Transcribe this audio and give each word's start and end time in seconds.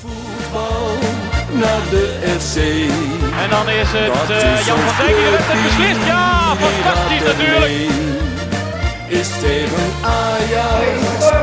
voetbal 0.00 0.98
naar 1.52 1.82
de 1.90 2.04
FC. 2.38 2.56
En 3.42 3.50
dan 3.50 3.68
is 3.68 3.88
het 3.90 4.30
eh, 4.30 4.58
is 4.58 4.66
Jan 4.66 4.78
van 4.78 4.96
Dijk 4.96 5.16
die 5.16 5.24
de 5.24 5.30
wedstrijd 5.30 5.60
clubteam 5.60 5.62
beslist. 5.62 6.06
Ja, 6.06 6.56
fantastisch 6.56 7.24
natuurlijk. 7.30 7.90
Is 9.06 9.28
tegen 9.40 9.86
Ajax 10.02 10.98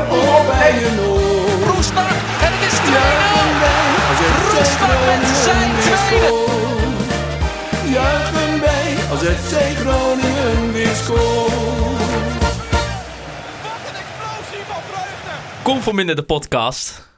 of 0.08 0.46
bij 0.46 0.74
een 0.86 1.00
oor. 1.00 1.74
Roestak 1.74 2.10
en 2.44 2.52
het 2.54 2.62
is 2.72 2.76
2-0. 2.78 2.90
Juichen 2.90 3.60
wij 3.60 3.86
als 4.10 4.20
FC 4.20 4.58
Roestak 4.58 5.00
met 5.06 5.36
zijn 5.44 5.70
weer 5.74 5.98
tweede. 6.08 6.26
scoort. 6.26 7.00
Juichen 7.96 8.60
wij 8.60 8.88
als 9.10 9.20
FC 9.20 9.52
Groningen 9.80 10.72
weer 10.72 10.94
scoort. 10.94 11.58
Kom 15.62 15.82
voor 15.82 15.94
minder 15.94 16.16
de 16.16 16.22
podcast. 16.22 17.09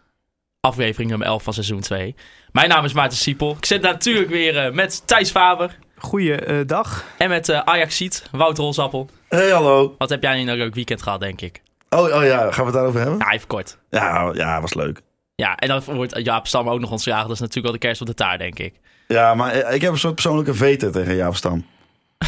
Aflevering 0.67 1.11
nummer 1.11 1.27
11 1.29 1.43
van 1.43 1.53
seizoen 1.53 1.81
2. 1.81 2.15
Mijn 2.53 2.69
naam 2.69 2.85
is 2.85 2.93
Maarten 2.93 3.19
Siepel. 3.19 3.57
Ik 3.59 3.65
zit 3.65 3.83
natuurlijk 3.83 4.29
weer 4.29 4.57
eh, 4.57 4.73
met 4.73 5.03
Thijs 5.07 5.31
Faber. 5.31 5.79
Goeiedag. 5.97 7.05
En 7.19 7.29
met 7.29 7.49
eh 7.49 7.59
Ajax 7.59 7.97
Ziet, 7.97 8.29
Wouter 8.31 8.65
Rolsappel. 8.65 9.09
Hey, 9.29 9.51
hallo. 9.51 9.95
Wat 9.99 10.11
heb 10.11 10.23
jij 10.23 10.41
een 10.41 10.57
leuk 10.57 10.75
weekend 10.75 11.03
gehad, 11.03 11.21
denk 11.21 11.41
ik? 11.41 11.63
Oh, 11.91 12.01
oh 12.01 12.25
ja, 12.25 12.39
gaan 12.39 12.51
we 12.59 12.65
het 12.65 12.73
daarover 12.73 13.01
hebben? 13.01 13.19
Ja, 13.19 13.31
even 13.33 13.47
kort. 13.47 13.79
Ja, 13.91 14.31
ja, 14.35 14.61
was 14.61 14.75
leuk. 14.75 15.01
Ja, 15.35 15.57
en 15.57 15.69
dan 15.69 15.83
wordt 15.85 16.19
Jaap 16.23 16.47
Stam 16.47 16.69
ook 16.69 16.81
nog 16.81 16.91
ontslagen. 16.91 17.27
Dat 17.27 17.35
is 17.35 17.41
natuurlijk 17.41 17.67
wel 17.67 17.81
de 17.81 17.87
kerst 17.87 18.01
op 18.01 18.07
de 18.07 18.15
taart, 18.15 18.39
denk 18.39 18.59
ik. 18.59 18.75
Ja, 19.09 19.35
maar 19.35 19.53
eh, 19.53 19.75
ik 19.75 19.81
heb 19.81 19.93
een 19.93 19.99
soort 19.99 20.15
persoonlijke 20.15 20.55
vete 20.55 20.91
tegen 20.91 21.17
Jaap 21.17 21.37
Stam. 21.37 21.67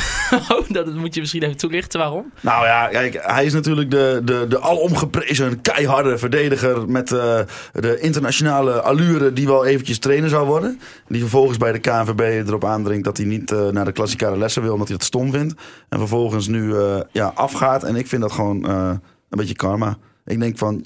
Oh, 0.53 0.69
dat 0.69 0.95
moet 0.95 1.15
je 1.15 1.21
misschien 1.21 1.43
even 1.43 1.57
toelichten 1.57 2.01
waarom. 2.01 2.33
Nou 2.41 2.67
ja, 2.67 2.89
kijk, 2.89 3.19
hij 3.21 3.45
is 3.45 3.53
natuurlijk 3.53 3.91
de, 3.91 4.21
de, 4.25 4.47
de 4.49 4.61
alomgeprezen 4.61 5.61
keiharde 5.61 6.19
verdediger 6.19 6.89
met 6.89 7.13
eh, 7.13 7.39
de 7.73 7.99
internationale 8.01 8.81
allure 8.81 9.33
die 9.33 9.47
wel 9.47 9.65
eventjes 9.67 9.99
trainer 9.99 10.29
zou 10.29 10.47
worden. 10.47 10.81
Die 11.09 11.21
vervolgens 11.21 11.59
bij 11.59 11.73
de 11.73 11.79
KNVB 11.79 12.49
erop 12.49 12.65
aandringt 12.65 13.05
dat 13.05 13.17
hij 13.17 13.27
niet 13.27 13.51
eh, 13.51 13.69
naar 13.69 13.85
de 13.85 13.93
klassikale 13.93 14.37
lessen 14.37 14.63
wil, 14.63 14.73
omdat 14.73 14.89
hij 14.89 14.97
het 14.97 15.07
stom 15.07 15.33
vindt. 15.33 15.55
En 15.89 15.99
vervolgens 15.99 16.47
nu 16.47 16.77
eh, 16.77 17.01
ja, 17.13 17.33
afgaat. 17.35 17.85
En 17.85 17.97
ik 17.97 18.07
vind 18.07 18.23
dat 18.23 18.33
gewoon 18.33 18.65
een 18.65 19.01
beetje 19.29 19.55
karma. 19.55 19.97
Ik 20.25 20.41
denk 20.41 20.59
van, 20.59 20.85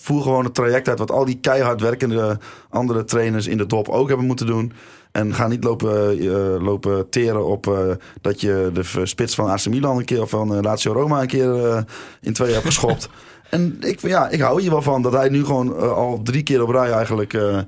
voer 0.00 0.22
gewoon 0.22 0.44
het 0.44 0.54
traject 0.54 0.88
uit 0.88 0.98
wat 0.98 1.10
al 1.10 1.24
die 1.24 1.38
keihard 1.40 1.80
werkende 1.80 2.38
andere 2.70 3.04
trainers 3.04 3.46
in 3.46 3.56
de 3.56 3.66
top 3.66 3.88
ook 3.88 4.08
hebben 4.08 4.26
moeten 4.26 4.46
doen. 4.46 4.72
En 5.16 5.34
ga 5.34 5.46
niet 5.48 5.64
lopen, 5.64 6.10
eh, 6.18 6.62
lopen 6.64 7.08
teren 7.10 7.46
op 7.46 7.66
eh, 7.66 7.78
dat 8.20 8.40
je 8.40 8.70
de 8.72 9.06
spits 9.06 9.34
van 9.34 9.48
AC 9.50 9.66
Milan 9.68 9.98
een 9.98 10.04
keer 10.04 10.22
of 10.22 10.30
van 10.30 10.54
eh, 10.54 10.62
Lazio 10.62 10.92
Roma 10.92 11.20
een 11.20 11.26
keer 11.26 11.64
eh, 11.66 11.82
in 12.20 12.32
twee 12.32 12.52
hebt 12.52 12.64
geschopt. 12.66 13.08
en 13.50 13.76
ik, 13.80 14.00
ja, 14.00 14.28
ik 14.28 14.40
hou 14.40 14.60
hier 14.60 14.70
wel 14.70 14.82
van 14.82 15.02
dat 15.02 15.12
hij 15.12 15.28
nu 15.28 15.44
gewoon 15.44 15.78
al 15.94 16.20
drie 16.22 16.42
keer 16.42 16.62
op 16.62 16.68
rij 16.70 16.90
eigenlijk 16.90 17.32
eh, 17.34 17.58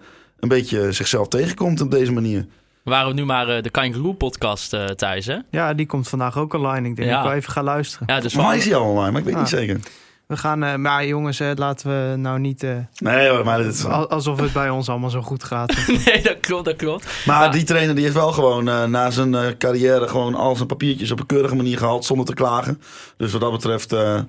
een 0.41 0.49
beetje 0.49 0.93
zichzelf 0.93 1.29
tegenkomt 1.29 1.81
op 1.81 1.91
deze 1.91 2.13
manier. 2.13 2.47
We 2.83 2.91
waren 2.91 3.15
nu 3.15 3.25
maar 3.25 3.49
eh, 3.49 3.63
de 3.63 3.71
Kangaroo 3.71 4.13
podcast 4.13 4.73
eh 4.73 4.85
thuis, 4.85 5.27
hè? 5.27 5.37
Ja, 5.51 5.75
die 5.75 5.87
komt 5.87 6.09
vandaag 6.09 6.39
ook 6.39 6.55
online. 6.55 6.89
Ik 6.89 6.97
denk 6.97 7.09
Ja. 7.09 7.15
dat 7.15 7.23
ik 7.25 7.29
wel 7.29 7.39
even 7.39 7.53
ga 7.53 7.63
luisteren. 7.63 8.07
Ja, 8.15 8.21
dus 8.21 8.35
mij 8.35 8.57
is 8.57 8.63
van... 8.63 8.73
hij 8.73 8.81
al 8.81 8.89
online, 8.91 9.11
maar 9.11 9.21
ik 9.21 9.27
weet 9.27 9.35
Ah. 9.35 9.41
niet 9.41 9.49
zeker. 9.51 9.81
We 10.29 10.37
gaan, 10.37 10.63
eh, 10.63 10.75
maar 10.75 11.07
jongens, 11.07 11.41
eh, 11.41 11.51
laten 11.55 11.89
we 12.11 12.17
nou 12.17 12.39
niet... 12.39 12.63
eh, 12.63 12.77
Nee 12.99 13.29
hoor, 13.29 13.45
maar, 13.45 13.63
dit 13.63 13.75
is, 13.75 13.85
al- 13.85 14.09
alsof 14.11 14.41
het 14.41 14.53
bij 14.53 14.71
ons 14.71 14.89
allemaal 14.89 15.11
zo 15.11 15.23
goed 15.23 15.45
gaat. 15.45 15.75
Nee, 16.05 16.23
dat 16.23 16.41
klopt, 16.41 16.65
dat 16.65 16.77
klopt. 16.77 17.27
maar 17.27 17.53
die 17.53 17.65
trainer 17.65 17.95
die 17.95 18.05
heeft 18.05 18.17
wel 18.17 18.33
gewoon 18.33 18.69
eh, 18.69 18.85
na 18.85 19.11
zijn 19.11 19.35
eh, 19.35 19.47
carrière 19.59 20.09
gewoon 20.09 20.35
al 20.35 20.57
zijn 20.57 20.69
papiertjes 20.69 21.11
op 21.11 21.21
een 21.21 21.27
keurige 21.27 21.55
manier 21.57 21.79
gehaald 21.79 22.05
zonder 22.05 22.27
te 22.27 22.35
klagen. 22.35 22.81
Dus 23.17 23.33
wat 23.33 23.41
dat 23.41 23.53
betreft, 23.53 23.93
eh, 23.93 24.21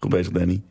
goed 0.00 0.10
bezig 0.10 0.32
Danny. 0.32 0.62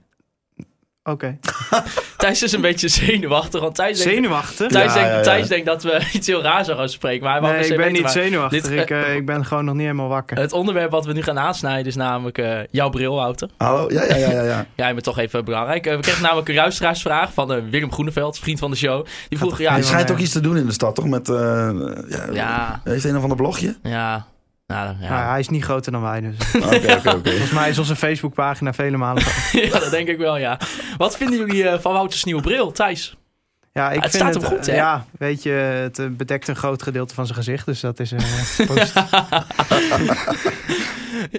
Oké. 1.10 1.38
Thijs 2.18 2.44
is 2.44 2.52
een 2.52 2.62
beetje 2.62 2.88
zenuwachtig, 2.88 3.62
want 3.62 3.76
Thijs 3.76 3.98
denkt... 3.98 4.14
Zenuwachtig? 4.14 4.68
Thijs, 4.68 4.86
Ja, 4.86 4.94
denkt, 4.94 5.10
ja, 5.10 5.16
ja. 5.18 5.22
Thijs 5.22 5.48
denkt 5.48 5.66
dat 5.66 5.84
we 5.84 6.08
iets 6.14 6.28
heel 6.28 6.42
raars 6.42 6.68
gaan 6.68 6.90
spreken. 6.90 7.24
Maar 7.24 7.42
hij 7.42 7.52
Nee, 7.52 7.64
se 7.64 7.72
ik 7.72 7.78
ben 7.80 7.92
niet 7.92 8.10
zenuwachtig. 8.10 8.62
Dit- 8.62 8.80
ik, 8.80 8.90
eh, 8.90 9.16
ik 9.16 9.26
ben 9.26 9.46
gewoon 9.46 9.66
nog 9.66 9.74
niet 9.74 9.84
helemaal 9.84 10.08
wakker. 10.08 10.38
Het 10.38 10.54
onderwerp 10.54 10.92
wat 10.92 11.06
we 11.06 11.14
nu 11.14 11.22
gaan 11.24 11.40
aansnijden 11.40 11.86
is 11.86 11.96
namelijk 11.96 12.38
eh, 12.38 12.60
jouw 12.72 12.90
bril, 12.90 13.16
Wouter. 13.16 13.50
Hallo? 13.58 13.92
Ja, 13.92 14.04
ja, 14.04 14.16
ja, 14.16 14.32
ja. 14.32 14.42
ja. 14.42 14.66
Jij 14.76 14.92
bent 14.92 15.04
toch 15.04 15.18
even 15.18 15.46
belangrijk. 15.46 15.86
Eh, 15.86 15.96
we 15.96 16.02
kregen 16.02 16.22
namelijk 16.24 16.50
een 16.50 16.56
luisteraarsvraag 16.56 17.34
van 17.34 17.70
Willem 17.70 17.92
Groeneveld, 17.92 18.40
vriend 18.40 18.60
van 18.60 18.72
de 18.72 18.78
show. 18.78 19.06
Die 19.30 19.38
vroeg, 19.38 19.58
ja, 19.60 19.72
Hij 19.72 19.84
schijnt 19.84 20.12
ook 20.12 20.18
iets 20.18 20.32
te 20.32 20.42
doen 20.42 20.58
in 20.58 20.66
de 20.66 20.72
stad, 20.74 20.96
toch? 20.96 21.06
Met, 21.06 21.30
eh, 21.30 21.36
ja, 22.10 22.26
ja, 22.32 22.82
Heeft 22.84 23.04
een 23.04 23.16
of 23.16 23.22
ander 23.22 23.38
blogje? 23.38 23.76
ja, 23.84 24.26
nou, 24.68 24.96
ja. 25.00 25.10
Maar 25.10 25.30
hij 25.30 25.40
is 25.40 25.50
niet 25.50 25.64
groter 25.64 25.92
dan 25.92 26.02
wij, 26.02 26.22
dus. 26.22 26.36
Oké, 26.64 26.76
oké, 26.76 27.10
oké. 27.10 27.30
Volgens 27.30 27.52
mij 27.52 27.70
is 27.70 27.78
onze 27.80 27.96
Facebookpagina 27.96 28.74
vele 28.74 28.98
malen... 28.98 29.24
ja, 29.52 29.80
dat 29.80 29.92
denk 29.92 30.08
ik 30.08 30.18
wel, 30.18 30.38
ja. 30.38 30.60
Wat 30.98 31.18
vinden 31.18 31.38
jullie 31.38 31.68
eh, 31.70 31.80
van 31.80 31.94
Wouters 31.94 32.24
nieuwe 32.24 32.42
bril, 32.42 32.72
Thijs? 32.72 33.18
Ja, 33.74 33.92
ik 33.92 34.02
Het 34.02 34.12
vind 34.12 34.24
staat 34.24 34.34
het, 34.34 34.44
hem 34.44 34.52
goed, 34.52 34.68
eh, 34.68 34.74
hè? 34.74 34.80
Ja, 34.82 35.06
weet 35.20 35.44
je, 35.44 35.50
het 35.50 36.00
eh, 36.00 36.06
bedekt 36.10 36.48
een 36.48 36.56
groot 36.56 36.84
gedeelte 36.84 37.14
van 37.14 37.26
zijn 37.26 37.38
gezicht, 37.38 37.66
dus 37.66 37.80
dat 37.80 38.00
is 38.00 38.14
positief. 38.68 39.10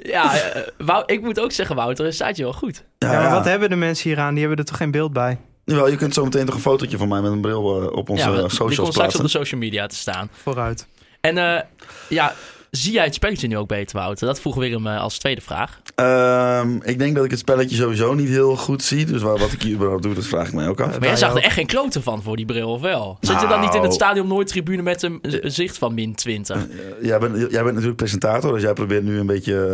ja, 0.02 0.32
Wou- 0.78 1.02
ik 1.06 1.20
moet 1.20 1.40
ook 1.40 1.52
zeggen, 1.52 1.76
Wouter, 1.76 2.04
het 2.04 2.14
staat 2.14 2.36
je 2.36 2.42
wel 2.42 2.52
goed. 2.52 2.84
Ja, 2.98 3.08
maar 3.12 3.30
wat 3.30 3.44
hebben 3.44 3.70
de 3.70 3.76
mensen 3.76 4.08
hier 4.10 4.18
aan? 4.18 4.30
Die 4.30 4.40
hebben 4.40 4.58
er 4.58 4.64
toch 4.64 4.76
geen 4.76 4.90
beeld 4.90 5.12
bij? 5.12 5.38
Jawel, 5.64 5.88
je 5.88 5.96
kunt 5.96 6.14
zo 6.14 6.24
meteen 6.24 6.46
toch 6.46 6.54
een 6.54 6.60
fotootje 6.60 6.96
van 6.98 7.08
mij 7.08 7.20
met 7.20 7.32
een 7.32 7.40
bril 7.40 7.62
op 7.90 8.08
onze 8.08 8.24
ja, 8.24 8.30
die 8.30 8.38
komt 8.40 8.52
socials 8.52 8.74
straks 8.74 8.88
op 8.88 8.94
plaatsen. 8.94 9.22
de 9.22 9.28
social 9.28 9.60
media 9.60 9.86
te 9.86 9.94
staan. 9.96 10.28
Vooruit. 10.42 10.86
En 11.20 11.38
eh, 11.38 11.62
ja, 12.08 12.32
zie 12.70 12.92
jij 12.92 13.04
het 13.04 13.14
spelletje 13.14 13.48
nu 13.48 13.56
ook 13.56 13.68
beter, 13.68 13.96
Wouter? 13.98 14.26
Dat 14.26 14.40
vroeg 14.40 14.54
Willem 14.54 14.86
eh, 14.86 15.00
als 15.00 15.18
tweede 15.18 15.40
vraag. 15.40 15.80
Ehm, 15.94 16.76
ik 16.82 16.98
denk 16.98 17.14
dat 17.14 17.24
ik 17.24 17.30
het 17.30 17.38
spelletje 17.40 17.76
sowieso 17.76 18.14
niet 18.14 18.28
heel 18.28 18.56
goed 18.56 18.82
zie. 18.82 19.04
Dus 19.06 19.22
wa- 19.22 19.36
wat 19.36 19.52
ik 19.52 19.62
hier 19.62 19.74
überhaupt 19.74 20.02
doe, 20.02 20.14
dat 20.14 20.24
vraag 20.26 20.46
ik 20.46 20.52
mij 20.52 20.68
ook 20.68 20.80
af. 20.80 20.98
Maar 20.98 21.08
jij 21.08 21.16
zag 21.16 21.34
er 21.36 21.42
echt 21.42 21.54
geen 21.54 21.66
kloten 21.66 22.02
van 22.02 22.22
voor 22.22 22.36
die 22.36 22.44
bril, 22.46 22.68
of 22.70 22.80
wel? 22.80 23.16
Zat 23.20 23.40
je 23.40 23.46
dan 23.46 23.60
niet 23.60 23.68
in 23.68 23.74
het 23.74 23.82
Nou. 23.82 23.92
stadion 23.94 24.26
Noord-tribune 24.28 24.82
met 24.82 25.02
een 25.02 25.18
een 25.22 25.50
zicht 25.50 25.78
van 25.78 25.94
min 25.94 26.14
20? 26.14 26.56
Eh, 26.56 26.62
jij, 27.02 27.18
bent, 27.18 27.36
jij 27.36 27.48
bent 27.62 27.72
natuurlijk 27.74 27.96
presentator, 27.96 28.52
dus 28.52 28.62
jij 28.62 28.72
probeert 28.72 29.04
nu 29.04 29.18
een 29.18 29.26
beetje 29.26 29.66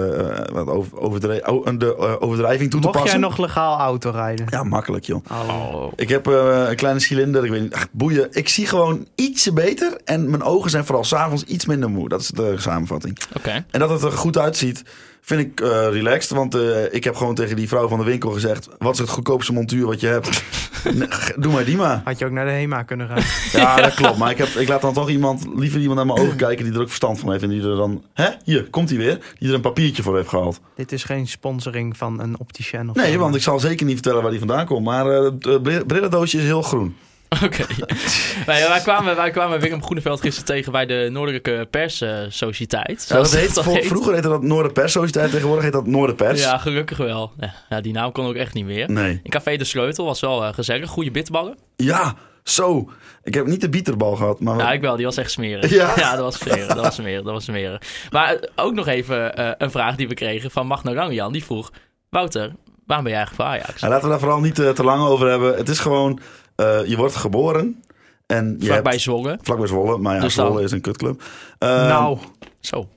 eh, 0.48 0.54
wat 0.54 0.66
over, 0.68 0.98
overdre- 0.98 1.42
de 1.78 1.96
eh, 1.96 2.14
overdrijving 2.18 2.70
toe 2.70 2.80
te 2.80 2.86
Mocht 2.86 2.98
passen. 2.98 3.20
jij 3.20 3.28
nog 3.28 3.38
legaal 3.38 3.78
auto 3.78 4.10
rijden? 4.10 4.46
Ja, 4.50 4.62
makkelijk 4.62 5.04
joh. 5.04 5.24
Oh. 5.30 5.92
Ik 5.96 6.08
heb 6.08 6.26
eh, 6.26 6.64
een 6.68 6.76
kleine 6.76 7.00
cilinder, 7.00 7.44
ik 7.44 7.50
weet 7.50 7.60
niet, 7.62 7.74
ach, 7.74 7.86
boeien. 7.90 8.28
Ik 8.30 8.48
zie 8.48 8.66
gewoon 8.66 9.06
ietsje 9.14 9.52
beter 9.52 10.00
en 10.04 10.30
mijn 10.30 10.42
ogen 10.42 10.70
zijn 10.70 10.84
vooral 10.84 11.04
s'avonds 11.04 11.44
iets 11.44 11.66
minder 11.66 11.90
moe. 11.90 12.08
Dat 12.08 12.20
is 12.20 12.28
de 12.28 12.54
samenvatting. 12.86 13.18
Oké. 13.36 13.64
En 13.70 13.80
dat 13.80 13.90
het 13.90 14.02
er 14.02 14.12
goed 14.12 14.38
uitziet, 14.38 14.82
vind 15.20 15.40
ik 15.40 15.60
eh, 15.60 15.68
relaxed. 15.90 16.30
Want 16.36 16.54
eh, 16.54 16.92
ik 16.94 17.04
heb 17.04 17.14
gewoon 17.16 17.34
tegen 17.34 17.56
die 17.56 17.68
vrouw 17.68 17.88
van 17.88 17.98
de 17.98 18.04
winkel 18.04 18.30
gezegd... 18.30 18.68
wat 18.78 18.92
is 18.92 18.98
het 18.98 19.08
goedkoopste 19.08 19.52
montuur 19.52 19.86
wat 19.86 20.00
je 20.00 20.06
hebt? 20.06 20.42
Doe 21.42 21.52
maar 21.52 21.64
die 21.64 21.76
maar. 21.76 22.00
Had 22.04 22.18
je 22.18 22.24
ook 22.24 22.30
naar 22.30 22.44
de 22.44 22.50
HEMA 22.50 22.82
kunnen 22.82 23.08
gaan? 23.08 23.22
Ja, 23.60 23.76
dat 23.76 23.94
klopt. 23.94 24.16
Maar 24.18 24.30
ik, 24.30 24.38
heb, 24.38 24.48
ik 24.48 24.68
laat 24.68 24.80
dan 24.80 24.92
toch 24.94 25.08
iemand, 25.08 25.46
liever 25.54 25.80
iemand 25.80 25.96
naar 25.96 26.06
mijn 26.06 26.18
ogen 26.26 26.36
kijken... 26.36 26.64
die 26.64 26.74
er 26.74 26.80
ook 26.80 26.86
verstand 26.86 27.18
van 27.18 27.30
heeft. 27.30 27.42
En 27.42 27.48
die 27.48 27.62
er 27.62 27.76
dan... 27.76 28.04
Hè? 28.14 28.28
Hier, 28.44 28.70
komt 28.70 28.88
hij 28.88 28.98
weer. 28.98 29.18
Die 29.38 29.48
er 29.48 29.54
een 29.54 29.60
papiertje 29.60 30.02
voor 30.02 30.16
heeft 30.16 30.28
gehaald. 30.28 30.60
Dit 30.76 30.92
is 30.92 31.04
geen 31.04 31.26
sponsoring 31.28 31.96
van 31.96 32.20
een 32.20 32.38
opticien 32.40 32.90
of 32.90 32.96
Nee, 32.96 33.12
zo. 33.12 33.18
want 33.18 33.34
ik 33.34 33.42
zal 33.42 33.60
zeker 33.60 33.84
niet 33.86 33.94
vertellen 33.94 34.20
waar 34.22 34.30
die 34.30 34.38
vandaan 34.40 34.66
komt. 34.66 34.84
Maar 34.84 35.06
eh, 35.10 35.22
het 35.24 35.62
bri- 35.62 35.84
brillendoosje 35.84 36.38
is 36.38 36.44
heel 36.44 36.62
groen. 36.62 36.96
Oké. 37.42 37.64
wij, 38.46 38.68
wij, 38.68 38.80
kwamen, 38.80 39.16
wij 39.16 39.30
kwamen 39.30 39.60
Willem 39.60 39.82
Groeneveld 39.82 40.20
gisteren 40.20 40.46
tegen 40.46 40.72
bij 40.72 40.86
de 40.86 41.08
Noordelijke 41.12 41.66
Pers 41.70 42.00
eh, 42.00 42.18
Sociëteit. 42.28 43.04
Ja, 43.08 43.16
dat 43.16 43.30
zoals 43.30 43.66
heet, 43.66 43.86
Vroeger 43.86 44.12
heette 44.12 44.28
dat 44.28 44.42
Noorderpers 44.42 44.92
Sociëteit. 44.92 45.30
Tegenwoordig 45.30 45.64
heet 45.64 45.72
dat 45.72 45.86
Noorderpers. 45.86 46.42
Ja, 46.42 46.58
gelukkig 46.58 46.98
wel. 46.98 47.32
Ja, 47.40 47.54
ja, 47.68 47.80
die 47.80 47.92
naam 47.92 48.12
kon 48.12 48.26
ook 48.26 48.34
echt 48.34 48.54
niet 48.54 48.64
meer. 48.64 48.90
Nee. 48.90 49.20
In 49.22 49.30
Café 49.30 49.56
de 49.56 49.64
Sleutel 49.64 50.04
was 50.04 50.20
wel 50.20 50.44
eh, 50.44 50.52
gezellig. 50.52 50.90
Goede 50.90 51.10
bitterballen. 51.10 51.56
Ja, 51.76 52.14
zo. 52.44 52.90
Ik 53.22 53.34
heb 53.34 53.46
niet 53.46 53.60
de 53.60 53.68
bieterbal 53.68 54.16
gehad, 54.16 54.40
maar... 54.40 54.58
Ja, 54.58 54.72
ik 54.72 54.80
wel. 54.80 54.96
Die 54.96 55.04
was 55.04 55.16
echt 55.16 55.30
smerig. 55.30 55.70
Ja. 55.96 56.10
dat 56.16 56.24
was 56.24 56.38
smerig. 56.38 56.66
Dat 56.66 56.84
was 56.84 56.94
smerig. 56.94 57.22
Dat 57.22 57.32
was 57.32 57.44
smerig. 57.44 57.82
Maar 58.10 58.34
eh, 58.34 58.48
ook 58.56 58.74
nog 58.74 58.86
even 58.86 59.36
eh, 59.36 59.50
een 59.58 59.70
vraag 59.70 59.96
die 59.96 60.08
we 60.08 60.14
kregen 60.14 60.50
van 60.50 60.66
Magno 60.66 60.94
Langejan. 60.94 61.32
Die 61.32 61.44
vroeg, 61.44 61.72
Wouter, 62.10 62.52
waarom 62.86 63.04
ben 63.04 63.14
jij 63.14 63.22
eigenlijk 63.22 63.34
voor 63.34 63.44
Ajax? 63.44 63.80
Ja, 63.80 63.88
laten 63.88 64.04
we 64.04 64.10
daar 64.10 64.18
vooral 64.18 64.40
niet 64.40 64.54
te 64.54 64.84
lang 64.84 65.02
over 65.02 65.28
hebben. 65.28 65.56
Het 65.56 65.68
is 65.68 65.78
gewoon, 65.78 66.20
eh, 66.56 66.84
je 66.86 66.96
wordt 66.96 67.14
geboren 67.16 67.82
en 68.26 68.56
je 68.58 68.66
Vlakbij 68.66 68.90
hebt... 68.92 69.02
Zwolle. 69.04 69.38
Vlakbij 69.42 69.66
Zwolle, 69.66 69.98
maar 69.98 70.14
ja, 70.14 70.20
Dus 70.20 70.34
dan- 70.34 70.46
Zwolle 70.46 70.62
is 70.64 70.72
een 70.72 70.80
kutclub. 70.80 71.22
Eh, 71.58 71.68
nou, 71.68 72.18
Zo. 72.60 72.88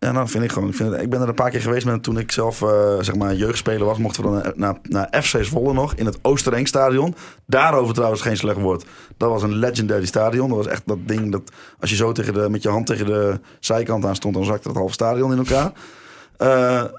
Ja, 0.00 0.12
nou 0.12 0.28
vind 0.28 0.44
ik 0.44 0.52
gewoon. 0.52 0.68
Ik, 0.68 0.74
vind 0.74 0.90
het- 0.92 1.00
ik 1.02 1.10
ben 1.10 1.20
er 1.20 1.28
een 1.28 1.34
paar 1.34 1.50
keer 1.50 1.60
geweest 1.60 1.86
met, 1.86 2.02
toen 2.02 2.18
ik 2.18 2.32
zelf 2.32 2.62
eh, 2.62 2.68
zeg 3.00 3.14
maar 3.14 3.34
jeugdspeler 3.34 3.84
was. 3.86 3.98
Mochten 3.98 4.22
we 4.22 4.28
dan 4.30 4.36
naar, 4.38 4.52
naar, 4.56 5.08
naar 5.10 5.22
FC 5.22 5.44
Zwolle 5.44 5.72
nog 5.72 5.94
in 5.94 6.06
het 6.06 6.18
Oosterengstadion. 6.22 7.14
Daarover 7.46 7.94
trouwens 7.94 8.20
geen 8.22 8.36
slecht 8.36 8.58
woord. 8.60 8.84
Dat 9.16 9.30
was 9.30 9.42
een 9.42 9.54
legendary 9.54 10.06
stadion. 10.06 10.48
Dat 10.48 10.56
was 10.56 10.66
echt 10.66 10.82
dat 10.86 10.98
ding 11.06 11.32
dat 11.32 11.42
als 11.80 11.90
je 11.90 11.96
zo 11.96 12.12
tegen 12.12 12.34
de, 12.34 12.48
met 12.48 12.62
je 12.62 12.68
hand 12.68 12.86
tegen 12.86 13.06
de 13.06 13.40
zijkant 13.60 14.04
aan 14.04 14.14
stond, 14.16 14.34
dan 14.34 14.44
zakte 14.44 14.68
het 14.68 14.76
halve 14.76 14.92
stadion 14.92 15.32
in 15.32 15.38
elkaar. 15.38 15.72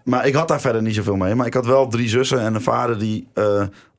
Maar 0.04 0.28
ik 0.28 0.34
had 0.34 0.48
daar 0.48 0.62
verder 0.62 0.81
niet 0.81 0.96
zoveel 0.96 1.16
mee. 1.16 1.36
Maar 1.36 1.46
ik 1.46 1.54
had 1.54 1.66
wel 1.66 1.88
drie 1.88 2.10
zussen 2.10 2.40
en 2.40 2.56
een 2.56 2.62
vader 2.62 2.98
die 3.00 3.28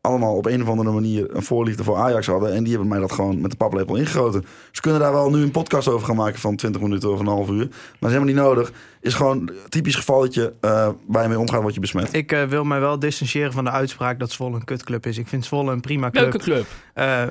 allemaal 0.00 0.37
op 0.37 0.47
een 0.47 0.62
of 0.62 0.69
andere 0.69 0.91
manier 0.91 1.37
een 1.37 1.43
voorliefde 1.43 1.85
voor 1.85 1.97
Ajax 1.97 2.26
hadden. 2.26 2.52
En 2.52 2.62
die 2.62 2.73
hebben 2.73 2.88
mij 2.88 2.99
dat 2.99 3.12
gewoon 3.12 3.41
met 3.41 3.50
de 3.50 3.56
paplepel 3.56 3.97
ingegoten. 3.97 4.44
Ze 4.70 4.81
kunnen 4.81 5.00
daar 5.00 5.12
wel 5.12 5.31
nu 5.31 5.43
een 5.43 5.50
podcast 5.50 5.88
over 5.88 6.06
gaan 6.06 6.17
maken 6.17 6.41
van 6.41 6.56
20 6.56 6.82
minuten 6.82 7.12
of 7.12 7.20
een 7.20 7.26
half 7.26 7.49
uur. 7.49 7.67
Maar 7.67 7.69
dat 7.69 8.11
is 8.11 8.17
helemaal 8.17 8.35
niet 8.35 8.43
nodig. 8.43 8.73
Is 9.00 9.14
gewoon 9.14 9.38
een 9.38 9.52
typisch 9.69 9.94
gevalletje 9.94 10.52
eh, 10.61 10.88
waar 11.06 11.23
je 11.23 11.29
mee 11.29 11.38
omgaat, 11.38 11.62
word 11.62 11.75
je 11.75 11.81
besmet. 11.81 12.12
ik 12.12 12.32
eh, 12.32 12.44
wil 12.44 12.64
mij 12.64 12.81
wel 12.81 12.99
distancieren 12.99 13.52
van 13.52 13.64
de 13.64 13.70
uitspraak 13.70 14.19
dat 14.19 14.31
Zwolle 14.31 14.56
een 14.56 14.64
kutclub 14.64 15.06
is. 15.06 15.19
Ik 15.19 15.29
vind 15.29 15.44
Zwolle 15.44 15.73
een 15.73 15.81
prima 15.81 16.11
club. 16.11 16.23
Leuke 16.23 16.38
club. 16.38 16.67
Eh, 16.94 17.23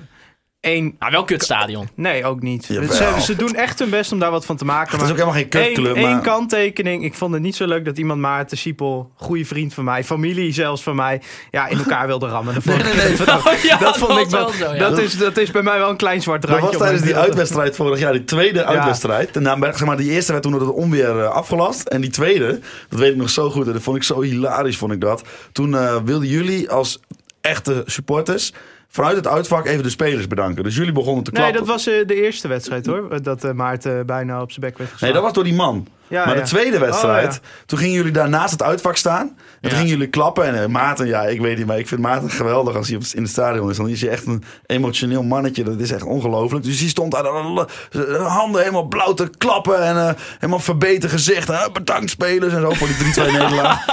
één... 0.60 0.96
Maar 1.00 1.12
wel 1.12 1.24
kutstadion. 1.24 1.90
Nee, 1.96 2.26
ook 2.26 2.42
niet. 2.42 2.66
Jawel. 2.66 2.92
Ze, 2.92 3.22
ze 3.22 3.36
doen 3.36 3.56
echt 3.56 3.80
hun 3.80 3.90
best 3.90 4.12
om 4.12 4.20
daar 4.20 4.32
wat 4.32 4.46
van 4.46 4.56
te 4.58 4.66
maken. 4.66 4.92
Het 4.92 5.02
is 5.02 5.10
ook 5.10 5.18
helemaal 5.18 5.36
geen 5.40 5.48
kutclub, 5.50 5.96
Eén 5.96 6.02
maar... 6.02 6.22
kanttekening. 6.22 7.04
Ik 7.04 7.14
vond 7.14 7.34
het 7.34 7.42
niet 7.42 7.56
zo 7.56 7.68
leuk 7.68 7.86
dat 7.86 7.98
iemand 7.98 8.20
Maarten 8.20 8.58
Siepel, 8.58 9.12
goede 9.16 9.46
vriend 9.46 9.74
van 9.74 9.84
mij, 9.84 10.04
familie 10.04 10.54
zelfs 10.54 10.84
van 10.84 10.96
mij, 10.96 11.22
ja, 11.52 11.68
in 11.68 11.78
elkaar 11.78 12.08
wilde 12.08 12.28
rammen. 12.28 12.54
Dat 12.54 12.64
vond 12.64 12.80
ik, 12.80 13.18
dat, 13.26 13.46
Oh, 13.48 13.54
ja, 13.64 13.78
dat 13.78 13.98
vond 13.98 14.12
was 14.12 14.22
ik 14.22 14.30
wel. 14.30 14.50
zo, 14.50 14.74
ja. 14.74 14.78
dat, 14.78 14.98
is, 14.98 15.18
dat 15.18 15.38
is 15.38 15.52
bij 15.52 15.62
mij 15.62 15.78
wel 15.78 15.90
een 15.90 15.98
klein 15.98 16.22
zwart 16.22 16.42
Dat 16.42 16.50
randje. 16.50 16.68
was 16.68 16.76
op 16.76 16.82
tijdens 16.82 17.04
die 17.04 17.16
uitwedstrijd 17.28 17.76
vorig 17.76 18.00
jaar, 18.00 18.12
die 18.12 18.24
tweede 18.24 18.66
uitwedstrijd. 18.66 19.36
En 19.36 19.44
dan, 19.44 19.64
zeg 19.64 19.86
maar, 19.86 19.98
die 19.98 20.12
eerste 20.12 20.32
werd 20.32 20.44
toen 20.44 20.52
door 20.52 20.62
het 20.62 20.72
onweer 20.72 21.20
eh, 21.20 21.30
afgelast. 21.30 21.88
En 21.88 22.02
die 22.02 22.10
tweede, 22.10 22.60
dat 22.90 23.00
weet 23.00 23.12
ik 23.12 23.18
nog 23.18 23.30
zo 23.30 23.50
goed. 23.50 23.68
En 23.68 23.74
dat 23.74 23.82
vond 23.82 23.98
ik 23.98 24.04
zo 24.04 24.22
hilarisch, 24.22 24.78
vond 24.78 24.92
ik 24.92 25.02
dat. 25.02 25.24
Toen 25.52 25.76
eh, 25.76 25.96
wilden 26.06 26.28
jullie 26.28 26.70
als 26.70 27.00
echte 27.42 27.84
supporters 27.86 28.54
vanuit 28.90 29.16
het 29.16 29.28
uitvak 29.28 29.66
even 29.66 29.84
de 29.84 29.90
spelers 29.90 30.28
bedanken. 30.28 30.64
Dus 30.64 30.76
jullie 30.76 30.92
begonnen 30.92 31.24
te 31.24 31.32
Nee, 31.32 31.42
klappen. 31.42 31.60
dat 31.66 31.70
was 31.76 31.88
eh, 31.88 32.08
de 32.08 32.16
eerste 32.24 32.48
wedstrijd 32.48 32.86
hoor. 32.86 33.22
Dat 33.22 33.44
eh, 33.44 33.52
Maarten 33.52 34.06
bijna 34.06 34.42
op 34.42 34.52
zijn 34.52 34.66
bek 34.66 34.78
werd 34.78 34.80
Nee, 34.80 34.88
geslagen. 34.90 35.16
dat 35.16 35.24
was 35.24 35.34
door 35.34 35.44
die 35.44 35.54
man. 35.54 35.88
Ja, 36.10 36.26
maar 36.26 36.36
ja. 36.36 36.42
de 36.42 36.48
tweede 36.48 36.80
wedstrijd, 36.80 37.28
Oh, 37.44 37.50
toen 37.66 37.80
gingen 37.80 37.94
jullie 37.96 38.12
daar 38.12 38.30
naast 38.30 38.52
het 38.52 38.64
uitvak 38.64 38.98
staan. 38.98 39.28
En 39.28 39.36
Ja. 39.62 39.70
toen 39.70 39.78
gingen 39.78 39.88
jullie 39.94 40.08
klappen. 40.08 40.46
En 40.46 40.62
eh, 40.64 40.68
Maarten, 40.68 41.08
ja, 41.08 41.22
ik 41.22 41.42
weet 41.42 41.58
niet, 41.58 41.66
maar 41.66 41.80
ik 41.80 41.88
vind 41.88 42.02
Maarten 42.02 42.30
geweldig 42.30 42.76
als 42.76 42.88
hij 42.88 42.98
op, 42.98 43.04
in 43.14 43.22
het 43.22 43.32
stadion 43.32 43.70
is. 43.70 43.78
Dan 43.78 43.90
is 43.90 44.02
hij 44.02 44.10
echt 44.10 44.26
een 44.26 44.44
emotioneel 44.66 45.24
mannetje. 45.24 45.64
Dat 45.64 45.80
is 45.80 45.92
echt 45.92 46.04
ongelooflijk. 46.04 46.64
Dus 46.66 46.80
die 46.80 46.90
stond 46.90 47.12
daar 47.12 47.24
de 47.24 48.18
handen 48.28 48.60
helemaal 48.62 48.84
blauw 48.88 49.14
te 49.14 49.30
klappen. 49.38 49.84
En 49.84 49.96
eh, 49.98 50.10
helemaal 50.40 50.60
verbeten 50.60 51.10
gezicht. 51.10 51.50
Eh, 51.50 51.66
bedankt 51.74 52.10
spelers 52.10 52.54
en 52.54 52.62
zo 52.62 52.70
voor 52.70 52.88
die 52.88 52.96
3-2 52.96 53.32
nederlaag. 53.40 53.86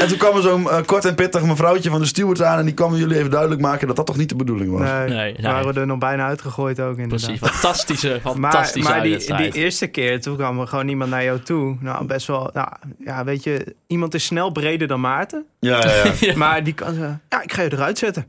En 0.00 0.08
toen 0.08 0.18
kwam 0.18 0.36
er 0.36 0.42
zo'n 0.42 0.70
eh, 0.70 0.76
kort 0.86 1.04
en 1.04 1.14
pittig 1.14 1.42
mevrouwtje 1.42 1.90
van 1.90 2.00
de 2.00 2.06
stewards 2.06 2.42
aan. 2.42 2.58
En 2.58 2.64
die 2.64 2.74
kwam 2.74 2.94
jullie 2.94 3.16
even 3.18 3.30
duidelijk 3.30 3.60
maken 3.60 3.86
dat 3.86 3.96
dat 3.96 4.06
toch 4.06 4.16
niet 4.16 4.28
de 4.28 4.36
bedoeling 4.36 4.70
was. 4.70 4.80
Nee, 4.80 5.08
Nee, 5.08 5.32
nee. 5.38 5.52
waren 5.52 5.74
we 5.74 5.80
er 5.80 5.86
nog 5.86 5.98
bijna 5.98 6.26
uitgegooid 6.26 6.80
ook 6.80 6.98
inderdaad. 6.98 7.26
Precies. 7.38 7.48
Fantastische, 7.50 8.08
Maar, 8.24 8.32
fantastische 8.52 8.88
maar 8.90 9.02
die, 9.02 9.12
uitwedstrijd. 9.12 9.52
die 9.52 9.62
eerste 9.62 9.86
keer, 9.86 10.20
toen 10.20 10.36
kwam 10.36 10.60
er 10.60 10.66
gewoon 10.66 10.88
iemand 10.88 11.10
naar 11.10 11.24
jou 11.24 11.40
toe. 11.40 11.57
Nou, 11.80 12.04
best 12.06 12.26
wel, 12.26 12.50
nou, 12.54 12.68
ja, 12.98 13.24
weet 13.24 13.42
je, 13.44 13.74
iemand 13.86 14.14
is 14.14 14.24
snel 14.24 14.50
breder 14.50 14.88
dan 14.88 15.00
Maarten. 15.00 15.44
Ja, 15.60 15.78
ja, 15.86 15.94
ja. 16.04 16.12
Ja. 16.26 16.36
Maar 16.36 16.64
die 16.64 16.74
kan 16.74 16.94
zeggen, 16.94 17.22
ja, 17.28 17.42
ik 17.42 17.52
ga 17.52 17.62
je 17.62 17.72
eruit 17.72 17.98
zetten. 17.98 18.26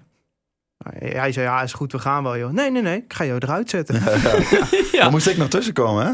Nou, 0.77 1.13
Hij 1.15 1.31
zei, 1.31 1.45
ja, 1.45 1.61
is 1.61 1.73
goed, 1.73 1.91
we 1.91 1.99
gaan 1.99 2.23
wel, 2.23 2.37
joh. 2.37 2.51
Nee, 2.51 2.71
nee, 2.71 2.81
nee, 2.81 2.97
ik 2.97 3.13
ga 3.13 3.23
je 3.23 3.33
eruit 3.39 3.69
zetten. 3.69 4.01
Ja. 4.91 5.01
Dan 5.03 5.11
moest 5.11 5.27
ik 5.27 5.37
nog 5.37 5.47
tussenkomen, 5.47 6.05
hè? 6.05 6.13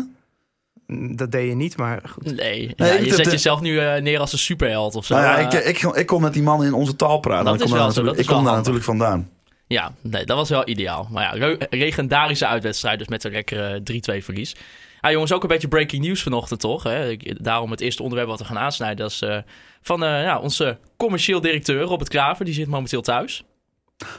Dat 1.16 1.32
deed 1.32 1.50
je 1.50 1.56
niet, 1.56 1.78
maar 1.78 2.02
goed. 2.10 2.24
Nee, 2.26 2.36
Nee, 2.36 2.74
ja, 2.76 2.86
ik- 2.86 3.06
je 3.06 3.14
zet 3.14 3.32
jezelf 3.32 3.62
nu 3.62 3.80
eh, 3.80 4.02
neer 4.02 4.20
als 4.20 4.32
een 4.34 4.38
superheld 4.40 4.96
of 4.96 5.06
zo. 5.06 5.14
Nou 5.16 5.26
ja, 5.26 5.38
Eh, 5.52 5.68
ik, 5.70 5.82
ik, 5.84 5.96
ik 5.96 6.06
kon 6.06 6.22
met 6.22 6.34
die 6.34 6.44
man 6.44 6.64
in 6.64 6.74
onze 6.74 6.96
taal 6.96 7.20
praten. 7.20 7.46
Dat 7.46 7.54
ik 7.56 7.60
is 7.60 7.66
kom 7.66 7.76
wel 7.76 7.84
daar 7.86 7.94
zo, 7.94 8.02
natuurlijk, 8.02 8.16
dat 8.16 8.26
is 8.26 8.32
ik 8.32 8.36
kom 8.36 8.44
wel 8.44 8.54
daar 8.54 8.64
handig. 8.64 8.74
natuurlijk 8.74 8.86
vandaan. 8.86 9.30
Ja, 9.68 9.92
nee, 10.02 10.26
dat 10.26 10.38
was 10.38 10.50
wel 10.50 10.68
ideaal. 10.70 11.08
Maar 11.12 11.38
ja, 11.38 11.56
legendarische 11.70 12.48
uitwedstrijd, 12.48 13.00
dus 13.00 13.08
met 13.08 13.24
een 13.24 13.32
lekkere 13.32 13.82
3-2 13.84 14.24
verlies. 14.24 14.56
Ja, 15.06 15.12
jongens, 15.12 15.34
ook 15.34 15.42
een 15.42 15.48
beetje 15.48 15.68
breaking 15.68 16.06
news 16.06 16.24
vanochtend, 16.24 16.60
toch? 16.60 16.84
Hè? 16.84 17.16
Daarom 17.18 17.72
het 17.72 17.82
eerste 17.82 18.02
onderwerp 18.02 18.30
wat 18.30 18.40
we 18.40 18.46
gaan 18.46 18.58
aansnijden, 18.58 18.98
dat 18.98 19.12
is 19.12 19.22
eh, 19.22 19.38
van 19.82 20.04
eh, 20.04 20.24
ja, 20.24 20.40
onze 20.40 20.78
commercieel 20.98 21.42
directeur 21.42 21.82
Robert 21.82 22.10
Kraver. 22.10 22.46
Die 22.46 22.54
zit 22.54 22.68
momenteel 22.68 23.02
thuis. 23.02 23.44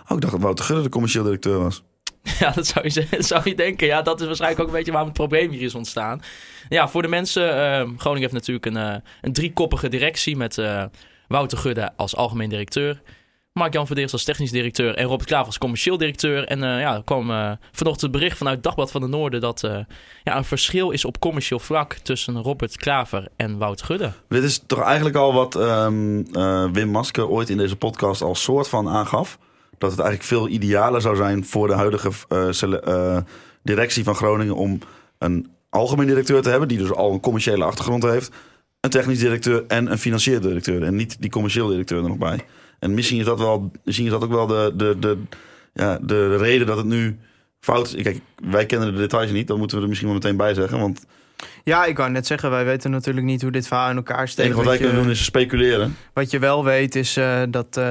Oh, 0.08 0.16
ik 0.16 0.20
dacht 0.20 0.32
dat 0.32 0.42
Wouter 0.42 0.64
Gudde 0.64 0.82
de 0.82 0.88
commercieel 0.88 1.24
directeur 1.24 1.58
was. 1.58 1.82
Ja, 2.38 2.50
dat 2.50 2.66
zou 2.66 2.84
je, 2.88 3.06
zou 3.32 3.40
je 3.44 3.54
denken. 3.54 3.86
Ja, 3.86 4.02
dat 4.02 4.20
is 4.20 4.26
waarschijnlijk 4.26 4.60
ook 4.60 4.66
een 4.66 4.74
beetje 4.74 4.92
waarom 4.92 5.08
het 5.08 5.18
probleem 5.18 5.50
hier 5.50 5.62
is 5.62 5.74
ontstaan. 5.74 6.22
Ja, 6.68 6.88
voor 6.88 7.02
de 7.02 7.08
mensen, 7.08 7.50
eh, 7.50 7.88
Groningen 7.96 8.30
heeft 8.30 8.46
natuurlijk 8.46 8.66
een, 8.66 8.76
eh, 8.76 8.96
een 9.20 9.32
driekoppige 9.32 9.88
directie 9.88 10.36
met 10.36 10.60
Wouter 11.28 11.58
Gudde 11.58 11.92
als 11.96 12.16
algemeen 12.16 12.48
directeur. 12.48 13.00
Mark-Jan 13.56 13.86
Verdeers 13.86 14.12
als 14.12 14.24
technisch 14.24 14.50
directeur 14.50 14.94
en 14.94 15.06
Robert 15.06 15.28
Klaver 15.28 15.46
als 15.46 15.58
commercieel 15.58 15.96
directeur. 15.96 16.44
En 16.44 16.62
eh, 16.62 16.80
ja, 16.80 16.94
er 16.94 17.04
kwam 17.04 17.30
eh, 17.30 17.52
vanochtend 17.72 18.00
het 18.00 18.10
bericht 18.10 18.38
vanuit 18.38 18.62
Dagblad 18.62 18.90
van 18.90 19.00
de 19.00 19.06
Noorden 19.06 19.40
dat 19.40 19.62
eh, 19.62 19.78
ja, 20.24 20.36
een 20.36 20.44
verschil 20.44 20.90
is 20.90 21.04
op 21.04 21.18
commercieel 21.18 21.58
vlak 21.58 21.92
tussen 21.92 22.42
Robert 22.42 22.76
Klaver 22.76 23.28
en 23.36 23.58
Wouter 23.58 23.86
Gudde. 23.86 24.12
Dit 24.28 24.42
is 24.42 24.62
toch 24.66 24.80
eigenlijk 24.80 25.16
al 25.16 25.32
wat 25.32 25.54
ehm, 25.54 26.20
eh, 26.32 26.64
Wim 26.72 26.88
Maske 26.88 27.28
ooit 27.28 27.48
in 27.48 27.56
deze 27.56 27.76
podcast 27.76 28.22
al 28.22 28.34
soort 28.34 28.68
van 28.68 28.88
aangaf. 28.88 29.38
Dat 29.78 29.90
het 29.90 30.00
eigenlijk 30.00 30.28
veel 30.28 30.48
idealer 30.48 31.00
zou 31.00 31.16
zijn 31.16 31.44
voor 31.44 31.66
de 31.66 31.74
huidige 31.74 32.10
directie 33.62 34.04
van 34.04 34.14
Groningen 34.14 34.56
om 34.56 34.78
een 35.18 35.50
algemeen 35.70 36.06
directeur 36.06 36.42
te 36.42 36.48
hebben, 36.48 36.68
die 36.68 36.78
dus 36.78 36.92
al 36.92 37.12
een 37.12 37.20
commerciële 37.20 37.64
achtergrond 37.64 38.02
heeft, 38.02 38.30
een 38.80 38.90
technisch 38.90 39.18
directeur 39.18 39.64
en 39.68 39.90
een 39.90 39.98
financieel 39.98 40.40
directeur. 40.40 40.82
En 40.82 40.96
niet 40.96 41.16
die 41.20 41.30
commercieel 41.30 41.68
directeur 41.68 42.02
er 42.02 42.08
nog 42.08 42.18
bij. 42.18 42.44
En 42.78 42.94
misschien 42.94 43.18
is 43.18 43.24
dat, 43.24 43.38
wel, 43.38 43.70
misschien 43.84 44.06
is 44.06 44.12
dat 44.12 44.24
ook 44.24 44.30
wel 44.30 44.46
de, 44.46 44.72
de, 44.76 44.96
de, 44.98 45.18
ja, 45.72 45.98
de 46.02 46.36
reden 46.36 46.66
dat 46.66 46.76
het 46.76 46.86
nu 46.86 47.18
fout 47.60 47.94
is. 47.94 48.02
Kijk, 48.02 48.20
wij 48.50 48.66
kennen 48.66 48.92
de 48.92 48.98
details 48.98 49.30
niet, 49.30 49.46
dat 49.46 49.58
moeten 49.58 49.76
we 49.76 49.82
er 49.82 49.88
misschien 49.88 50.08
wel 50.08 50.18
meteen 50.18 50.36
bij 50.36 50.54
zeggen. 50.54 50.78
Want 50.78 51.06
Ja, 51.64 51.84
ik 51.84 51.96
wou 51.96 52.10
net 52.10 52.26
zeggen, 52.26 52.50
wij 52.50 52.64
weten 52.64 52.90
natuurlijk 52.90 53.26
niet 53.26 53.42
hoe 53.42 53.50
dit 53.50 53.66
verhaal 53.66 53.90
in 53.90 53.96
elkaar 53.96 54.20
het 54.20 54.28
steekt. 54.28 54.48
enige 54.48 54.56
wat 54.62 54.68
wij 54.70 54.78
je- 54.78 54.84
kunnen 54.84 55.02
doen 55.02 55.12
is 55.12 55.24
speculeren. 55.24 55.96
Wat 56.12 56.30
je 56.30 56.38
wel 56.38 56.64
weet 56.64 56.94
is 56.94 57.16
eh, 57.16 57.42
dat 57.48 57.76
eh, 57.76 57.84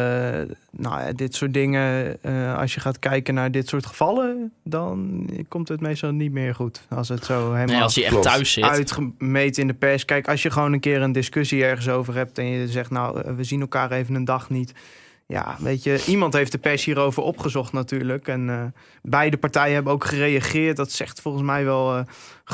nou 0.72 1.02
ja, 1.02 1.12
dit 1.16 1.36
soort 1.36 1.54
dingen, 1.54 2.18
eh, 2.24 2.58
als 2.58 2.74
je 2.74 2.80
gaat 2.80 3.00
kijken 3.00 3.34
naar 3.34 3.52
dit 3.52 3.68
soort 3.68 3.86
gevallen, 3.86 4.52
dan 4.64 5.30
komt 5.48 5.68
het 5.68 5.82
meestal 5.82 6.12
niet 6.12 6.32
meer 6.32 6.56
goed. 6.56 6.82
Als 6.90 7.10
het 7.10 7.26
zo 7.26 7.34
helemaal 7.54 7.66
Nee, 7.66 7.82
als 7.84 7.96
hij 7.96 8.06
echt 8.06 8.22
thuis 8.22 8.52
zit. 8.52 8.64
uitgemeten 8.64 9.62
in 9.62 9.68
de 9.68 9.74
pers. 9.74 10.06
Kijk, 10.06 10.28
als 10.28 10.42
je 10.44 10.52
gewoon 10.52 10.74
een 10.74 10.80
keer 10.80 11.02
een 11.02 11.12
discussie 11.12 11.64
ergens 11.64 11.90
over 11.90 12.16
hebt 12.16 12.38
en 12.38 12.46
je 12.46 12.68
zegt, 12.68 12.90
nou, 12.92 13.36
we 13.36 13.44
zien 13.44 13.62
elkaar 13.62 13.92
even 13.92 14.16
een 14.16 14.26
dag 14.26 14.50
niet. 14.50 14.74
Ja, 15.28 15.56
weet 15.60 15.84
je, 15.84 16.04
iemand 16.08 16.34
heeft 16.34 16.52
de 16.52 16.58
pers 16.58 16.86
hierover 16.86 17.24
opgezocht 17.24 17.74
natuurlijk. 17.74 18.28
En 18.28 18.50
eh, 18.50 18.64
beide 19.02 19.38
partijen 19.38 19.74
hebben 19.74 19.94
ook 19.94 20.06
gereageerd. 20.06 20.78
Dat 20.78 20.92
zegt 20.92 21.22
volgens 21.22 21.44
mij 21.44 21.66
wel 21.66 21.96
eh, 21.98 22.04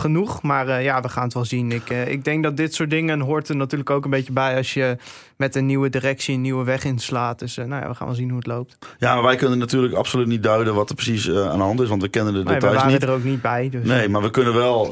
genoeg. 0.02 0.42
Maar 0.42 0.68
eh, 0.68 0.84
ja, 0.84 1.02
we 1.02 1.10
gaan 1.10 1.24
het 1.24 1.34
wel 1.34 1.46
zien. 1.46 1.72
Ik, 1.72 1.90
eh, 1.90 2.08
ik 2.08 2.24
denk 2.24 2.44
dat 2.44 2.58
dit 2.58 2.74
soort 2.74 2.90
dingen 2.90 3.20
hoort 3.20 3.50
er 3.50 3.56
natuurlijk 3.56 3.90
ook 3.90 4.04
een 4.04 4.10
beetje 4.10 4.32
bij 4.34 4.56
als 4.58 4.74
je 4.74 4.98
met 5.38 5.56
een 5.56 5.66
nieuwe 5.66 5.90
directie 5.90 6.36
een 6.36 6.42
nieuwe 6.42 6.64
weg 6.64 6.84
inslaat. 6.84 7.40
Dus 7.40 7.58
eh, 7.58 7.66
nou 7.66 7.82
ja, 7.82 7.88
we 7.88 7.96
gaan 7.96 8.08
wel 8.08 8.16
zien 8.16 8.28
hoe 8.28 8.38
het 8.38 8.48
loopt. 8.48 8.78
Ja, 9.00 9.14
maar 9.14 9.24
wij 9.24 9.36
kunnen 9.36 9.58
natuurlijk 9.58 9.94
absoluut 9.94 10.28
niet 10.28 10.44
duiden 10.44 10.74
wat 10.76 10.90
er 10.90 10.96
precies 10.96 11.28
aan 11.32 11.58
de 11.58 11.64
hand 11.64 11.80
is, 11.82 11.90
want 11.90 12.02
we 12.02 12.08
kennen 12.08 12.34
de 12.34 12.44
Maar 12.44 12.54
ja, 12.54 12.60
we 12.60 12.66
details 12.66 12.84
waren 12.84 13.00
niet. 13.00 13.10
er 13.10 13.16
ook 13.16 13.24
niet 13.24 13.42
bij. 13.42 13.70
Dus, 13.70 13.86
Nee, 13.88 14.10
maar 14.10 14.22
we 14.22 14.30
kunnen 14.32 14.54
wel 14.54 14.88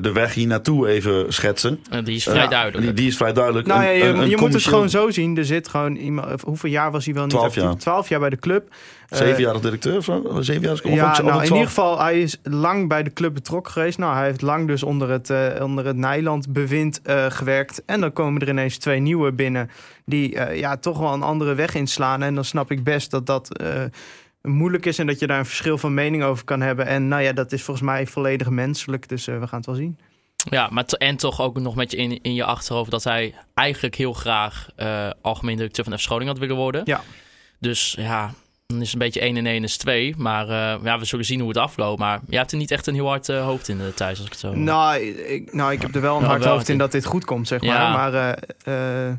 de 0.00 0.10
weg 0.12 0.34
hier 0.34 0.46
naartoe 0.46 0.88
even 0.88 1.32
schetsen. 1.32 1.80
Die 2.04 2.16
is 2.16 2.24
vrij 2.24 2.48
duidelijk. 2.48 2.84
Die, 2.84 2.92
die 2.92 3.06
is 3.06 3.16
vrij 3.16 3.32
duidelijk. 3.32 3.66
Nou 3.66 3.82
ja, 3.82 3.88
je, 3.90 4.04
een- 4.04 4.28
je 4.28 4.34
een 4.34 4.40
moet 4.40 4.52
het 4.52 4.64
gewoon 4.64 4.90
zo 4.90 5.10
zien. 5.10 5.36
Er 5.36 5.44
zit 5.44 5.68
gewoon 5.68 5.94
iemand. 5.96 6.40
Hoeveel 6.42 6.70
jaar 6.70 6.90
was 6.90 7.04
hij 7.04 7.14
wel 7.14 7.22
niet? 7.22 7.30
12 7.32 7.46
actief? 7.46 7.62
jaar. 7.62 7.76
12 7.76 8.08
jaar 8.08 8.20
bij 8.20 8.30
de 8.30 8.38
club. 8.38 8.74
Eh, 9.12 9.18
Zevenjarig 9.18 9.60
directeur 9.60 9.96
of 9.96 10.04
zo? 10.04 10.22
Zevenjarig 10.40 10.82
of 10.84 10.90
Ja, 10.94 11.10
of- 11.10 11.18
of 11.18 11.24
nou, 11.24 11.28
in 11.28 11.32
twaalf? 11.32 11.48
ieder 11.48 11.66
geval, 11.66 12.00
hij 12.00 12.20
is 12.20 12.36
lang 12.42 12.88
bij 12.88 13.02
de 13.02 13.12
club 13.12 13.34
betrokken 13.34 13.72
geweest. 13.72 13.98
Nou, 13.98 14.14
hij 14.16 14.24
heeft 14.24 14.42
lang 14.42 14.66
dus 14.66 14.82
onder 14.82 15.10
het, 15.10 15.30
eh 15.30 15.48
onder 15.64 15.84
het 15.86 15.96
Nijland-bewind 15.96 17.02
eh, 17.02 17.26
gewerkt. 17.30 17.82
En 17.86 18.00
dan 18.00 18.12
komen 18.12 18.40
er 18.40 18.48
ineens 18.48 18.78
twee 18.78 19.00
nieuwe 19.00 19.32
binnen 19.32 19.70
die 20.04 20.36
eh, 20.36 20.58
ja, 20.58 20.76
toch 20.76 20.98
wel 20.98 21.12
een 21.12 21.22
andere 21.22 21.54
weg 21.54 21.74
inslaan. 21.74 22.22
En 22.22 22.34
dan 22.34 22.44
snap 22.44 22.70
ik 22.70 22.84
best 22.84 23.10
dat 23.10 23.26
dat 23.26 23.56
eh, 23.58 23.82
moeilijk 24.42 24.86
is 24.86 24.98
en 24.98 25.06
dat 25.06 25.18
je 25.18 25.26
daar 25.26 25.38
een 25.38 25.46
verschil 25.46 25.78
van 25.78 25.94
mening 25.94 26.22
over 26.22 26.44
kan 26.44 26.60
hebben. 26.60 26.86
En 26.86 27.08
nou 27.08 27.22
ja, 27.22 27.32
dat 27.32 27.52
is 27.52 27.62
volgens 27.62 27.86
mij 27.86 28.06
volledig 28.06 28.48
menselijk. 28.50 29.08
Dus 29.08 29.26
eh, 29.26 29.38
we 29.38 29.46
gaan 29.46 29.56
het 29.58 29.66
wel 29.66 29.74
zien. 29.74 29.98
Ja, 30.50 30.68
maar 30.70 30.84
en 30.84 31.16
toch 31.16 31.40
ook 31.40 31.58
nog 31.60 31.74
met 31.74 31.90
je 31.90 31.96
in, 31.96 32.18
in 32.22 32.34
je 32.34 32.44
achterhoofd 32.44 32.90
dat 32.90 33.04
hij 33.04 33.34
eigenlijk 33.54 33.94
heel 33.94 34.12
graag 34.12 34.68
eh, 34.76 35.10
algemeen 35.20 35.56
directeur 35.56 35.84
van 35.84 35.98
FC 35.98 36.04
Groningen 36.04 36.32
had 36.32 36.38
willen 36.42 36.56
worden. 36.56 36.82
Ja. 36.84 37.00
Dus 37.58 37.96
ja, 37.98 38.32
dan 38.72 38.80
is 38.80 38.92
het 38.92 39.00
een 39.00 39.06
beetje 39.06 39.20
1 39.20 39.36
en 39.36 39.46
1 39.46 39.62
is 39.62 39.76
2. 39.76 40.14
Maar 40.16 40.48
eh, 40.48 40.84
ja, 40.84 40.98
we 40.98 41.04
zullen 41.04 41.24
zien 41.24 41.40
hoe 41.40 41.48
het 41.48 41.58
afloopt. 41.58 41.98
Maar 41.98 42.20
je 42.28 42.36
hebt 42.36 42.52
er 42.52 42.58
niet 42.58 42.70
echt 42.70 42.86
een 42.86 42.94
heel 42.94 43.08
hard 43.08 43.28
eh, 43.28 43.44
hoofd 43.44 43.68
in 43.68 43.78
de 43.78 43.94
thuis, 43.94 44.16
als 44.16 44.26
ik 44.26 44.32
het 44.32 44.40
zo... 44.40 44.54
Nou 44.54 44.98
ik, 45.00 45.52
nou, 45.52 45.72
ik 45.72 45.82
heb 45.82 45.94
er 45.94 46.00
wel 46.00 46.16
een 46.16 46.22
Ja, 46.22 46.28
hard 46.28 46.44
wel 46.44 46.52
hoofd 46.52 46.68
in 46.68 46.78
dat 46.78 46.92
dit 46.92 47.04
goed 47.04 47.24
komt, 47.24 47.48
zeg 47.48 47.60
maar. 47.60 47.70
Ja. 47.70 47.92
Maar 47.92 48.36
eh, 48.64 49.08
eh, 49.08 49.14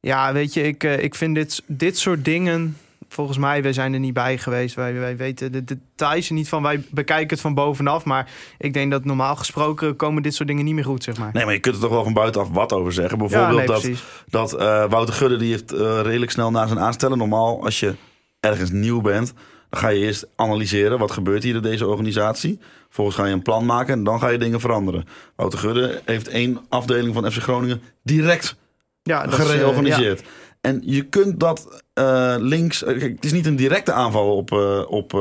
ja, 0.00 0.32
weet 0.32 0.54
je, 0.54 0.62
ik, 0.62 0.84
eh, 0.84 1.02
ik 1.02 1.14
vind 1.14 1.34
dit, 1.34 1.62
dit 1.66 1.98
soort 1.98 2.24
dingen... 2.24 2.76
Volgens 3.08 3.38
mij, 3.38 3.62
wij 3.62 3.72
zijn 3.72 3.92
er 3.92 4.00
niet 4.00 4.12
bij 4.12 4.38
geweest. 4.38 4.74
Wij, 4.74 4.94
wij 4.94 5.16
weten 5.16 5.52
de 5.52 5.64
details 5.64 6.28
er 6.28 6.34
niet 6.34 6.48
van. 6.48 6.62
Wij 6.62 6.82
bekijken 6.90 7.28
het 7.28 7.40
van 7.40 7.54
bovenaf. 7.54 8.04
Maar 8.04 8.30
ik 8.58 8.72
denk 8.72 8.90
dat 8.90 9.04
normaal 9.04 9.36
gesproken 9.36 9.96
komen 9.96 10.22
dit 10.22 10.34
soort 10.34 10.48
dingen 10.48 10.64
niet 10.64 10.74
meer 10.74 10.84
goed, 10.84 11.04
zeg 11.04 11.18
maar. 11.18 11.30
Nee, 11.32 11.44
maar 11.44 11.54
je 11.54 11.60
kunt 11.60 11.74
er 11.74 11.80
toch 11.80 11.90
wel 11.90 12.04
van 12.04 12.12
buitenaf 12.12 12.48
wat 12.50 12.72
over 12.72 12.92
zeggen. 12.92 13.18
ja, 13.18 13.26
Bijvoorbeeld 13.26 13.82
nee, 13.82 13.96
dat, 14.30 14.50
dat 14.50 14.60
eh, 14.60 14.90
Wouter 14.90 15.14
Gudde 15.14 15.36
die 15.36 15.50
heeft 15.50 15.72
eh, 15.72 16.00
redelijk 16.02 16.30
snel 16.30 16.50
na 16.50 16.66
zijn 16.66 16.80
aanstellen. 16.80 17.18
Normaal, 17.18 17.64
als 17.64 17.80
je 17.80 17.94
ergens 18.40 18.70
nieuw 18.70 19.00
bent, 19.00 19.32
dan 19.70 19.80
ga 19.80 19.88
je 19.88 20.00
eerst 20.04 20.26
analyseren. 20.36 20.98
Wat 20.98 21.10
gebeurt 21.10 21.42
hier 21.42 21.54
in 21.54 21.62
deze 21.62 21.86
organisatie? 21.86 22.58
Vervolgens 22.84 23.16
ga 23.16 23.26
je 23.26 23.32
een 23.32 23.42
plan 23.42 23.64
maken 23.66 23.94
en 23.94 24.04
dan 24.04 24.18
ga 24.20 24.28
je 24.28 24.38
dingen 24.38 24.60
veranderen. 24.60 25.04
Wouter 25.36 25.58
Gudde 25.58 26.00
heeft 26.04 26.28
één 26.28 26.60
afdeling 26.68 27.14
van 27.14 27.32
FC 27.32 27.38
Groningen 27.42 27.82
direct 28.02 28.56
Ja, 29.02 29.24
dat 29.24 29.32
is, 29.32 29.38
eh, 29.38 29.44
gereorganiseerd. 29.50 30.22
En 30.60 30.80
je 30.84 31.02
kunt 31.04 31.40
dat 31.40 31.82
eh, 31.94 32.34
links... 32.38 32.82
eh, 32.84 32.98
kijk, 32.98 33.12
het 33.14 33.24
is 33.24 33.32
niet 33.32 33.46
een 33.46 33.56
directe 33.56 33.92
aanval 33.92 34.36
op, 34.36 34.52
eh 34.52 34.82
op 34.88 35.12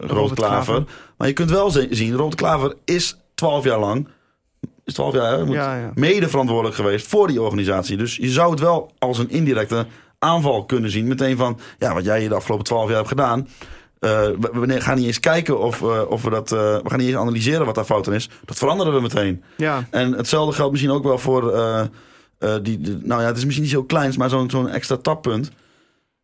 Robert 0.00 0.34
Klaver. 0.34 0.84
Maar 1.16 1.28
je 1.28 1.34
kunt 1.34 1.50
wel 1.50 1.70
zi- 1.70 1.86
zien, 1.90 2.14
Robert 2.14 2.34
Klaver 2.34 2.74
is 2.84 3.16
12 3.34 3.64
jaar 3.64 3.78
lang... 3.78 4.08
Is 4.84 4.94
12 4.94 5.14
jaar, 5.14 5.32
hè? 5.38 5.44
Moet- 5.44 5.54
Ja, 5.54 5.76
ja. 5.78 5.90
Mede 5.94 6.28
verantwoordelijk 6.28 6.76
geweest 6.76 7.06
voor 7.06 7.26
die 7.28 7.42
organisatie. 7.42 7.96
Dus 7.96 8.16
je 8.16 8.28
zou 8.30 8.50
het 8.50 8.60
wel 8.60 8.92
als 8.98 9.18
een 9.18 9.30
indirecte 9.30 9.86
aanval 10.22 10.64
kunnen 10.64 10.90
zien. 10.90 11.06
Meteen 11.08 11.36
van, 11.36 11.58
ja, 11.78 11.94
wat 11.94 12.04
jij 12.04 12.20
hier 12.20 12.28
de 12.28 12.34
afgelopen 12.34 12.64
12 12.64 12.86
jaar 12.88 12.96
hebt 12.96 13.08
gedaan... 13.08 13.48
eh, 13.98 14.10
we, 14.10 14.50
we 14.66 14.80
gaan 14.80 14.96
niet 14.96 15.06
eens 15.06 15.20
kijken 15.20 15.58
of, 15.58 15.82
eh, 15.82 16.00
of 16.08 16.22
we 16.22 16.30
dat... 16.30 16.52
eh, 16.52 16.58
we 16.58 16.88
gaan 16.88 16.98
niet 16.98 17.08
eens 17.08 17.16
analyseren 17.16 17.66
wat 17.66 17.74
daar 17.74 17.84
fout 17.84 18.06
in 18.06 18.12
is. 18.12 18.30
Dat 18.44 18.58
veranderen 18.58 18.94
we 18.94 19.00
meteen. 19.00 19.42
Ja, 19.56 19.84
En 19.90 20.12
hetzelfde 20.12 20.54
geldt 20.54 20.70
misschien 20.70 20.92
ook 20.92 21.04
wel 21.04 21.18
voor... 21.18 21.52
die, 22.62 22.80
die- 22.80 22.98
nou 23.02 23.20
ja, 23.20 23.26
het 23.26 23.36
is 23.36 23.42
misschien 23.44 23.64
niet 23.64 23.74
zo 23.74 23.82
kleins, 23.84 24.16
maar 24.16 24.28
zo'n 24.28 24.50
zo'n 24.50 24.68
extra 24.68 24.96
tappunt. 24.96 25.50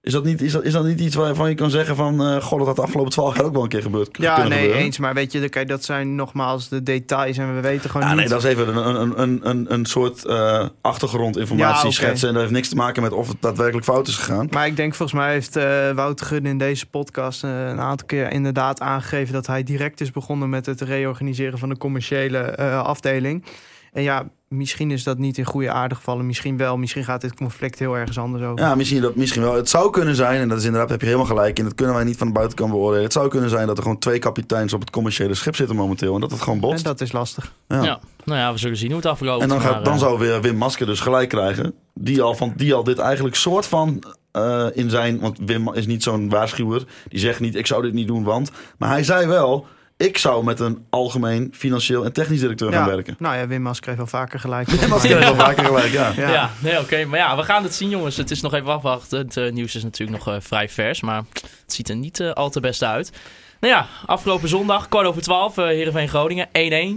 Is 0.00 0.12
dat, 0.12 0.24
niet, 0.24 0.42
is, 0.42 0.52
dat, 0.52 0.64
is 0.64 0.72
dat 0.72 0.84
niet 0.84 1.00
iets 1.00 1.14
waarvan 1.14 1.48
je 1.48 1.54
kan 1.54 1.70
zeggen 1.70 1.96
van... 1.96 2.22
eh 2.22 2.42
goh, 2.42 2.58
dat 2.58 2.66
had 2.66 2.76
de 2.76 2.82
afgelopen 2.82 3.12
12 3.12 3.36
jaar 3.36 3.44
ook 3.44 3.52
wel 3.52 3.62
een 3.62 3.68
keer 3.68 3.82
gebeurd 3.82 4.16
ja 4.18 4.36
nee, 4.36 4.58
gebeuren? 4.58 4.76
eens. 4.76 4.98
Maar 4.98 5.14
weet 5.14 5.32
je, 5.32 5.48
kijk, 5.48 5.68
dat 5.68 5.84
zijn 5.84 6.14
nogmaals 6.14 6.68
de 6.68 6.82
details. 6.82 7.38
En 7.38 7.54
we 7.54 7.60
weten 7.60 7.90
gewoon 7.90 8.06
Ja, 8.06 8.12
niet... 8.12 8.20
nee, 8.20 8.28
dat 8.28 8.44
is 8.44 8.50
even 8.50 8.76
een, 8.76 9.20
een, 9.20 9.48
een, 9.48 9.72
een, 9.72 9.86
soort 9.86 10.24
eh, 10.24 10.66
achtergrondinformatie 10.80 11.86
Ja, 11.86 11.92
schetsen. 11.92 12.28
En 12.28 12.34
dat 12.34 12.42
heeft 12.42 12.54
niks 12.54 12.68
te 12.68 12.76
maken 12.76 13.02
met 13.02 13.12
of 13.12 13.28
het 13.28 13.36
daadwerkelijk 13.40 13.86
fout 13.86 14.08
is 14.08 14.16
gegaan. 14.16 14.48
Maar 14.50 14.66
ik 14.66 14.76
denk 14.76 14.94
volgens 14.94 15.18
mij 15.20 15.32
heeft 15.32 15.56
eh 15.56 15.90
Wouter 15.90 16.26
Gudde 16.26 16.48
in 16.48 16.58
deze 16.58 16.86
podcast 16.86 17.42
een 17.42 17.80
aantal 17.80 18.06
keer 18.06 18.30
inderdaad 18.30 18.80
aangegeven 18.80 19.32
dat 19.34 19.46
hij 19.46 19.62
direct 19.62 20.00
is 20.00 20.10
begonnen 20.10 20.48
met 20.48 20.66
het 20.66 20.80
reorganiseren 20.80 21.58
van 21.58 21.68
de 21.68 21.76
commerciële 21.76 22.56
afdeling. 22.82 23.44
En 23.92 24.02
ja, 24.02 24.28
misschien 24.48 24.90
is 24.90 25.02
dat 25.02 25.18
niet 25.18 25.38
in 25.38 25.44
goede 25.44 25.70
aarde 25.70 25.94
gevallen. 25.94 26.26
Misschien 26.26 26.56
wel. 26.56 26.76
Misschien 26.76 27.04
gaat 27.04 27.20
dit 27.20 27.34
conflict 27.34 27.78
heel 27.78 27.96
ergens 27.96 28.18
anders 28.18 28.44
over. 28.44 28.64
Ja, 28.64 28.74
misschien, 28.74 29.00
dat, 29.00 29.14
misschien 29.14 29.42
wel. 29.42 29.54
Het 29.54 29.68
zou 29.68 29.90
kunnen 29.90 30.14
zijn, 30.14 30.40
en 30.40 30.48
dat 30.48 30.58
is 30.58 30.64
inderdaad, 30.64 30.90
heb 30.90 31.00
je 31.00 31.06
helemaal 31.06 31.26
gelijk 31.26 31.58
in. 31.58 31.64
Dat 31.64 31.74
kunnen 31.74 31.94
wij 31.94 32.04
niet 32.04 32.16
van 32.16 32.26
de 32.26 32.32
buitenkant 32.32 32.70
beoordelen. 32.70 33.04
Het 33.04 33.12
zou 33.12 33.28
kunnen 33.28 33.50
zijn 33.50 33.66
dat 33.66 33.76
er 33.76 33.82
gewoon 33.82 33.98
twee 33.98 34.18
kapiteins 34.18 34.72
op 34.72 34.80
het 34.80 34.90
commerciële 34.90 35.34
schip 35.34 35.56
zitten 35.56 35.76
momenteel. 35.76 36.14
En 36.14 36.20
dat 36.20 36.30
het 36.30 36.40
gewoon 36.40 36.54
en 36.54 36.60
botst. 36.60 36.84
dat 36.84 37.00
is 37.00 37.12
lastig. 37.12 37.52
Ja. 37.68 37.82
Ja. 37.82 38.00
Nou 38.24 38.38
ja, 38.38 38.52
we 38.52 38.58
zullen 38.58 38.76
zien 38.76 38.88
hoe 38.88 38.96
het 38.96 39.06
afloopt. 39.06 39.42
En 39.42 39.48
dan, 39.48 39.60
gaat, 39.60 39.84
dan 39.84 39.94
eh, 39.94 40.00
zou 40.00 40.18
weer 40.18 40.40
Wim 40.40 40.56
Masker 40.56 40.86
dus 40.86 41.00
gelijk 41.00 41.28
krijgen. 41.28 41.74
Die 41.94 42.22
al, 42.22 42.34
van, 42.34 42.52
die 42.56 42.74
al 42.74 42.84
dit 42.84 42.98
eigenlijk 42.98 43.36
soort 43.36 43.66
van 43.66 44.02
eh, 44.30 44.66
in 44.72 44.90
zijn... 44.90 45.20
Want 45.20 45.38
Wim 45.46 45.74
is 45.74 45.86
niet 45.86 46.02
zo'n 46.02 46.28
waarschuwer. 46.28 46.84
Die 47.08 47.20
zegt 47.20 47.40
niet, 47.40 47.54
ik 47.54 47.66
zou 47.66 47.82
dit 47.82 47.92
niet 47.92 48.06
doen, 48.06 48.22
want... 48.22 48.50
Maar 48.78 48.88
hij 48.88 49.04
zei 49.04 49.26
wel, 49.26 49.66
ik 49.98 50.18
zou 50.18 50.44
met 50.44 50.60
een 50.60 50.86
algemeen 50.90 51.50
financieel 51.54 52.04
en 52.04 52.12
technisch 52.12 52.40
directeur 52.40 52.72
gaan 52.72 52.86
werken. 52.86 53.16
Nou 53.18 53.36
ja, 53.36 53.46
Wim 53.46 53.62
Masker 53.62 53.86
heeft 53.86 53.98
wel 53.98 54.20
vaker 54.20 54.40
gelijk. 54.40 54.68
Wim 54.68 54.88
Masker 54.88 55.16
heeft 55.16 55.24
wel 55.24 55.44
vaker 55.46 55.64
gelijk, 55.64 55.92
ja. 55.92 56.12
Ja. 56.16 56.30
Ja, 56.30 56.50
nee, 56.58 56.78
oké. 56.80 57.04
Maar 57.04 57.18
ja, 57.18 57.36
we 57.36 57.42
gaan 57.42 57.62
het 57.62 57.74
zien, 57.74 57.88
jongens. 57.88 58.16
Het 58.16 58.30
is 58.30 58.40
nog 58.40 58.54
even 58.54 58.68
afwachten. 58.72 59.18
Het 59.18 59.36
eh, 59.36 59.52
nieuws 59.52 59.74
is 59.74 59.82
natuurlijk 59.82 60.24
nog 60.24 60.34
eh, 60.34 60.40
vrij 60.40 60.68
vers, 60.68 61.00
maar 61.00 61.22
het 61.62 61.72
ziet 61.72 61.88
er 61.88 61.96
niet 61.96 62.20
eh, 62.20 62.30
al 62.32 62.50
te 62.50 62.60
best 62.60 62.82
uit. 62.82 63.12
Nou 63.60 63.74
ja, 63.74 63.86
afgelopen 64.06 64.48
zondag, 64.48 64.88
kwart 64.88 65.06
over 65.06 65.22
twaalf, 65.22 65.58
eh 65.58 65.64
Heerenveen 65.64 66.08
Groningen, 66.08 66.48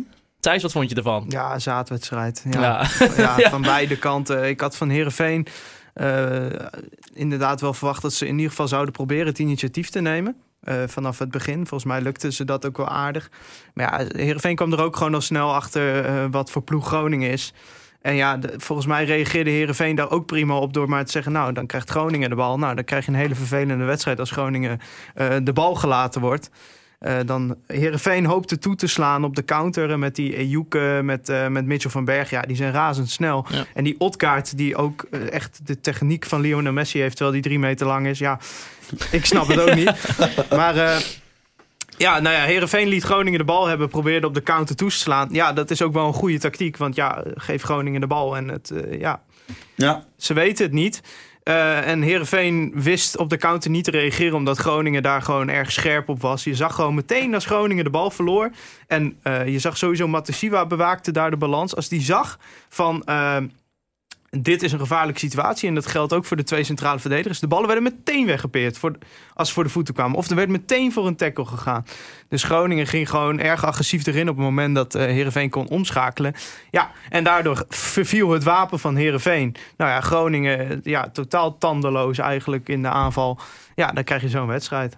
1-1. 0.05 0.13
Thijs, 0.39 0.61
wat 0.61 0.71
vond 0.71 0.89
je 0.89 0.95
ervan? 0.95 1.25
Ja, 1.29 1.59
zaadwedstrijd. 1.59 2.45
Ja. 2.49 2.61
Ja. 2.61 2.87
Ja, 3.17 3.37
Ja. 3.39 3.49
van 3.49 3.61
beide 3.61 3.97
kanten. 3.97 4.49
Ik 4.49 4.61
had 4.61 4.77
van 4.77 4.89
Herenveen 4.89 5.47
inderdaad 7.13 7.61
wel 7.61 7.73
verwacht 7.73 8.01
dat 8.01 8.13
ze 8.13 8.25
in 8.27 8.35
ieder 8.35 8.49
geval 8.49 8.67
zouden 8.67 8.93
proberen 8.93 9.25
het 9.25 9.39
initiatief 9.39 9.89
te 9.89 9.99
nemen. 10.01 10.35
Eh, 10.61 10.83
vanaf 10.87 11.19
het 11.19 11.31
begin. 11.31 11.67
Volgens 11.67 11.83
mij 11.91 12.01
lukte 12.01 12.31
ze 12.31 12.45
dat 12.45 12.65
ook 12.65 12.77
wel 12.77 12.87
aardig. 12.87 13.31
Maar 13.73 13.99
ja, 13.99 14.07
Herenveen 14.17 14.55
kwam 14.55 14.73
er 14.73 14.81
ook 14.81 14.95
gewoon 14.95 15.13
al 15.13 15.21
snel 15.21 15.53
achter 15.53 16.05
eh, 16.05 16.25
wat 16.31 16.51
voor 16.51 16.61
ploeg 16.61 16.87
Groningen 16.87 17.29
is. 17.29 17.53
En 18.01 18.15
ja, 18.15 18.39
volgens 18.57 18.87
mij 18.87 19.05
reageerde 19.05 19.49
Herenveen 19.49 19.95
daar 19.95 20.11
ook 20.11 20.25
prima 20.25 20.57
op 20.57 20.73
door 20.73 20.89
maar 20.89 21.05
te 21.05 21.11
zeggen: 21.11 21.31
Nou, 21.31 21.53
dan 21.53 21.65
krijgt 21.65 21.89
Groningen 21.89 22.29
de 22.29 22.35
bal. 22.35 22.59
Nou, 22.59 22.75
dan 22.75 22.83
krijg 22.83 23.05
je 23.05 23.11
een 23.11 23.17
hele 23.17 23.35
vervelende 23.35 23.83
wedstrijd 23.83 24.19
als 24.19 24.31
Groningen 24.31 24.79
eh, 25.13 25.35
de 25.43 25.53
bal 25.53 25.75
gelaten 25.75 26.21
wordt. 26.21 26.49
Eh, 27.01 27.17
dan 27.25 27.55
Herenveen 27.67 28.25
hoopte 28.25 28.59
toe 28.59 28.75
te 28.75 28.87
slaan 28.87 29.23
op 29.23 29.35
de 29.35 29.45
counter 29.45 29.99
met 29.99 30.15
die 30.15 30.35
Ejuke, 30.35 30.99
met, 31.03 31.29
eh, 31.29 31.47
met 31.47 31.65
Mitchell 31.65 31.91
van 31.91 32.05
Berg. 32.05 32.29
Ja, 32.29 32.41
die 32.41 32.55
zijn 32.55 32.71
razendsnel. 32.71 33.45
Ja. 33.49 33.65
En 33.73 33.83
die 33.83 33.95
Otkaart, 33.97 34.57
die 34.57 34.75
ook 34.75 35.05
eh, 35.11 35.31
echt 35.31 35.59
de 35.63 35.79
techniek 35.79 36.25
van 36.25 36.41
Lionel 36.41 36.73
Messi 36.73 36.99
heeft, 36.99 37.15
terwijl 37.15 37.35
die 37.35 37.45
drie 37.45 37.59
meter 37.59 37.87
lang 37.87 38.07
is. 38.07 38.19
Ja, 38.19 38.39
ik 39.11 39.25
snap 39.25 39.47
het 39.47 39.59
ook 39.59 39.75
niet. 39.81 39.93
Maar 40.49 40.75
eh, 40.75 40.97
ja, 42.01 42.19
nou 42.19 42.35
ja, 42.35 42.41
Herenveen 42.43 42.87
liet 42.87 43.03
Groningen 43.03 43.39
de 43.39 43.45
bal 43.45 43.67
hebben, 43.67 43.89
probeerde 43.89 44.27
op 44.27 44.33
de 44.33 44.43
counter 44.43 44.75
toe 44.75 44.89
te 44.89 44.95
slaan. 44.95 45.29
Ja, 45.31 45.53
dat 45.53 45.71
is 45.71 45.81
ook 45.81 45.93
wel 45.93 46.07
een 46.07 46.13
goede 46.13 46.39
tactiek, 46.39 46.77
want 46.77 46.95
ja, 46.95 47.23
geef 47.35 47.63
Groningen 47.63 48.01
de 48.01 48.07
bal 48.07 48.37
en 48.37 48.47
het, 48.47 48.71
eh, 48.71 48.99
ja, 48.99 49.21
Ja, 49.75 50.03
ze 50.17 50.33
weten 50.33 50.65
het 50.65 50.73
niet. 50.73 51.01
Eh, 51.43 51.87
en 51.87 52.01
Herenveen 52.01 52.71
wist 52.75 53.17
op 53.17 53.29
de 53.29 53.37
counter 53.37 53.71
niet 53.71 53.83
te 53.83 53.91
reageren, 53.91 54.35
omdat 54.35 54.57
Groningen 54.57 55.03
daar 55.03 55.21
gewoon 55.21 55.49
erg 55.49 55.71
scherp 55.71 56.09
op 56.09 56.21
was. 56.21 56.43
Je 56.43 56.55
zag 56.55 56.75
gewoon 56.75 56.95
meteen 56.95 57.33
als 57.33 57.45
Groningen 57.45 57.83
de 57.83 57.89
bal 57.89 58.11
verloor. 58.11 58.51
En 58.87 59.17
eh, 59.23 59.47
je 59.47 59.59
zag 59.59 59.77
sowieso 59.77 60.07
Matasiwa 60.07 60.65
bewaakte 60.65 61.11
daar 61.11 61.29
de 61.31 61.37
balans. 61.37 61.75
Als 61.75 61.89
die 61.89 62.01
zag 62.01 62.39
van. 62.69 63.03
Eh, 64.31 64.39
dit 64.41 64.63
is 64.63 64.71
een 64.71 64.79
gevaarlijke 64.79 65.19
situatie 65.19 65.67
en 65.67 65.75
dat 65.75 65.85
geldt 65.85 66.13
ook 66.13 66.25
voor 66.25 66.37
de 66.37 66.43
twee 66.43 66.63
centrale 66.63 66.99
verdedigers. 66.99 67.39
De 67.39 67.47
ballen 67.47 67.65
werden 67.65 67.83
meteen 67.83 68.25
weggepeerd 68.25 68.77
voor, 68.77 68.97
als 69.33 69.47
ze 69.47 69.53
voor 69.53 69.63
de 69.63 69.69
voeten 69.69 69.93
kwamen. 69.93 70.17
Of 70.17 70.29
er 70.29 70.35
werd 70.35 70.49
meteen 70.49 70.91
voor 70.91 71.07
een 71.07 71.15
tackle 71.15 71.45
gegaan. 71.45 71.85
Dus 72.27 72.43
Groningen 72.43 72.87
ging 72.87 73.09
gewoon 73.09 73.39
erg 73.39 73.65
agressief 73.65 74.05
erin 74.05 74.29
op 74.29 74.35
het 74.35 74.45
moment 74.45 74.75
dat 74.75 74.95
eh 74.95 75.05
Heerenveen 75.05 75.49
kon 75.49 75.67
omschakelen. 75.67 76.33
Ja, 76.71 76.91
en 77.09 77.23
daardoor 77.23 77.65
verviel 77.69 78.29
het 78.29 78.43
wapen 78.43 78.79
van 78.79 78.95
Heerenveen. 78.95 79.55
Nou 79.77 79.91
ja, 79.91 80.01
Groningen 80.01 80.79
ja, 80.83 81.09
totaal 81.09 81.57
tandeloos 81.57 82.17
eigenlijk 82.17 82.69
in 82.69 82.81
de 82.81 82.89
aanval. 82.89 83.39
Ja, 83.75 83.87
dan 83.91 84.03
krijg 84.03 84.21
je 84.21 84.29
zo'n 84.29 84.47
wedstrijd. 84.47 84.97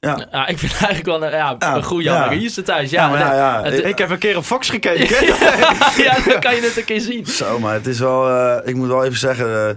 Ja. 0.00 0.26
Ja, 0.30 0.46
ik 0.46 0.58
vind 0.58 0.72
eigenlijk 0.72 1.04
wel 1.06 1.22
een, 1.24 1.30
ja, 1.30 1.56
Ja, 1.58 1.76
een 1.76 1.82
goede 1.82 2.04
ja. 2.04 2.14
analyse 2.16 2.38
Hier 2.38 2.48
is 2.48 2.56
het 2.56 2.64
thuis. 2.64 2.90
Ja, 2.90 3.02
Ja, 3.04 3.08
maar 3.10 3.18
ja, 3.18 3.34
ja. 3.34 3.62
het- 3.70 3.84
Ik 3.84 3.98
heb 3.98 4.10
een 4.10 4.18
keer 4.18 4.36
op 4.36 4.44
Fox 4.44 4.68
gekeken. 4.70 5.26
ja, 6.04 6.16
dan 6.30 6.40
kan 6.40 6.54
je 6.54 6.60
het 6.62 6.76
een 6.76 6.84
keer 6.84 7.00
zien. 7.00 7.26
Zo, 7.26 7.58
maar 7.58 7.74
het 7.74 7.86
is 7.86 7.98
wel... 7.98 8.28
eh, 8.28 8.68
ik 8.68 8.74
moet 8.74 8.88
wel 8.88 9.04
even 9.04 9.18
zeggen... 9.18 9.46
eh 9.46 9.74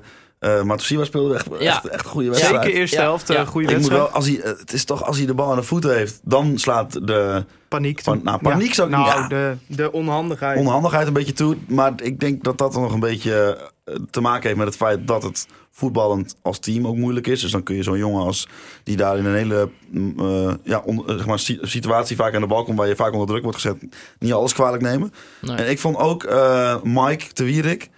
eh, 0.57 0.61
Matusiwa 0.63 1.03
speelde 1.03 1.35
echt, 1.35 1.47
Ja. 1.59 1.71
echt, 1.71 1.87
echt 1.87 2.03
een 2.05 2.11
goede 2.11 2.29
wedstrijd. 2.29 2.63
Zeker 2.63 2.79
eerste 2.79 2.95
Ja, 2.95 3.01
helft, 3.01 3.29
eh, 3.29 3.35
ja. 3.35 3.45
goede 3.45 3.67
Ik 3.67 3.73
moet 3.77 3.87
wedstrijd. 3.87 4.01
wel, 4.11 4.15
als 4.15 4.27
hij, 4.27 4.39
eh, 4.41 4.59
het 4.59 4.73
is 4.73 4.85
toch 4.85 5.03
als 5.03 5.17
hij 5.17 5.25
de 5.25 5.33
bal 5.33 5.49
aan 5.49 5.55
de 5.55 5.63
voeten 5.63 5.95
heeft, 5.95 6.19
dan 6.23 6.57
slaat 6.57 7.07
de 7.07 7.45
Paniek. 7.79 8.03
Pan- 8.03 8.21
nou, 8.23 8.39
paniek 8.41 8.73
zou 8.73 8.89
ik 8.89 8.95
nou, 8.95 9.05
niet- 9.05 9.13
ja. 9.21 9.27
de, 9.27 9.55
de 9.75 9.91
onhandigheid. 9.91 10.59
onhandigheid 10.59 11.07
een 11.07 11.13
beetje 11.13 11.33
toe. 11.33 11.57
Maar 11.67 11.93
ik 12.03 12.19
denk 12.19 12.43
dat 12.43 12.57
dat 12.57 12.75
er 12.75 12.81
nog 12.81 12.93
een 12.93 12.99
beetje 12.99 13.69
eh, 13.85 13.95
te 14.11 14.21
maken 14.21 14.43
heeft 14.43 14.57
met 14.57 14.67
het 14.67 14.75
feit 14.75 15.07
dat 15.07 15.23
het 15.23 15.47
voetballend 15.71 16.35
als 16.41 16.59
team 16.59 16.87
ook 16.87 16.95
moeilijk 16.95 17.27
is. 17.27 17.41
Dus 17.41 17.51
dan 17.51 17.63
kun 17.63 17.75
je 17.75 17.83
zo'n 17.83 17.97
jongen 17.97 18.21
als 18.25 18.47
die 18.83 18.95
daar 18.97 19.17
in 19.17 19.25
een 19.25 19.35
hele 19.35 19.69
mm, 19.91 20.13
eh, 20.19 20.53
ja, 20.63 20.81
on- 20.85 21.07
eh, 21.07 21.15
zeg 21.15 21.25
maar, 21.25 21.39
si- 21.39 21.59
situatie 21.61 22.15
vaak 22.15 22.35
aan 22.35 22.41
de 22.41 22.47
bal 22.47 22.63
komt 22.63 22.77
waar 22.77 22.87
je 22.87 22.95
vaak 22.95 23.11
onder 23.11 23.27
druk 23.27 23.41
wordt 23.43 23.57
gezet, 23.57 23.83
niet 24.19 24.33
alles 24.33 24.53
kwalijk 24.53 24.83
nemen. 24.83 25.13
Nee. 25.41 25.55
En 25.55 25.69
ik 25.69 25.79
vond 25.79 25.97
ook 25.97 26.23
eh, 26.23 26.75
Mike 26.83 27.25
de 27.33 27.43
Wierik 27.43 27.89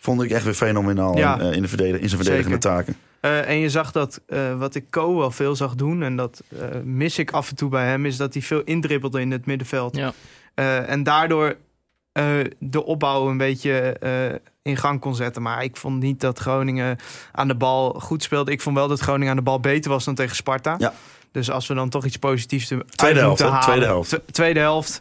vond 0.00 0.22
ik 0.22 0.30
echt 0.30 0.44
weer 0.44 0.54
fenomenaal 0.54 1.16
Ja. 1.18 1.40
in, 1.40 1.52
in, 1.52 1.62
de 1.62 1.88
in 2.00 2.08
zijn 2.08 2.22
verdedigende 2.22 2.58
taken. 2.58 2.96
Eh, 3.22 3.48
en 3.48 3.56
je 3.58 3.70
zag 3.70 3.92
dat, 3.92 4.20
eh, 4.26 4.58
wat 4.58 4.74
ik 4.74 4.90
Co 4.90 5.16
wel 5.18 5.30
veel 5.30 5.56
zag 5.56 5.74
doen, 5.74 6.02
en 6.02 6.16
dat 6.16 6.42
eh, 6.48 6.58
mis 6.84 7.18
ik 7.18 7.30
af 7.30 7.48
en 7.50 7.56
toe 7.56 7.68
bij 7.70 7.86
hem, 7.86 8.06
is 8.06 8.16
dat 8.16 8.32
hij 8.32 8.42
veel 8.42 8.62
indribbelde 8.64 9.20
in 9.20 9.30
het 9.30 9.46
middenveld. 9.46 9.96
Ja. 9.96 10.12
Eh, 10.54 10.90
en 10.90 11.02
daardoor 11.02 11.56
eh, 12.12 12.24
de 12.58 12.84
opbouw 12.84 13.28
een 13.28 13.36
beetje 13.36 13.72
eh, 13.98 14.34
in 14.62 14.76
gang 14.76 15.00
kon 15.00 15.14
zetten. 15.14 15.42
Maar 15.42 15.62
ik 15.64 15.76
vond 15.76 16.00
niet 16.00 16.20
dat 16.20 16.38
Groningen 16.38 16.98
aan 17.32 17.48
de 17.48 17.54
bal 17.54 17.92
goed 17.92 18.22
speelde. 18.22 18.50
Ik 18.50 18.60
vond 18.60 18.76
wel 18.76 18.88
dat 18.88 19.00
Groningen 19.00 19.30
aan 19.30 19.36
de 19.36 19.42
bal 19.42 19.60
beter 19.60 19.90
was 19.90 20.04
dan 20.04 20.14
tegen 20.14 20.36
Sparta. 20.36 20.74
Ja. 20.78 20.92
Dus 21.32 21.50
als 21.50 21.66
we 21.66 21.74
dan 21.74 21.88
toch 21.88 22.04
iets 22.04 22.16
positiefs 22.16 22.66
te, 22.68 22.74
uit 22.74 22.96
Tweede 22.96 23.18
helft, 23.18 23.40
moeten 23.40 23.46
halen. 23.46 23.68
Tweede 23.68 23.86
helft. 23.86 24.10
Tw- 24.10 24.32
tweede 24.32 24.60
helft. 24.60 25.00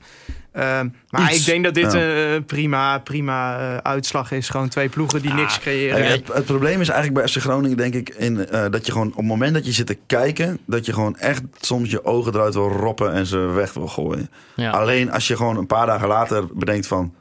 Ehm, 0.51 0.87
maar 1.09 1.31
Iets, 1.31 1.39
ik 1.39 1.45
denk 1.45 1.63
dat 1.63 1.73
dit 1.73 1.91
ja. 1.91 1.99
een 1.99 2.37
eh, 2.37 2.45
prima, 2.45 2.99
prima 2.99 3.59
eh, 3.59 3.77
uitslag 3.77 4.31
is. 4.31 4.49
Gewoon 4.49 4.69
twee 4.69 4.89
ploegen 4.89 5.21
die 5.21 5.33
niks 5.33 5.59
creëren. 5.59 6.07
Het, 6.07 6.33
het 6.33 6.45
probleem 6.45 6.81
is 6.81 6.89
eigenlijk 6.89 7.19
bij 7.19 7.27
FC 7.33 7.41
Groningen, 7.41 7.77
denk 7.77 7.93
ik, 7.93 8.09
in, 8.09 8.47
eh, 8.47 8.65
dat 8.69 8.85
je 8.85 8.91
gewoon 8.91 9.07
op 9.07 9.15
het 9.15 9.25
moment 9.25 9.53
dat 9.53 9.65
je 9.65 9.71
zit 9.71 9.87
te 9.87 9.97
kijken, 10.05 10.59
dat 10.65 10.85
je 10.85 10.93
gewoon 10.93 11.17
echt 11.17 11.41
soms 11.59 11.91
je 11.91 12.05
ogen 12.05 12.33
eruit 12.33 12.53
wil 12.53 12.69
roppen 12.69 13.13
en 13.13 13.25
ze 13.25 13.37
weg 13.37 13.73
wil 13.73 13.87
gooien. 13.87 14.29
Ja. 14.55 14.71
Alleen 14.71 15.11
als 15.11 15.27
je 15.27 15.35
gewoon 15.35 15.57
een 15.57 15.67
paar 15.67 15.85
dagen 15.85 16.07
later 16.07 16.47
bedenkt 16.53 16.87
van, 16.87 17.13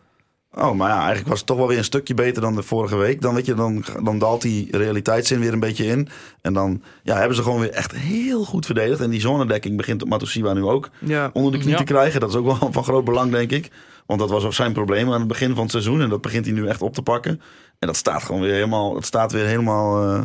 oh, 0.55 0.73
maar 0.73 0.89
ja, 0.89 0.99
eigenlijk 0.99 1.29
was 1.29 1.39
het 1.39 1.47
toch 1.47 1.57
wel 1.57 1.69
weer 1.69 1.79
een 1.79 1.85
stukje 1.85 2.15
beter 2.15 2.43
dan 2.43 2.55
de 2.55 2.63
vorige 2.63 2.97
week. 2.97 3.21
Dan 3.21 3.35
weet 3.35 3.47
je, 3.47 3.55
dan, 3.55 3.85
dan 4.03 4.19
daalt 4.19 4.43
die 4.43 4.77
realiteitszin 4.77 5.41
weer 5.41 5.53
een 5.53 5.61
beetje 5.61 5.87
in. 5.87 6.09
En 6.41 6.53
dan 6.53 6.83
ja, 7.03 7.17
hebben 7.17 7.37
ze 7.37 7.43
gewoon 7.43 7.61
weer 7.61 7.71
echt 7.71 7.93
heel 7.97 8.45
goed 8.45 8.67
verdedigd. 8.67 9.01
En 9.01 9.11
die 9.11 9.21
zonnedekking 9.21 9.77
begint 9.77 10.05
Matusiwa 10.09 10.53
nu 10.53 10.63
ook 10.63 10.89
Ja. 10.99 11.31
onder 11.33 11.53
de 11.53 11.59
knie 11.59 11.71
Ja. 11.71 11.77
te 11.77 11.85
krijgen. 11.85 12.21
Dat 12.21 12.29
is 12.29 12.37
ook 12.37 12.45
wel 12.61 12.73
van 12.73 12.85
groot 12.85 13.05
belang, 13.05 13.31
denk 13.33 13.51
ik. 13.51 13.71
Want 14.07 14.21
dat 14.21 14.31
was 14.31 14.45
ook 14.45 14.55
zijn 14.55 14.73
probleem 14.73 15.13
aan 15.13 15.19
het 15.19 15.29
begin 15.29 15.53
van 15.55 15.63
het 15.63 15.71
seizoen. 15.71 16.01
En 16.01 16.09
dat 16.09 16.21
begint 16.21 16.45
hij 16.45 16.55
nu 16.55 16.67
echt 16.69 16.83
op 16.83 16.95
te 16.95 17.03
pakken. 17.03 17.41
En 17.79 17.87
dat 17.87 17.97
staat 17.97 18.23
gewoon 18.23 18.41
weer 18.41 18.53
helemaal, 18.55 18.95
het 18.95 19.07
staat 19.07 19.33
weer 19.33 19.47
helemaal 19.47 20.03
eh, 20.15 20.23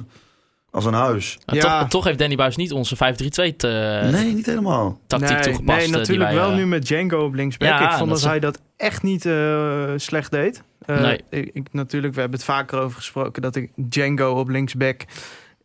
als 0.75 0.85
een 0.85 0.93
huis. 0.93 1.37
Ja. 1.45 1.79
toch, 1.79 1.89
toch 1.89 2.03
heeft 2.03 2.19
Danny 2.19 2.35
Buis 2.35 2.55
niet 2.55 2.71
onze 2.71 2.95
5-3-2 2.95 3.55
te- 3.55 4.07
nee, 4.11 4.33
niet 4.33 4.45
helemaal. 4.45 4.99
tactiek 5.07 5.29
nee, 5.29 5.39
toegepast. 5.43 5.77
Nee, 5.77 5.85
eh, 5.87 5.91
natuurlijk 5.93 6.29
wij, 6.29 6.37
wel 6.39 6.49
eh, 6.49 6.55
nu 6.55 6.65
met 6.67 6.85
Django 6.85 7.23
op 7.25 7.33
linksback. 7.33 7.67
Ja, 7.67 7.91
ik 7.91 7.97
vond 7.97 8.09
dat 8.09 8.23
hij 8.23 8.39
dat 8.39 8.61
echt 8.77 9.03
niet 9.03 9.25
eh, 9.25 9.91
slecht 9.95 10.31
deed. 10.31 10.63
Eh, 10.85 11.01
Nee. 11.01 11.21
ik, 11.29 11.49
ik- 11.53 11.67
natuurlijk, 11.73 12.13
we 12.13 12.19
hebben 12.19 12.39
het 12.39 12.47
vaker 12.47 12.79
over 12.79 12.97
gesproken 12.97 13.41
dat 13.41 13.55
ik 13.55 13.71
Django 13.89 14.39
op 14.39 14.49
linksback 14.49 15.01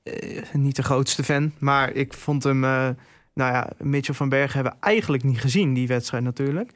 eh, 0.02 0.42
niet 0.52 0.76
de 0.76 0.82
grootste 0.82 1.24
fan. 1.24 1.52
Maar 1.58 1.92
ik 1.92 2.14
vond 2.14 2.44
hem, 2.44 2.64
eh, 2.64 2.88
nou 3.34 3.52
ja, 3.52 3.70
Mitchell 3.78 4.14
van 4.14 4.28
Bergen 4.28 4.54
hebben 4.54 4.72
we 4.80 4.86
eigenlijk 4.86 5.24
niet 5.24 5.40
gezien, 5.40 5.74
die 5.74 5.86
wedstrijd 5.86 6.24
natuurlijk. 6.24 6.70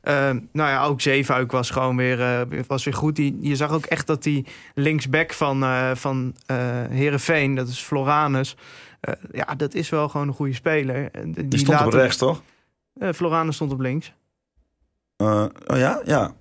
Eh, 0.00 0.14
nou 0.52 0.70
ja, 0.70 0.84
ook 0.84 1.00
Zeefuik 1.00 1.52
was 1.52 1.70
gewoon 1.70 1.96
weer, 1.96 2.20
eh, 2.20 2.40
was 2.66 2.84
weer 2.84 2.94
goed. 2.94 3.16
Die, 3.16 3.38
je 3.40 3.56
zag 3.56 3.72
ook 3.72 3.84
echt 3.84 4.06
dat 4.06 4.22
die 4.22 4.46
linksback 4.74 5.32
van, 5.32 5.62
eh 5.62 5.90
van 5.94 6.34
eh 6.46 6.56
Heerenveen, 6.90 7.54
dat 7.54 7.68
is 7.68 7.78
Floranus... 7.78 8.56
Eh, 9.00 9.14
ja, 9.32 9.54
dat 9.56 9.74
is 9.74 9.88
wel 9.88 10.08
gewoon 10.08 10.28
een 10.28 10.34
goede 10.34 10.52
speler. 10.54 11.10
Die, 11.24 11.48
Die 11.48 11.58
stond 11.58 11.80
op 11.86 11.92
rechts, 11.92 12.16
toch? 12.16 12.42
Eh, 12.98 13.08
Florane 13.14 13.52
stond 13.52 13.72
op 13.72 13.80
links. 13.80 14.12
Eh, 15.16 15.44
oh 15.66 15.76
ja? 15.76 16.00
Ja. 16.04 16.32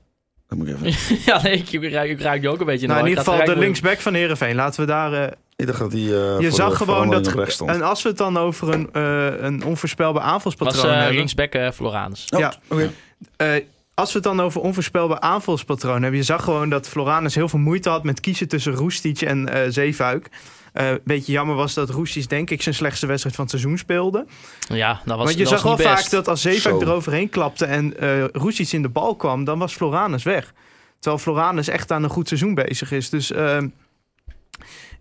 Dat 0.47 0.57
moet 0.57 0.67
ik 0.67 0.75
even... 0.81 1.17
ja, 1.33 1.41
nee, 1.41 1.53
ik, 1.57 1.71
ik, 1.71 1.91
ruik- 1.91 2.09
ik 2.09 2.21
ruik 2.21 2.41
je 2.41 2.49
ook 2.49 2.59
een 2.59 2.65
beetje 2.65 2.87
Nou, 2.87 2.99
in 2.99 3.03
de 3.05 3.09
ieder 3.09 3.23
geval 3.25 3.45
de 3.45 3.55
linksback 3.57 3.99
van 3.99 4.13
Herenveen. 4.13 4.55
Laten 4.55 4.79
we 4.81 4.85
daar. 4.87 5.13
eh, 5.13 5.31
Ik 5.55 5.65
dacht 5.67 5.79
dat 5.79 5.91
hij 5.91 6.01
eh, 6.01 6.39
je 6.39 6.51
zag 6.51 6.69
de- 6.69 6.75
gewoon 6.75 7.09
dat. 7.09 7.27
op 7.27 7.33
rechts 7.33 7.53
stond. 7.53 7.69
En 7.69 7.81
als 7.81 8.01
we 8.03 8.09
het 8.09 8.17
dan 8.17 8.37
over 8.37 8.73
een, 8.73 8.89
eh, 8.93 9.41
een 9.41 9.63
onvoorspelbaar 9.63 10.23
was 10.23 10.31
aanvalspatroon 10.31 10.85
eh, 10.91 10.97
hebben. 10.97 11.15
linksback 11.15 11.53
eh, 11.53 11.71
Floranus. 11.71 12.27
Oh, 12.33 12.39
ja. 12.39 12.53
oké. 12.67 12.89
Eh, 13.35 13.53
als 13.93 14.11
we 14.11 14.15
het 14.17 14.23
dan 14.27 14.41
over 14.41 14.61
onvoorspelbaar 14.61 15.19
aanvalspatroon 15.19 16.01
hebben. 16.01 16.19
Je 16.19 16.25
zag 16.25 16.43
gewoon 16.43 16.69
dat 16.69 16.87
Floranus 16.87 17.35
heel 17.35 17.49
veel 17.49 17.59
moeite 17.59 17.89
had 17.89 18.03
met 18.03 18.19
kiezen 18.19 18.47
tussen 18.47 18.73
Roestic 18.73 19.21
en 19.21 19.49
eh 19.53 19.69
Zeefuik. 19.69 20.29
Eh 20.73 20.91
beetje 21.03 21.31
jammer 21.31 21.55
was 21.55 21.73
dat 21.73 21.89
Roestic 21.89 22.29
denk 22.29 22.49
ik 22.49 22.61
zijn 22.61 22.75
slechtste 22.75 23.05
wedstrijd 23.07 23.35
van 23.35 23.45
het 23.45 23.53
seizoen 23.53 23.77
speelde. 23.77 24.25
Ja, 24.67 25.01
dat 25.05 25.17
was 25.17 25.25
Want 25.25 25.37
je 25.37 25.43
dat 25.43 25.53
zag 25.53 25.61
wel 25.61 25.77
vaak 25.77 26.09
dat 26.09 26.27
als 26.27 26.41
Zeefuik 26.41 26.75
Zo. 26.75 26.81
eroverheen 26.81 27.29
klapte 27.29 27.65
en 27.65 27.99
eh 27.99 28.25
Roestic 28.31 28.71
in 28.71 28.81
de 28.81 28.89
bal 28.89 29.15
kwam, 29.15 29.43
dan 29.43 29.59
was 29.59 29.73
Floranus 29.73 30.23
weg. 30.23 30.53
Terwijl 30.99 31.21
Floranus 31.21 31.67
echt 31.67 31.91
aan 31.91 32.03
een 32.03 32.09
goed 32.09 32.27
seizoen 32.27 32.53
bezig 32.53 32.91
is. 32.91 33.09
Dus 33.09 33.31
ehm, 33.31 33.67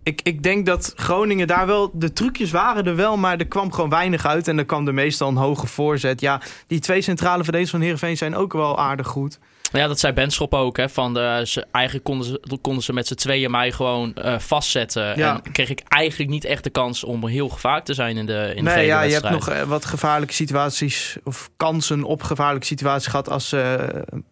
ik, 0.09 0.21
ik 0.23 0.43
denk 0.43 0.67
dat 0.67 0.93
Groningen 0.97 1.47
daar 1.47 1.67
wel... 1.67 1.91
De 1.93 2.13
trucjes 2.13 2.51
waren 2.51 2.87
er 2.87 2.97
wel, 2.97 3.17
maar 3.17 3.39
er 3.39 3.47
kwam 3.47 3.73
gewoon 3.73 3.91
weinig 3.91 4.27
uit. 4.27 4.49
En 4.49 4.59
er 4.59 4.65
kwam 4.65 4.87
er 4.87 4.95
meestal 4.95 5.29
een 5.29 5.37
hoge 5.37 5.67
voorzet. 5.67 6.21
Ja, 6.21 6.41
die 6.67 6.81
twee 6.81 7.01
centrale 7.01 7.43
verdedigers 7.43 7.71
van 7.71 7.81
Heerenveen 7.81 8.17
zijn 8.17 8.35
ook 8.37 8.53
wel 8.53 8.79
aardig 8.79 9.07
goed. 9.07 9.39
Ja, 9.73 9.87
dat 9.87 9.99
zei 9.99 10.13
Benschop 10.13 10.55
ook. 10.55 10.77
Hè, 10.77 10.89
van 10.89 11.15
de, 11.15 11.43
ze, 11.47 11.67
eigenlijk 11.71 12.05
konden 12.05 12.27
ze, 12.27 12.59
konden 12.61 12.83
ze 12.83 12.93
met 12.93 13.07
z'n 13.07 13.15
tweeën 13.15 13.51
mij 13.51 13.73
gewoon 13.73 14.15
eh, 14.15 14.39
vastzetten. 14.39 15.17
Ja. 15.17 15.41
En 15.45 15.53
kreeg 15.53 15.71
ik 15.71 15.83
eigenlijk 15.89 16.31
niet 16.31 16.45
echt 16.45 16.65
de 16.65 16.71
kans 16.71 17.05
om 17.05 17.27
heel 17.27 17.49
gevaarlijk 17.49 17.85
te 17.85 17.95
zijn 17.95 18.17
in 18.17 18.27
de, 18.27 18.53
in 18.55 18.65
de 18.65 18.71
nee, 18.71 18.87
ja, 18.87 19.03
je 19.03 19.13
hebt 19.13 19.31
nog 19.31 19.49
eh, 19.49 19.63
wat 19.63 19.85
gevaarlijke 19.85 20.35
situaties... 20.35 21.17
of 21.25 21.51
kansen 21.57 22.05
op 22.05 22.23
gevaarlijke 22.23 22.67
situaties 22.67 23.07
gehad... 23.07 23.31
als 23.31 23.53
eh 23.53 23.75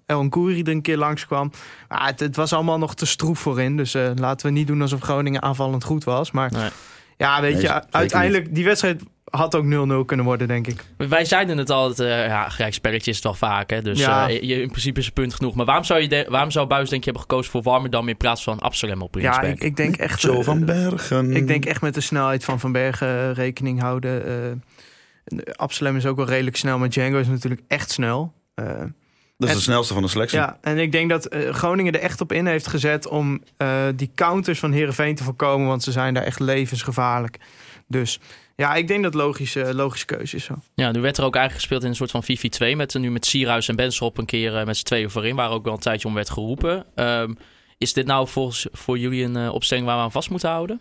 El 0.06 0.28
er 0.30 0.68
een 0.68 0.82
keer 0.82 0.96
langskwam. 0.96 1.50
Maar 1.88 2.06
het, 2.06 2.20
het 2.20 2.36
was 2.36 2.52
allemaal 2.52 2.78
nog 2.78 2.94
te 2.94 3.06
stroef 3.06 3.38
voorin. 3.38 3.76
Dus 3.76 3.94
eh, 3.94 4.10
laten 4.14 4.46
we 4.46 4.52
niet 4.52 4.66
doen 4.66 4.82
alsof 4.82 5.00
Groningen 5.00 5.42
aanvallend 5.42 5.84
goed 5.84 6.04
was. 6.04 6.30
Maar 6.30 6.52
Nee. 6.52 6.68
ja, 7.16 7.40
weet 7.40 7.52
Nee, 7.52 7.62
je, 7.62 7.82
uiteindelijk... 7.90 8.54
die 8.54 8.64
wedstrijd 8.64 9.02
had 9.30 9.54
ook 9.54 9.64
0-0 9.64 10.04
kunnen 10.06 10.26
worden, 10.26 10.48
denk 10.48 10.66
ik. 10.66 10.84
Wij 10.96 11.24
zeiden 11.24 11.58
het 11.58 11.70
altijd, 11.70 12.08
eh 12.08 12.26
ja, 12.26 12.50
is 12.88 13.04
het 13.14 13.22
wel 13.22 13.34
vaak. 13.34 13.70
Hè, 13.70 13.82
dus 13.82 13.98
Ja. 13.98 14.28
eh, 14.28 14.42
je, 14.42 14.60
in 14.62 14.68
principe 14.68 14.98
is 15.00 15.04
het 15.04 15.14
punt 15.14 15.34
genoeg. 15.34 15.54
Maar 15.54 15.66
waarom 15.66 15.84
zou, 15.84 16.00
je 16.00 16.08
de- 16.08 16.26
waarom 16.28 16.50
zou 16.50 16.66
Buis 16.66 16.88
denk 16.88 17.04
je 17.04 17.10
hebben 17.10 17.28
gekozen 17.28 17.50
voor 17.50 17.62
Warmerdam 17.62 18.08
in 18.08 18.16
plaats 18.16 18.42
van 18.42 18.58
Absalem 18.58 19.02
op 19.02 19.18
Ja, 19.18 19.40
ik, 19.42 19.60
ik 19.62 19.76
denk 19.76 19.96
echt... 19.96 20.20
Joe 20.20 20.36
eh, 20.38 20.44
van 20.44 20.64
Bergen. 20.64 21.32
Ik 21.36 21.46
denk 21.46 21.64
echt 21.64 21.80
met 21.80 21.94
de 21.94 22.00
snelheid 22.00 22.44
van 22.44 22.60
Van 22.60 22.72
Bergen 22.72 23.34
rekening 23.34 23.80
houden. 23.80 24.26
Eh 24.26 24.32
Absalem 25.52 25.96
is 25.96 26.06
ook 26.06 26.16
wel 26.16 26.26
redelijk 26.26 26.56
snel, 26.56 26.78
maar 26.78 26.88
Django 26.88 27.18
is 27.18 27.26
natuurlijk 27.28 27.60
echt 27.68 27.90
snel. 27.90 28.32
Eh, 28.54 28.64
Dat 28.66 28.78
is 29.38 29.48
en- 29.48 29.54
de 29.56 29.62
snelste 29.62 29.92
van 29.94 30.02
de 30.02 30.08
selectie. 30.08 30.38
ja, 30.38 30.58
en 30.60 30.78
ik 30.78 30.92
denk 30.92 31.10
dat 31.10 31.34
Groningen 31.50 31.92
er 31.92 32.00
echt 32.00 32.20
op 32.20 32.32
in 32.32 32.46
heeft 32.46 32.66
gezet 32.66 33.08
om 33.08 33.42
eh, 33.56 33.68
die 33.94 34.10
counters 34.14 34.58
van 34.58 34.72
Herenveen 34.72 35.14
te 35.14 35.24
voorkomen, 35.24 35.66
want 35.66 35.82
ze 35.82 35.92
zijn 35.92 36.14
daar 36.14 36.22
echt 36.22 36.40
levensgevaarlijk. 36.40 37.38
Dus 37.86 38.20
ja, 38.56 38.74
ik 38.74 38.88
denk 38.88 39.02
dat 39.02 39.14
logische, 39.14 39.74
logische 39.74 40.06
keuze 40.06 40.36
is 40.36 40.44
zo. 40.44 40.54
Ja, 40.74 40.92
nu 40.92 41.00
werd 41.00 41.18
er 41.18 41.24
ook 41.24 41.34
eigenlijk 41.34 41.64
gespeeld 41.64 41.82
in 41.82 41.88
een 41.88 42.08
soort 42.08 42.10
van 42.10 42.24
4-4-2. 42.72 42.76
Met, 42.76 42.94
nu 42.94 43.10
met 43.10 43.26
Sierhuis 43.26 43.68
en 43.68 43.76
Benschop 43.76 44.18
een 44.18 44.26
keer 44.26 44.56
eh, 44.56 44.66
met 44.66 44.76
z'n 44.76 44.84
tweeën 44.84 45.10
voorin. 45.10 45.36
Waar 45.36 45.50
ook 45.50 45.64
wel 45.64 45.72
een 45.72 45.78
tijdje 45.78 46.08
om 46.08 46.14
werd 46.14 46.30
geroepen. 46.30 46.86
Ehm, 46.94 47.32
is 47.78 47.92
dit 47.92 48.06
nou 48.06 48.28
volgens, 48.28 48.66
voor 48.72 48.98
jullie 48.98 49.24
een 49.24 49.36
eh, 49.36 49.54
opstelling 49.54 49.86
waar 49.86 49.96
we 49.96 50.02
aan 50.02 50.12
vast 50.12 50.30
moeten 50.30 50.50
houden? 50.50 50.80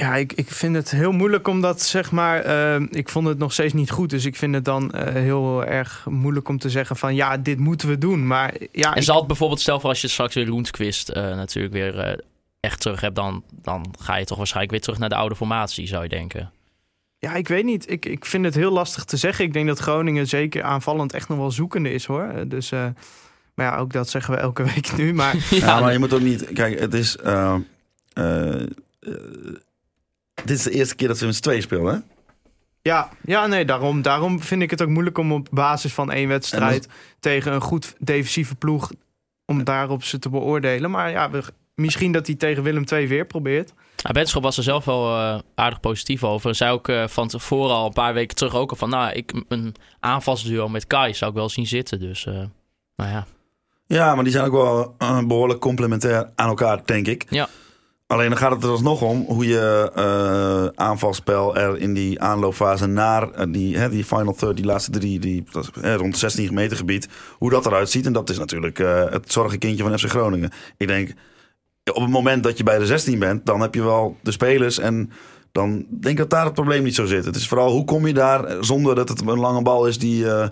Ja, 0.00 0.16
ik, 0.16 0.32
ik 0.32 0.50
vind 0.50 0.76
het 0.76 0.90
heel 0.90 1.12
moeilijk 1.12 1.48
omdat, 1.48 1.82
zeg 1.82 2.10
maar, 2.10 2.40
eh, 2.40 2.80
ik 2.90 3.08
vond 3.08 3.26
het 3.26 3.38
nog 3.38 3.52
steeds 3.52 3.72
niet 3.72 3.90
goed. 3.90 4.10
Dus 4.10 4.24
ik 4.24 4.36
vind 4.36 4.54
het 4.54 4.64
dan 4.64 4.92
eh, 4.92 5.14
heel 5.14 5.64
erg 5.64 6.06
moeilijk 6.08 6.48
om 6.48 6.58
te 6.58 6.70
zeggen 6.70 6.96
van, 6.96 7.14
ja, 7.14 7.36
dit 7.36 7.58
moeten 7.58 7.88
we 7.88 7.98
doen. 7.98 8.26
Maar 8.26 8.54
ja, 8.72 8.94
En 8.94 9.02
zal 9.02 9.18
het 9.18 9.26
bijvoorbeeld, 9.26 9.60
stel 9.60 9.80
voor 9.80 9.88
als 9.88 10.00
je 10.00 10.08
straks 10.08 10.34
weer 10.34 10.46
Loensquist 10.46 11.08
eh 11.08 11.22
natuurlijk 11.36 11.74
weer 11.74 11.98
eh, 11.98 12.18
echt 12.60 12.80
terug 12.80 13.00
hebt. 13.00 13.14
Dan, 13.16 13.44
dan 13.62 13.94
ga 13.98 14.16
je 14.16 14.24
toch 14.24 14.36
waarschijnlijk 14.36 14.72
weer 14.72 14.80
terug 14.82 14.98
naar 14.98 15.08
de 15.08 15.14
oude 15.14 15.36
formatie, 15.36 15.86
zou 15.86 16.02
je 16.02 16.08
denken. 16.08 16.50
Ja, 17.18 17.34
ik 17.34 17.48
weet 17.48 17.64
niet. 17.64 17.90
Ik, 17.90 18.06
ik 18.06 18.24
vind 18.26 18.44
het 18.44 18.54
heel 18.54 18.70
lastig 18.72 19.04
te 19.04 19.16
zeggen. 19.16 19.44
Ik 19.44 19.52
denk 19.52 19.66
dat 19.66 19.78
Groningen 19.78 20.26
zeker 20.26 20.62
aanvallend 20.62 21.12
echt 21.12 21.28
nog 21.28 21.38
wel 21.38 21.50
zoekende 21.50 21.92
is 21.92 22.04
hoor. 22.04 22.22
Eh, 22.24 22.42
Dus, 22.46 22.72
eh, 22.72 22.86
maar 23.54 23.66
ja, 23.66 23.76
ook 23.76 23.92
dat 23.92 24.08
zeggen 24.10 24.34
we 24.34 24.40
elke 24.40 24.62
week 24.74 24.96
nu. 24.96 25.12
Maar 25.14 25.36
Ja, 25.50 25.80
maar 25.80 25.92
je 25.92 25.98
moet 25.98 26.12
ook 26.12 26.20
niet... 26.20 26.52
Kijk, 26.52 26.78
het 26.80 26.94
is... 26.94 27.16
eh, 27.16 27.56
dit 30.44 30.56
is 30.56 30.62
de 30.62 30.70
eerste 30.70 30.94
keer 30.94 31.08
dat 31.08 31.18
ze 31.18 31.26
met 31.26 31.34
z'n 31.34 31.42
tweeën 31.42 31.62
spelen, 31.62 31.94
hè? 31.94 31.98
ja, 32.82 33.08
ja 33.22 33.46
nee, 33.46 33.64
daarom, 33.64 34.02
daarom 34.02 34.40
vind 34.40 34.62
ik 34.62 34.70
het 34.70 34.82
ook 34.82 34.88
moeilijk 34.88 35.18
om 35.18 35.32
op 35.32 35.48
basis 35.50 35.92
van 35.92 36.10
één 36.10 36.28
wedstrijd 36.28 36.88
tegen 37.20 37.52
een 37.52 37.60
goed 37.60 37.94
defensieve 37.98 38.54
ploeg 38.54 38.90
om 39.44 39.64
daarop 39.64 40.04
ze 40.04 40.18
te 40.18 40.28
beoordelen. 40.28 40.90
Maar 40.90 41.10
ja, 41.10 41.30
we, 41.30 41.42
misschien 41.80 42.12
dat 42.12 42.26
hij 42.26 42.36
tegen 42.36 42.62
Willem 42.62 42.84
II 42.92 43.08
weer 43.08 43.26
probeert. 43.26 43.72
Benschop 44.12 44.42
was 44.42 44.56
er 44.56 44.62
zelf 44.62 44.84
wel 44.84 45.16
eh, 45.16 45.38
aardig 45.54 45.80
positief 45.80 46.24
over. 46.24 46.54
Zei 46.54 46.72
ook 46.72 46.88
eh, 46.88 47.06
van 47.06 47.28
tevoren 47.28 47.74
al 47.74 47.86
een 47.86 47.92
paar 47.92 48.14
weken 48.14 48.36
terug 48.36 48.54
ook 48.54 48.70
al 48.70 48.76
van... 48.76 48.90
Nou, 48.90 49.12
ik, 49.12 49.32
een 49.48 49.74
aanvalsduo 50.00 50.68
met 50.68 50.86
Kai 50.86 51.14
zou 51.14 51.30
ik 51.30 51.36
wel 51.36 51.48
zien 51.48 51.66
zitten. 51.66 52.00
Dus, 52.00 52.26
eh, 52.26 52.34
nou 52.96 53.10
ja. 53.10 53.26
Ja, 53.90 54.14
maar 54.14 54.24
die 54.24 54.32
zijn 54.32 54.44
ook 54.44 54.52
wel 54.52 54.94
eh, 54.98 55.26
behoorlijk 55.26 55.60
complementair 55.60 56.30
aan 56.34 56.48
elkaar, 56.48 56.80
denk 56.84 57.06
ik. 57.06 57.26
Ja. 57.28 57.48
Alleen 58.06 58.28
dan 58.28 58.38
gaat 58.38 58.50
het 58.50 58.62
er 58.62 58.70
alsnog 58.70 59.02
om 59.02 59.24
hoe 59.26 59.46
je 59.46 59.90
eh, 59.94 60.84
aanvalspel 60.84 61.56
er 61.56 61.78
in 61.78 61.94
die 61.94 62.20
aanloopfase 62.20 62.86
naar 62.86 63.50
die, 63.52 63.78
hè, 63.78 63.88
die 63.88 64.04
final 64.04 64.34
third, 64.34 64.56
die 64.56 64.64
laatste 64.64 64.90
drie, 64.90 65.18
die, 65.18 65.44
dat 65.52 65.62
is, 65.62 65.82
hè, 65.82 65.94
rond 65.94 66.18
16 66.18 66.54
meter 66.54 66.76
gebied, 66.76 67.08
hoe 67.38 67.50
dat 67.50 67.66
eruit 67.66 67.90
ziet. 67.90 68.06
En 68.06 68.12
dat 68.12 68.30
is 68.30 68.38
natuurlijk 68.38 68.78
eh, 68.78 69.10
het 69.10 69.32
zorgenkindje 69.32 69.82
van 69.82 69.98
FC 69.98 70.08
Groningen. 70.08 70.50
Ik 70.76 70.86
denk, 70.86 71.12
op 71.94 72.02
het 72.02 72.10
moment 72.10 72.42
dat 72.42 72.58
je 72.58 72.64
bij 72.64 72.78
de 72.78 72.86
16 72.86 73.18
bent, 73.18 73.46
dan 73.46 73.60
heb 73.60 73.74
je 73.74 73.82
wel 73.82 74.16
de 74.22 74.30
spelers 74.30 74.78
en 74.78 75.10
dan 75.52 75.86
denk 75.88 76.04
ik 76.04 76.16
dat 76.16 76.30
daar 76.30 76.44
het 76.44 76.54
probleem 76.54 76.82
niet 76.82 76.94
zo 76.94 77.06
zit. 77.06 77.24
Het 77.24 77.36
is 77.36 77.48
vooral 77.48 77.70
hoe 77.70 77.84
kom 77.84 78.06
je 78.06 78.14
daar 78.14 78.44
eh, 78.44 78.56
zonder 78.60 78.94
dat 78.94 79.08
het 79.08 79.20
een 79.20 79.38
lange 79.38 79.62
bal 79.62 79.86
is 79.86 79.98
die 79.98 80.30
eh, 80.30 80.48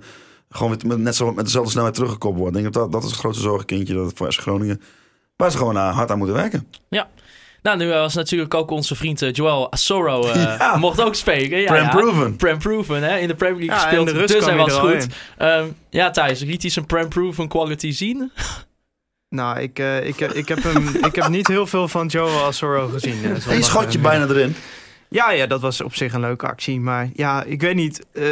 gewoon 0.50 0.76
weer 0.76 0.86
met, 0.86 0.98
net 0.98 1.16
zo 1.16 1.32
met 1.32 1.44
dezelfde 1.44 1.70
snelheid 1.70 1.94
teruggekoppeld 1.94 2.40
wordt. 2.40 2.56
Ik 2.56 2.62
denk 2.62 2.74
dat 2.74 2.82
dat, 2.82 2.92
dat 2.92 3.02
is 3.02 3.10
het 3.10 3.18
grootste 3.18 3.42
zorgenkindje 3.42 3.94
dat 3.94 4.06
het 4.06 4.16
voor 4.16 4.32
Groningen, 4.32 4.80
waar 5.36 5.50
ze 5.50 5.58
gewoon 5.58 5.76
eh, 5.76 5.94
hard 5.94 6.10
aan 6.10 6.18
moeten 6.18 6.36
werken. 6.36 6.66
Nou, 7.62 7.78
nu 7.78 7.88
was 7.88 8.14
natuurlijk 8.14 8.54
ook 8.54 8.70
onze 8.70 8.94
vriend 8.94 9.22
eh, 9.22 9.32
Joel 9.32 9.72
Asoro 9.72 10.22
eh, 10.22 10.34
Ja. 10.58 10.76
mocht 10.76 11.00
ook 11.00 11.14
spelen. 11.14 11.60
Ja, 11.60 11.66
Prem 11.66 11.82
ja. 11.82 11.88
proven. 11.88 12.36
Prem 12.36 12.58
proven, 12.58 13.02
hè? 13.02 13.18
In 13.18 13.28
de 13.28 13.34
Premier 13.34 13.58
League 13.58 13.76
Ja, 13.76 13.82
gespeeld, 13.82 14.06
de 14.06 14.12
rust 14.12 14.34
dus 14.34 14.44
hij 14.44 14.56
was 14.56 14.72
goed. 14.72 15.06
Ehm, 15.38 15.66
ja, 15.90 16.10
Thijs, 16.10 16.40
liet 16.40 16.62
hij 16.62 16.70
zijn 16.70 16.86
Prem 16.86 17.08
proven 17.08 17.48
quality 17.48 17.90
zien? 17.90 18.32
Nou, 19.30 19.60
ik, 19.60 19.78
eh, 19.78 20.06
ik, 20.06 20.20
ik, 20.20 20.48
heb 20.48 20.62
hem, 20.62 20.88
ik 21.08 21.14
heb 21.14 21.28
niet 21.28 21.46
heel 21.48 21.66
veel 21.66 21.88
van 21.88 22.06
Joe 22.06 22.30
Asoro 22.42 22.88
gezien. 22.88 23.24
eh, 23.24 23.34
zondag, 23.34 23.92
je 23.92 23.98
eh, 23.98 24.04
bijna 24.04 24.26
erin. 24.26 24.54
Ja, 25.10 25.30
ja, 25.32 25.46
dat 25.46 25.60
was 25.60 25.80
op 25.80 25.94
zich 25.94 26.12
een 26.12 26.20
leuke 26.20 26.46
actie. 26.46 26.80
Maar 26.80 27.08
ja, 27.14 27.42
ik 27.44 27.60
weet 27.60 27.74
niet. 27.74 28.06
eh, 28.12 28.24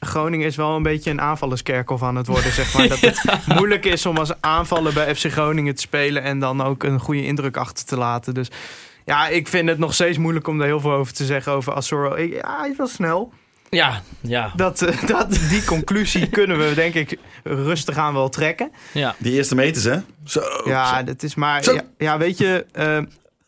Groningen 0.00 0.46
is 0.46 0.56
wel 0.56 0.76
een 0.76 0.82
beetje 0.82 1.10
een 1.10 1.20
aanvallerskerkel 1.20 1.98
aan 2.02 2.16
het 2.16 2.26
worden, 2.26 2.52
zeg 2.52 2.74
maar. 2.74 2.88
Dat 2.98 3.00
het 3.00 3.22
moeilijk 3.46 3.84
is 3.84 4.06
om 4.06 4.16
als 4.16 4.32
aanvaller 4.40 4.92
bij 4.92 5.14
FC 5.14 5.30
Groningen 5.32 5.74
te 5.74 5.80
spelen... 5.80 6.22
en 6.22 6.38
dan 6.38 6.62
ook 6.62 6.82
een 6.82 6.98
goede 7.00 7.24
indruk 7.24 7.56
achter 7.56 7.84
te 7.84 7.96
laten. 7.96 8.34
Dus 8.34 8.50
ja, 9.04 9.28
ik 9.28 9.48
vind 9.48 9.68
het 9.68 9.78
nog 9.78 9.94
steeds 9.94 10.18
moeilijk 10.18 10.46
om 10.46 10.58
daar 10.58 10.66
heel 10.66 10.80
veel 10.80 10.92
over 10.92 11.12
te 11.12 11.24
zeggen 11.24 11.52
over 11.52 11.72
Asoro. 11.74 12.18
Ja, 12.18 12.58
hij 12.60 12.70
is 12.70 12.76
wel 12.76 12.86
snel. 12.86 13.32
Ja, 13.70 14.02
ja, 14.20 14.52
Dat, 14.56 14.82
eh, 14.82 15.06
dat, 15.06 15.38
die 15.48 15.64
conclusie 15.64 16.28
kunnen 16.38 16.58
we, 16.58 16.74
denk 16.74 16.94
ik, 16.94 17.18
rustig 17.44 17.96
aan 17.96 18.14
wel 18.14 18.28
trekken. 18.28 18.70
ja. 18.92 19.14
Die 19.18 19.32
eerste 19.32 19.54
meters, 19.54 19.84
hè? 19.84 19.96
Zo. 20.24 20.42
Ja, 20.64 21.02
dat 21.02 21.22
is 21.22 21.34
maar. 21.34 21.72
Ja, 21.72 21.82
ja, 21.98 22.18
weet 22.18 22.38
je, 22.38 22.66
eh, 22.72 22.98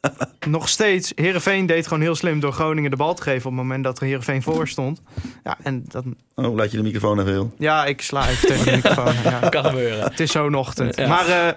nog 0.48 0.68
steeds. 0.68 1.12
Herenveen 1.14 1.66
deed 1.66 1.87
gewoon 1.87 2.02
heel 2.02 2.14
slim 2.14 2.40
door 2.40 2.52
Groningen 2.52 2.90
de 2.90 2.96
bal 2.96 3.14
te 3.14 3.22
geven 3.22 3.50
op 3.50 3.56
het 3.56 3.62
moment 3.62 3.85
dat 3.85 4.00
er 4.00 4.06
Herenveen 4.06 4.42
voor 4.42 4.68
stond. 4.68 5.02
Ja, 5.44 5.56
en 5.62 5.85
dan. 5.88 6.16
Oh, 6.35 6.54
laat 6.54 6.70
je 6.70 6.76
de 6.76 6.83
microfoon 6.83 7.20
even 7.20 7.33
heel. 7.33 7.54
Ja, 7.59 7.85
ik 7.85 8.02
sla 8.02 8.28
even 8.28 8.48
tegen 8.48 8.64
de 8.64 8.70
microfoon. 8.70 9.14
Ja. 9.24 9.48
Kan 9.48 9.64
gebeuren. 9.64 10.02
Het 10.04 10.20
is 10.20 10.30
zo'n 10.30 10.54
ochtend. 10.54 10.96
Ja. 10.96 11.09
Maar 11.09 11.26
eh, 11.26 11.52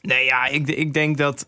nee, 0.00 0.24
ja, 0.24 0.46
ik, 0.46 0.68
ik 0.68 0.92
denk 0.94 1.16
dat 1.18 1.46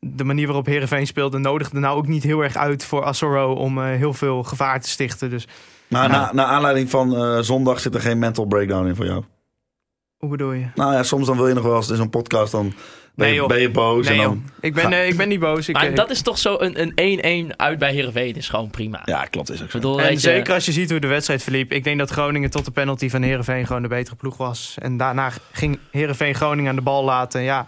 de 0.00 0.24
manier 0.24 0.46
waarop 0.46 0.66
Herenveen 0.66 1.06
speelde 1.06 1.38
nodigde 1.38 1.78
nou 1.78 1.96
ook 1.96 2.06
niet 2.06 2.22
heel 2.22 2.40
erg 2.40 2.56
uit 2.56 2.84
voor 2.84 3.02
Assoro 3.04 3.52
om 3.52 3.78
eh, 3.78 3.84
heel 3.84 4.12
veel 4.12 4.42
gevaar 4.42 4.80
te 4.80 4.88
stichten. 4.88 5.30
Dus 5.30 5.46
Maar 5.88 6.08
na, 6.08 6.30
na 6.32 6.44
aanleiding 6.44 6.90
van 6.90 7.16
eh, 7.16 7.38
zondag 7.40 7.80
zit 7.80 7.94
er 7.94 8.00
geen 8.00 8.18
mental 8.18 8.44
breakdown 8.46 8.86
in 8.86 8.94
voor 8.96 9.06
jou. 9.06 9.24
hoe 10.16 10.30
bedoel 10.30 10.52
je? 10.52 10.66
Nou 10.74 10.92
ja, 10.92 11.02
soms 11.02 11.26
dan 11.26 11.36
wil 11.36 11.48
je 11.48 11.54
nog 11.54 11.64
wel 11.64 11.76
eens 11.76 11.90
in 11.90 11.96
zo'n 11.96 12.10
podcast, 12.10 12.52
dan 12.52 12.72
ben, 13.14 13.26
Nee, 13.26 13.34
je, 13.40 13.46
ben 13.46 13.60
je 13.60 13.70
boos. 13.70 14.04
Nee, 14.08 14.14
en 14.16 14.22
joh. 14.22 14.30
dan... 14.32 14.42
Ik 14.60 14.74
ben, 14.74 14.92
eh, 14.92 15.08
ik 15.08 15.16
ben 15.16 15.28
niet 15.28 15.40
boos. 15.40 15.68
Ik, 15.68 15.74
Maar 15.74 15.94
dat 15.94 16.10
is 16.10 16.22
toch 16.22 16.38
zo 16.38 16.56
een 16.58 16.92
een 16.94 17.50
1-1 17.52 17.56
uit 17.56 17.78
bij 17.78 17.92
Heerenveen 17.92 18.34
is 18.34 18.48
gewoon 18.48 18.70
prima. 18.70 19.02
Ja, 19.04 19.24
klopt, 19.24 19.50
is 19.50 19.58
ook 19.58 19.64
Ik 19.64 19.70
zo. 19.70 19.78
bedoel, 19.78 20.00
En 20.00 20.12
je, 20.12 20.18
zeker 20.18 20.54
als 20.54 20.64
je 20.66 20.72
ziet 20.72 20.90
hoe 20.90 21.00
de 21.00 21.06
wedstrijd 21.06 21.42
verliep. 21.42 21.72
Ik 21.72 21.84
denk 21.84 21.98
dat 21.98 22.10
Groningen 22.10 22.50
tot 22.50 22.64
de 22.64 22.70
penalty 22.70 23.08
van 23.10 23.22
Herenveen 23.22 23.66
gewoon 23.66 23.82
de 23.82 23.88
betere 23.88 24.16
ploeg 24.16 24.36
was. 24.36 24.76
En 24.78 24.96
daarna 24.96 25.32
ging 25.52 25.78
Herenveen 25.90 26.34
Groningen 26.34 26.70
aan 26.70 26.76
de 26.76 26.82
bal 26.82 27.04
laten. 27.04 27.42
Ja, 27.42 27.66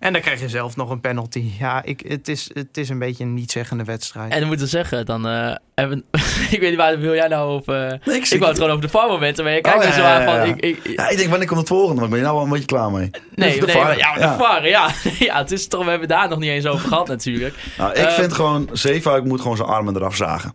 En 0.00 0.12
dan 0.12 0.22
krijg 0.22 0.40
je 0.40 0.48
zelf 0.48 0.76
nog 0.76 0.90
een 0.90 1.00
penalty. 1.00 1.44
Ja, 1.58 1.82
ik, 1.84 2.02
het, 2.08 2.28
is, 2.28 2.50
het 2.54 2.76
is 2.76 2.88
een 2.88 2.98
beetje 2.98 3.24
een 3.24 3.34
niet-zeggende 3.34 3.84
wedstrijd. 3.84 4.32
En 4.32 4.40
we 4.40 4.46
moeten 4.46 4.68
zeggen, 4.68 5.06
dan 5.06 5.26
eh, 5.28 5.54
hebben 5.74 6.04
ik 6.50 6.60
weet 6.60 6.68
niet 6.68 6.76
waar 6.76 6.98
wil 6.98 7.14
jij 7.14 7.28
nou 7.28 7.54
op. 7.54 7.68
eh, 7.68 7.74
Nee, 8.04 8.20
ik 8.20 8.28
wou 8.28 8.44
het 8.44 8.54
gewoon 8.56 8.70
over 8.70 8.80
de 8.80 8.88
VAR-momenten, 8.88 9.44
maar 9.44 9.52
je 9.52 9.60
kijkt 9.60 9.78
Oh, 9.78 9.84
er 9.86 9.92
zo 9.92 10.02
aan 10.02 10.24
van. 10.24 10.48
Ik, 10.48 10.56
ik, 10.60 10.96
Ja, 10.96 11.08
ik 11.08 11.16
denk, 11.16 11.28
wanneer 11.30 11.46
komt 11.48 11.60
het 11.60 11.68
volgende? 11.68 11.94
Maar 11.94 12.04
ik 12.04 12.10
ben 12.10 12.18
je 12.18 12.24
nou 12.24 12.34
wel 12.36 12.44
een 12.44 12.50
beetje 12.50 12.66
klaar 12.66 12.90
mee. 12.90 13.10
nee, 13.34 13.60
de 13.60 13.66
nee, 13.66 13.76
maar, 13.76 13.98
ja, 13.98 14.10
maar 14.10 14.20
ja. 14.20 14.36
de 14.36 14.42
VAR, 14.44 14.68
ja. 14.68 14.90
ja, 15.26 15.38
het 15.38 15.50
is 15.50 15.66
toch, 15.68 15.84
we 15.84 15.90
hebben 15.90 16.08
daar 16.08 16.28
nog 16.28 16.38
niet 16.38 16.50
eens 16.50 16.66
over 16.66 16.88
gehad 16.88 17.08
natuurlijk. 17.08 17.54
Nou, 17.78 17.90
ik 17.90 17.96
Eh, 17.96 18.12
vind 18.12 18.32
gewoon, 18.32 18.68
Zeefuik 18.72 19.24
moet 19.24 19.40
gewoon 19.40 19.56
zijn 19.56 19.68
armen 19.68 19.96
eraf 19.96 20.16
zagen. 20.16 20.54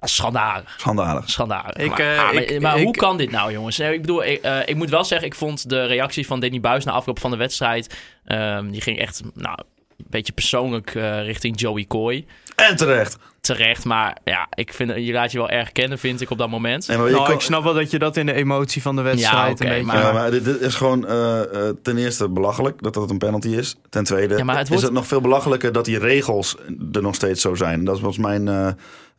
Ja, 0.00 0.06
schandalig. 0.06 0.74
Schandalig. 0.76 1.30
Schandalig. 1.30 1.72
Ik, 1.76 1.88
maar 1.88 2.00
eh, 2.00 2.18
ah, 2.18 2.32
maar, 2.32 2.42
ik- 2.42 2.60
maar 2.60 2.78
hoe 2.78 2.86
ik- 2.92 2.92
kan 3.00 3.16
dit 3.16 3.30
nou, 3.30 3.52
jongens? 3.52 3.78
Ik 3.78 4.00
bedoel, 4.00 4.24
ik, 4.24 4.42
eh, 4.42 4.58
ik 4.66 4.76
moet 4.76 4.90
wel 4.90 5.04
zeggen, 5.04 5.26
ik 5.26 5.34
vond 5.34 5.68
de 5.68 5.84
reactie 5.86 6.26
van 6.26 6.40
Danny 6.40 6.60
Buis 6.60 6.84
na 6.84 6.92
afloop 6.92 7.18
van 7.18 7.30
de 7.30 7.36
wedstrijd... 7.36 7.96
ehm, 8.24 8.70
die 8.70 8.80
ging 8.80 8.98
echt, 8.98 9.22
nou, 9.34 9.58
een 9.98 10.06
beetje 10.10 10.32
persoonlijk 10.32 10.94
eh, 10.94 11.24
richting 11.24 11.60
Joey 11.60 11.84
Coy. 11.88 12.26
En 12.56 12.76
terecht. 12.76 13.16
Terecht, 13.40 13.84
maar 13.84 14.16
ja, 14.24 14.46
ik 14.54 14.72
vind, 14.72 14.92
je 14.96 15.12
laat 15.12 15.32
je 15.32 15.38
wel 15.38 15.48
erg 15.50 15.72
kennen, 15.72 15.98
vind 15.98 16.20
ik, 16.20 16.30
op 16.30 16.38
dat 16.38 16.48
moment. 16.50 16.86
Je 16.86 16.96
Nou, 16.96 17.12
kan- 17.12 17.32
ik 17.32 17.40
snap 17.40 17.62
wel 17.64 17.74
dat 17.74 17.90
je 17.90 17.98
dat 17.98 18.16
in 18.16 18.26
de 18.26 18.32
emotie 18.32 18.82
van 18.82 18.96
de 18.96 19.02
wedstrijd 19.02 19.52
oké, 19.52 19.62
een 19.62 19.68
beetje... 19.68 19.84
maar- 19.84 20.02
Ja, 20.02 20.12
maar 20.12 20.30
dit, 20.30 20.44
dit 20.44 20.60
is 20.60 20.74
gewoon 20.74 21.06
eh, 21.06 21.40
eh, 21.68 21.74
ten 21.82 21.98
eerste 21.98 22.28
belachelijk 22.28 22.82
dat 22.82 22.94
dat 22.94 23.10
een 23.10 23.18
penalty 23.18 23.48
is. 23.48 23.76
Ten 23.90 24.04
tweede 24.04 24.36
Ja, 24.36 24.44
maar 24.44 24.54
het 24.56 24.64
is 24.64 24.68
wordt- 24.68 24.84
het 24.84 24.92
nog 24.94 25.06
veel 25.06 25.20
belachelijker 25.20 25.72
dat 25.72 25.84
die 25.84 25.98
regels 25.98 26.56
er 26.92 27.02
nog 27.02 27.14
steeds 27.14 27.40
zo 27.42 27.54
zijn. 27.54 27.84
Dat 27.84 28.00
was 28.00 28.18
mijn... 28.18 28.48
eh, 28.48 28.68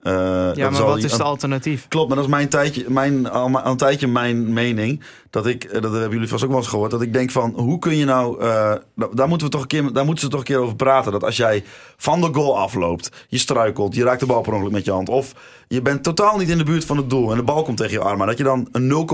eh, 0.07 0.55
ja, 0.55 0.69
maar 0.69 0.85
wat 0.85 1.03
is 1.03 1.11
het 1.11 1.21
alternatief? 1.21 1.87
Klopt, 1.87 2.07
maar 2.07 2.15
dat 2.17 2.25
is 2.25 2.31
mijn 2.31 2.49
tijdje, 2.49 2.85
mijn, 2.87 3.29
al, 3.29 3.65
een 3.65 3.77
tijdje 3.77 4.07
mijn 4.07 4.53
mening. 4.53 5.01
Dat 5.29 5.45
ik, 5.47 5.63
eh, 5.63 5.81
dat 5.81 5.91
hebben 5.91 6.11
jullie 6.11 6.27
vast 6.27 6.43
ook 6.43 6.49
wel 6.49 6.57
eens 6.59 6.67
gehoord. 6.67 6.91
Dat 6.91 7.01
ik 7.01 7.13
denk 7.13 7.31
van, 7.31 7.53
hoe 7.55 7.79
kun 7.79 7.95
je 7.95 8.05
nou... 8.05 8.41
eh, 8.41 8.73
da- 8.95 9.07
daar, 9.13 9.27
moeten 9.27 9.47
we 9.47 9.53
toch 9.53 9.61
een 9.61 9.67
keer, 9.67 9.93
daar 9.93 10.05
moeten 10.05 10.23
ze 10.23 10.29
toch 10.29 10.39
een 10.39 10.45
keer 10.45 10.57
over 10.57 10.75
praten. 10.75 11.11
Dat 11.11 11.23
als 11.23 11.37
jij 11.37 11.63
van 11.97 12.21
de 12.21 12.29
goal 12.31 12.57
afloopt, 12.57 13.09
je 13.27 13.37
struikelt, 13.37 13.95
je 13.95 14.03
raakt 14.03 14.19
de 14.19 14.25
bal 14.25 14.41
per 14.41 14.53
ongeluk 14.53 14.71
met 14.71 14.85
je 14.85 14.91
hand. 14.91 15.09
Of 15.09 15.33
je 15.67 15.81
bent 15.81 16.03
totaal 16.03 16.37
niet 16.37 16.49
in 16.49 16.57
de 16.57 16.63
buurt 16.63 16.85
van 16.85 16.97
het 16.97 17.09
doel 17.09 17.31
en 17.31 17.37
de 17.37 17.43
bal 17.43 17.63
komt 17.63 17.77
tegen 17.77 17.93
je 17.93 17.99
arm. 17.99 18.17
Maar 18.17 18.27
dat 18.27 18.37
je 18.37 18.43
dan 18.43 18.67
een 18.71 19.07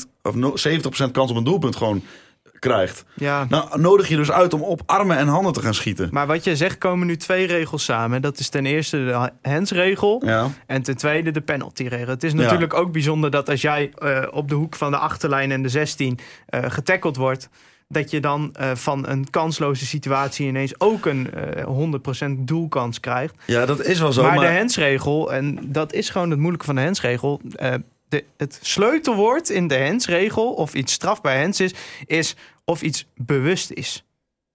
0,7% 0.00 0.08
of 0.22 0.34
0 0.34 0.54
70% 1.08 1.10
kans 1.12 1.30
op 1.30 1.36
een 1.36 1.44
doelpunt 1.44 1.76
gewoon 1.76 2.02
krijgt. 2.58 3.04
Ja, 3.14 3.46
Nou, 3.48 3.80
nodig 3.80 4.08
je 4.08 4.16
dus 4.16 4.30
uit 4.30 4.54
om 4.54 4.62
op 4.62 4.82
armen 4.86 5.16
en 5.16 5.26
handen 5.28 5.52
te 5.52 5.62
gaan 5.62 5.74
schieten. 5.74 6.08
maar 6.12 6.26
wat 6.26 6.44
je 6.44 6.56
zegt 6.56 6.78
komen 6.78 7.06
nu 7.06 7.16
twee 7.16 7.46
regels 7.46 7.84
samen. 7.84 8.22
Dat 8.22 8.38
is 8.38 8.48
ten 8.48 8.66
eerste 8.66 8.96
de 9.04 9.30
handsregel 9.50 10.22
Ja. 10.26 10.46
en 10.66 10.82
ten 10.82 10.96
tweede 10.96 11.30
de 11.30 11.40
penaltyregel. 11.40 12.08
Het 12.08 12.24
is 12.24 12.32
Ja. 12.32 12.38
natuurlijk 12.38 12.74
ook 12.74 12.92
bijzonder 12.92 13.30
dat 13.30 13.48
als 13.48 13.60
jij 13.60 13.90
eh, 13.98 14.22
op 14.30 14.48
de 14.48 14.54
hoek 14.54 14.76
van 14.76 14.90
de 14.90 14.96
achterlijn 14.98 15.50
en 15.52 15.62
de 15.62 15.68
16 15.68 16.18
eh 16.46 16.60
getackeld 16.68 17.16
wordt... 17.16 17.48
dat 17.88 18.10
je 18.10 18.20
dan 18.20 18.50
eh, 18.54 18.70
van 18.74 19.08
een 19.08 19.30
kansloze 19.30 19.86
situatie 19.86 20.46
ineens 20.46 20.80
ook 20.80 21.06
een 21.06 21.30
eh 21.34 21.64
100% 21.66 22.30
doelkans 22.38 23.00
krijgt. 23.00 23.34
ja, 23.46 23.66
dat 23.66 23.84
is 23.84 24.00
wel 24.00 24.12
zo. 24.12 24.22
maar, 24.22 24.34
maar 24.34 24.46
de 24.46 24.52
hensregel, 24.52 25.32
en 25.32 25.58
dat 25.72 25.92
is 25.92 26.10
gewoon 26.10 26.30
het 26.30 26.38
moeilijke 26.38 26.66
van 26.66 26.74
de 26.74 26.80
hensregel. 26.80 27.40
eh, 27.54 27.74
de, 28.08 28.24
het 28.36 28.58
sleutelwoord 28.62 29.48
in 29.48 29.68
de 29.68 29.74
hensregel, 29.74 30.52
of 30.52 30.74
iets 30.74 30.92
strafbaar 30.92 31.36
hens 31.36 31.60
is, 31.60 31.74
is 32.06 32.36
of 32.64 32.82
iets 32.82 33.06
bewust 33.14 33.70
is. 33.70 34.04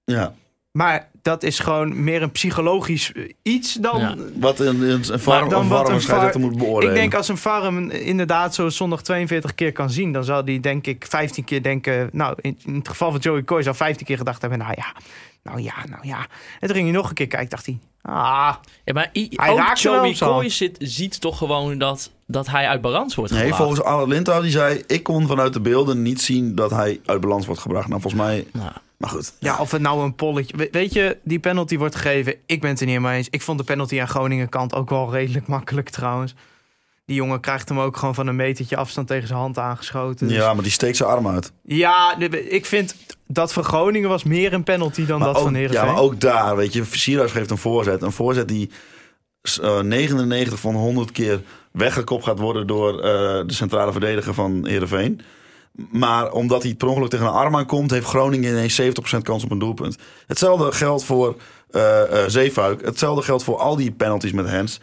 ja. 0.05 0.35
Maar 0.73 1.09
dat 1.21 1.43
is 1.43 1.59
gewoon 1.59 2.03
meer 2.03 2.21
een 2.21 2.31
psychologisch 2.31 3.11
eh, 3.11 3.29
iets 3.41 3.73
dan. 3.73 3.99
Ja. 3.99 4.15
Wat 4.39 4.59
een, 4.59 4.81
een, 4.81 5.13
een 5.13 5.19
VAR, 5.19 5.49
dan 5.49 5.67
wat 5.67 5.89
een 5.89 6.01
VAR 6.01 6.39
moet 6.39 6.57
beoordelen. 6.57 6.95
Ik 6.95 7.01
denk 7.01 7.13
als 7.13 7.27
een 7.27 7.37
VAR 7.37 7.63
hem 7.63 7.89
inderdaad 7.89 8.55
zo 8.55 8.69
zondag 8.69 9.01
42 9.01 9.55
keer 9.55 9.71
kan 9.71 9.89
zien, 9.89 10.11
dan 10.11 10.23
zal 10.23 10.45
die 10.45 10.59
denk 10.59 10.87
ik 10.87 11.05
15 11.09 11.43
keer 11.43 11.63
denken. 11.63 12.09
Nou, 12.11 12.35
in, 12.41 12.59
in 12.65 12.75
het 12.75 12.87
geval 12.87 13.11
van 13.11 13.19
Joey 13.19 13.43
Coy 13.43 13.63
zou 13.63 13.75
15 13.75 14.05
keer 14.05 14.17
gedacht 14.17 14.41
hebben: 14.41 14.59
nou 14.59 14.73
ja, 14.75 14.93
nou 15.43 15.61
ja, 15.61 15.73
nou 15.89 16.07
ja. 16.07 16.19
En 16.59 16.67
toen 16.67 16.75
ging 16.75 16.87
hij 16.87 16.95
nog 16.95 17.09
een 17.09 17.15
keer 17.15 17.27
kijken, 17.27 17.49
dacht 17.49 17.65
hij: 17.65 17.79
ah, 18.01 18.55
Ja, 18.83 18.93
maar 18.93 19.09
Hij 19.13 19.49
ook 19.49 19.77
Joey. 19.77 20.13
Coy 20.13 20.49
zit, 20.49 20.77
ziet 20.79 21.21
toch 21.21 21.37
gewoon 21.37 21.77
dat, 21.77 22.11
dat 22.33 22.47
hij 22.47 22.67
uit 22.67 22.81
balans 22.81 23.15
wordt 23.15 23.31
Nee, 23.31 23.39
gebracht. 23.41 23.61
volgens 23.61 23.81
Arnold 23.83 24.07
Lindhout, 24.07 24.41
die 24.41 24.51
zei... 24.51 24.83
ik 24.87 25.03
kon 25.03 25.27
vanuit 25.27 25.53
de 25.53 25.61
beelden 25.61 26.01
niet 26.01 26.21
zien 26.21 26.55
dat 26.55 26.71
hij 26.71 27.01
uit 27.05 27.21
balans 27.21 27.45
wordt 27.45 27.61
gebracht. 27.61 27.87
Nou, 27.87 28.01
volgens 28.01 28.21
mij... 28.23 28.47
Nou, 28.53 28.71
Maar 28.97 29.09
goed. 29.09 29.33
Ja, 29.39 29.57
of 29.59 29.71
het 29.71 29.81
nou 29.81 30.03
een 30.03 30.15
polletje... 30.15 30.57
We- 30.57 30.67
Weet 30.71 30.93
je, 30.93 31.17
die 31.23 31.39
penalty 31.39 31.77
wordt 31.77 31.95
gegeven. 31.95 32.35
Ik 32.45 32.61
ben 32.61 32.69
het 32.69 32.79
er 32.79 32.85
niet 32.85 32.99
mee 32.99 33.17
eens. 33.17 33.27
Ik 33.29 33.41
vond 33.41 33.57
de 33.57 33.63
penalty 33.63 34.01
aan 34.01 34.07
Groningen 34.07 34.49
kant 34.49 34.73
ook 34.75 34.89
wel 34.89 35.11
redelijk 35.11 35.47
makkelijk 35.47 35.89
trouwens. 35.89 36.33
Die 37.05 37.15
jongen 37.15 37.39
krijgt 37.39 37.69
hem 37.69 37.79
ook 37.79 37.97
gewoon 37.97 38.15
van 38.15 38.27
een 38.27 38.35
metertje 38.35 38.75
afstand 38.77 39.07
tegen 39.07 39.27
zijn 39.27 39.39
hand 39.39 39.57
aangeschoten. 39.57 40.27
Dus- 40.27 40.37
Ja, 40.37 40.53
maar 40.53 40.63
die 40.63 40.71
steekt 40.71 40.97
zijn 40.97 41.09
arm 41.09 41.27
uit. 41.27 41.51
ja, 41.63 42.17
ik 42.49 42.65
vind 42.65 42.95
dat 43.27 43.53
van 43.53 43.63
Groningen 43.63 44.09
was 44.09 44.23
meer 44.23 44.53
een 44.53 44.63
penalty 44.63 45.05
dan 45.05 45.17
Maar 45.19 45.27
dat 45.27 45.37
ook, 45.37 45.43
van 45.43 45.53
Heerenveen. 45.53 45.85
ja, 45.85 45.91
maar 45.93 46.01
ook 46.01 46.19
daar, 46.19 46.55
weet 46.55 46.73
je... 46.73 46.83
Sierhuis 46.91 47.31
geeft 47.31 47.51
een 47.51 47.57
voorzet. 47.57 48.01
Een 48.01 48.11
voorzet 48.11 48.47
die 48.47 48.69
eh, 49.61 49.79
99 49.79 50.59
van 50.59 50.75
100 50.75 51.11
keer 51.11 51.41
weggekopt 51.73 52.23
gaat 52.23 52.39
worden... 52.39 52.67
door 52.67 52.99
eh, 52.99 53.01
de 53.47 53.53
centrale 53.53 53.91
verdediger 53.91 54.33
van 54.33 54.67
Heerenveen. 54.67 55.21
Maar 55.91 56.31
omdat 56.31 56.63
hij 56.63 56.75
per 56.75 56.87
ongeluk 56.87 57.09
tegen 57.09 57.25
een 57.25 57.31
arm 57.31 57.55
aankomt... 57.55 57.91
heeft 57.91 58.07
Groningen 58.07 58.49
ineens 58.51 58.81
70% 58.81 58.85
kans 59.21 59.43
op 59.43 59.51
een 59.51 59.59
doelpunt. 59.59 59.97
Hetzelfde 60.27 60.71
geldt 60.71 61.03
voor 61.03 61.35
eh, 61.71 62.01
Zeefuik. 62.27 62.85
Hetzelfde 62.85 63.23
geldt 63.23 63.43
voor 63.43 63.57
al 63.57 63.75
die 63.75 63.91
penalties 63.91 64.31
met 64.31 64.49
hands. 64.49 64.79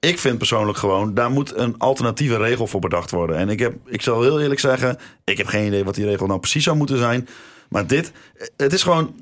Ik 0.00 0.18
vind 0.18 0.38
persoonlijk 0.38 0.78
gewoon, 0.78 1.14
daar 1.14 1.30
moet 1.30 1.56
een 1.56 1.78
alternatieve 1.78 2.36
regel 2.36 2.66
voor 2.66 2.80
bedacht 2.80 3.10
worden. 3.10 3.36
En 3.36 3.48
ik, 3.48 3.58
heb, 3.58 3.74
ik 3.86 4.02
zal 4.02 4.22
heel 4.22 4.40
eerlijk 4.40 4.60
zeggen, 4.60 4.98
ik 5.24 5.38
heb 5.38 5.46
geen 5.46 5.66
idee 5.66 5.84
wat 5.84 5.94
die 5.94 6.04
regel 6.04 6.26
nou 6.26 6.40
precies 6.40 6.64
zou 6.64 6.76
moeten 6.76 6.98
zijn. 6.98 7.28
Maar 7.68 7.86
dit, 7.86 8.12
het 8.56 8.72
is 8.72 8.82
gewoon, 8.82 9.14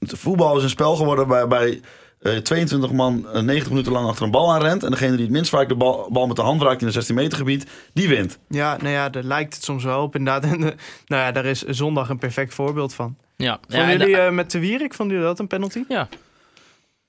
voetbal 0.00 0.56
is 0.56 0.62
een 0.62 0.68
spel 0.68 0.96
geworden 0.96 1.26
waarbij 1.26 1.80
eh 2.18 2.36
22 2.36 2.92
man 2.92 3.26
eh, 3.32 3.42
90 3.42 3.68
minuten 3.70 3.92
lang 3.92 4.08
achter 4.08 4.24
een 4.24 4.30
bal 4.30 4.52
aan 4.52 4.60
rent. 4.62 4.82
En 4.82 4.90
degene 4.90 5.12
die 5.12 5.24
het 5.24 5.30
minst 5.30 5.50
vaak 5.50 5.68
de 5.68 5.74
bal, 5.74 6.08
bal 6.12 6.26
met 6.26 6.36
de 6.36 6.42
hand 6.42 6.62
raakt 6.62 6.80
in 6.80 6.86
een 6.86 6.92
16 6.92 7.14
meter 7.14 7.38
gebied, 7.38 7.66
die 7.92 8.08
wint. 8.08 8.38
Ja, 8.48 8.76
nou 8.76 8.88
ja, 8.88 9.08
daar 9.08 9.22
lijkt 9.22 9.54
het 9.54 9.64
soms 9.64 9.84
wel 9.84 10.02
op 10.02 10.14
inderdaad. 10.16 10.44
En, 10.52 10.62
eh, 10.70 10.76
nou 11.06 11.22
ja, 11.22 11.32
daar 11.32 11.44
is 11.44 11.62
zondag 11.62 12.08
een 12.08 12.18
perfect 12.18 12.54
voorbeeld 12.54 12.94
van. 12.94 13.16
ja. 13.36 13.58
Vonden 13.68 13.86
en 13.88 13.98
de- 13.98 14.04
jullie 14.04 14.20
eh, 14.20 14.30
met 14.32 14.50
de 14.50 14.58
Wierik, 14.58 14.94
vonden 14.94 15.14
jullie 15.16 15.30
dat 15.30 15.40
een 15.40 15.46
penalty? 15.46 15.84
ja. 15.88 16.08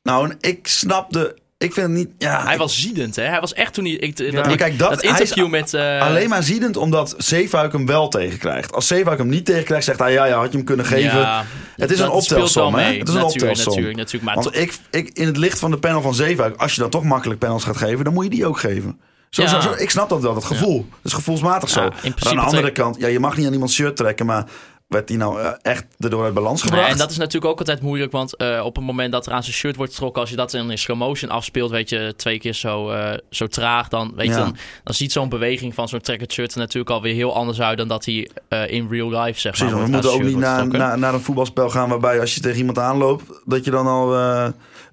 Nou, 0.04 0.30
en 0.30 0.38
ik 0.40 0.68
snap 0.68 1.12
de, 1.12 1.36
ik 1.58 1.74
vind 1.74 1.88
het 1.88 1.96
niet, 1.96 2.10
ja... 2.18 2.44
Hij 2.44 2.54
ik- 2.54 2.60
was 2.60 2.82
ziedend, 2.82 3.16
hè? 3.16 3.24
Hij 3.24 3.40
was 3.40 3.54
echt 3.54 3.74
toen 3.74 3.86
hij... 3.86 3.94
Ik, 3.94 4.18
dat, 4.18 4.32
Ja. 4.32 4.56
Kijk, 4.56 4.80
dat- 4.80 5.04
interview 5.04 5.48
met... 5.50 5.74
eh, 5.74 6.02
Alleen 6.02 6.30
maar 6.30 6.44
ziedend 6.44 6.78
omdat 6.78 7.14
Zeefuik 7.18 7.72
hem 7.72 7.86
wel 7.86 8.08
tegenkrijgt. 8.08 8.74
Als 8.74 8.88
Zeefuik 8.88 9.18
hem 9.18 9.30
niet 9.30 9.46
tegenkrijgt, 9.46 9.86
zegt 9.86 10.00
hij... 10.00 10.12
ja, 10.12 10.26
ja, 10.26 10.38
had 10.38 10.52
je 10.52 10.58
hem 10.58 10.66
kunnen 10.66 10.86
geven. 10.86 11.20
ja, 11.20 11.46
Het 11.76 11.92
is 11.92 12.00
een 12.00 12.10
optelsom, 12.10 12.76
hè? 12.76 12.98
Het 12.98 13.08
is 13.08 13.14
een 13.14 13.24
optelsom. 13.24 13.66
Natuurlijk, 13.74 13.98
natuurlijk. 13.98 14.24
Maar 14.36 14.44
Want 14.44 14.58
ik, 14.58 14.74
ik, 14.92 15.10
in 15.14 15.26
het 15.26 15.38
licht 15.38 15.60
van 15.60 15.72
de 15.72 15.78
panel 15.80 16.02
van 16.02 16.16
Zeefuik... 16.16 16.56
als 16.62 16.74
je 16.76 16.82
dan 16.82 16.90
toch 16.90 17.04
makkelijk 17.04 17.40
panels 17.40 17.64
gaat 17.64 17.78
geven... 17.78 18.04
dan 18.06 18.14
moet 18.14 18.24
je 18.24 18.30
die 18.30 18.46
ook 18.46 18.60
geven. 18.60 19.00
Zo, 19.30 19.42
Ja. 19.42 19.48
zo, 19.48 19.60
zo- 19.60 19.74
ik 19.78 19.90
snap 19.90 20.10
dat 20.10 20.22
wel, 20.22 20.34
dat 20.34 20.46
gevoel. 20.46 20.86
Dat 20.90 21.00
is 21.04 21.14
gevoelsmatig 21.14 21.70
zo. 21.70 21.82
Ja, 21.82 21.92
aan 22.30 22.36
de 22.36 22.42
andere 22.42 22.72
kant... 22.72 22.96
Ja, 23.00 23.08
je 23.08 23.20
mag 23.20 23.38
niet 23.38 23.46
aan 23.48 23.54
iemands 23.54 23.74
shirt 23.74 23.96
trekken... 23.96 24.26
maar 24.26 24.46
werd 24.88 25.08
die 25.08 25.18
nou 25.18 25.42
eh, 25.42 25.52
echt 25.62 25.86
erdoor 26.00 26.24
uit 26.24 26.34
balans 26.34 26.62
Nee, 26.64 26.72
gebracht? 26.72 26.92
en 26.92 26.98
dat 26.98 27.12
is 27.12 27.18
natuurlijk 27.18 27.52
ook 27.52 27.60
altijd 27.60 27.82
moeilijk, 27.82 28.12
want 28.12 28.36
eh, 28.36 28.62
op 28.66 28.76
het 28.76 28.86
moment 28.86 29.12
dat 29.12 29.26
er 29.26 29.32
aan 29.32 29.44
zijn 29.44 29.56
shirt 29.56 29.76
wordt 29.76 29.92
getrokken, 29.94 30.22
als 30.22 30.30
je 30.30 30.36
dat 30.36 30.54
in 30.54 30.78
slow 30.78 30.98
motion 30.98 31.30
afspeelt, 31.32 31.72
weet 31.72 31.90
je, 31.90 32.14
twee 32.18 32.40
keer 32.40 32.54
zo, 32.54 32.90
eh, 32.90 33.18
zo 33.30 33.48
traag, 33.48 33.88
dan, 33.88 34.14
weet 34.16 34.26
je, 34.28 34.32
Ja. 34.32 34.38
dan, 34.40 34.58
dan 34.84 34.94
ziet 34.94 35.12
zo'n 35.12 35.30
beweging 35.30 35.74
van 35.74 35.88
zo'n 35.88 36.00
tracker 36.02 36.32
shirt 36.32 36.52
er 36.54 36.60
natuurlijk 36.60 36.90
alweer 36.92 37.14
heel 37.14 37.36
anders 37.36 37.62
uit 37.62 37.78
dan 37.78 37.88
dat 37.88 38.06
hij 38.06 38.30
in 38.68 38.88
real 38.90 39.10
life, 39.10 39.40
zeg 39.40 39.52
Precies, 39.54 39.74
maar, 39.74 39.84
we 39.84 39.90
moeten 39.90 40.12
ook 40.12 40.24
niet 40.24 40.38
naar, 40.38 40.68
naar, 40.68 40.98
naar 41.00 41.14
een 41.14 41.22
voetbalspel 41.22 41.70
gaan... 41.70 41.90
waarbij 41.90 42.20
als 42.20 42.36
je 42.36 42.42
tegen 42.42 42.58
iemand 42.58 42.78
aanloopt... 42.80 43.24
dat 43.46 43.66
je 43.66 43.72
dan 43.72 43.88
al... 43.88 44.16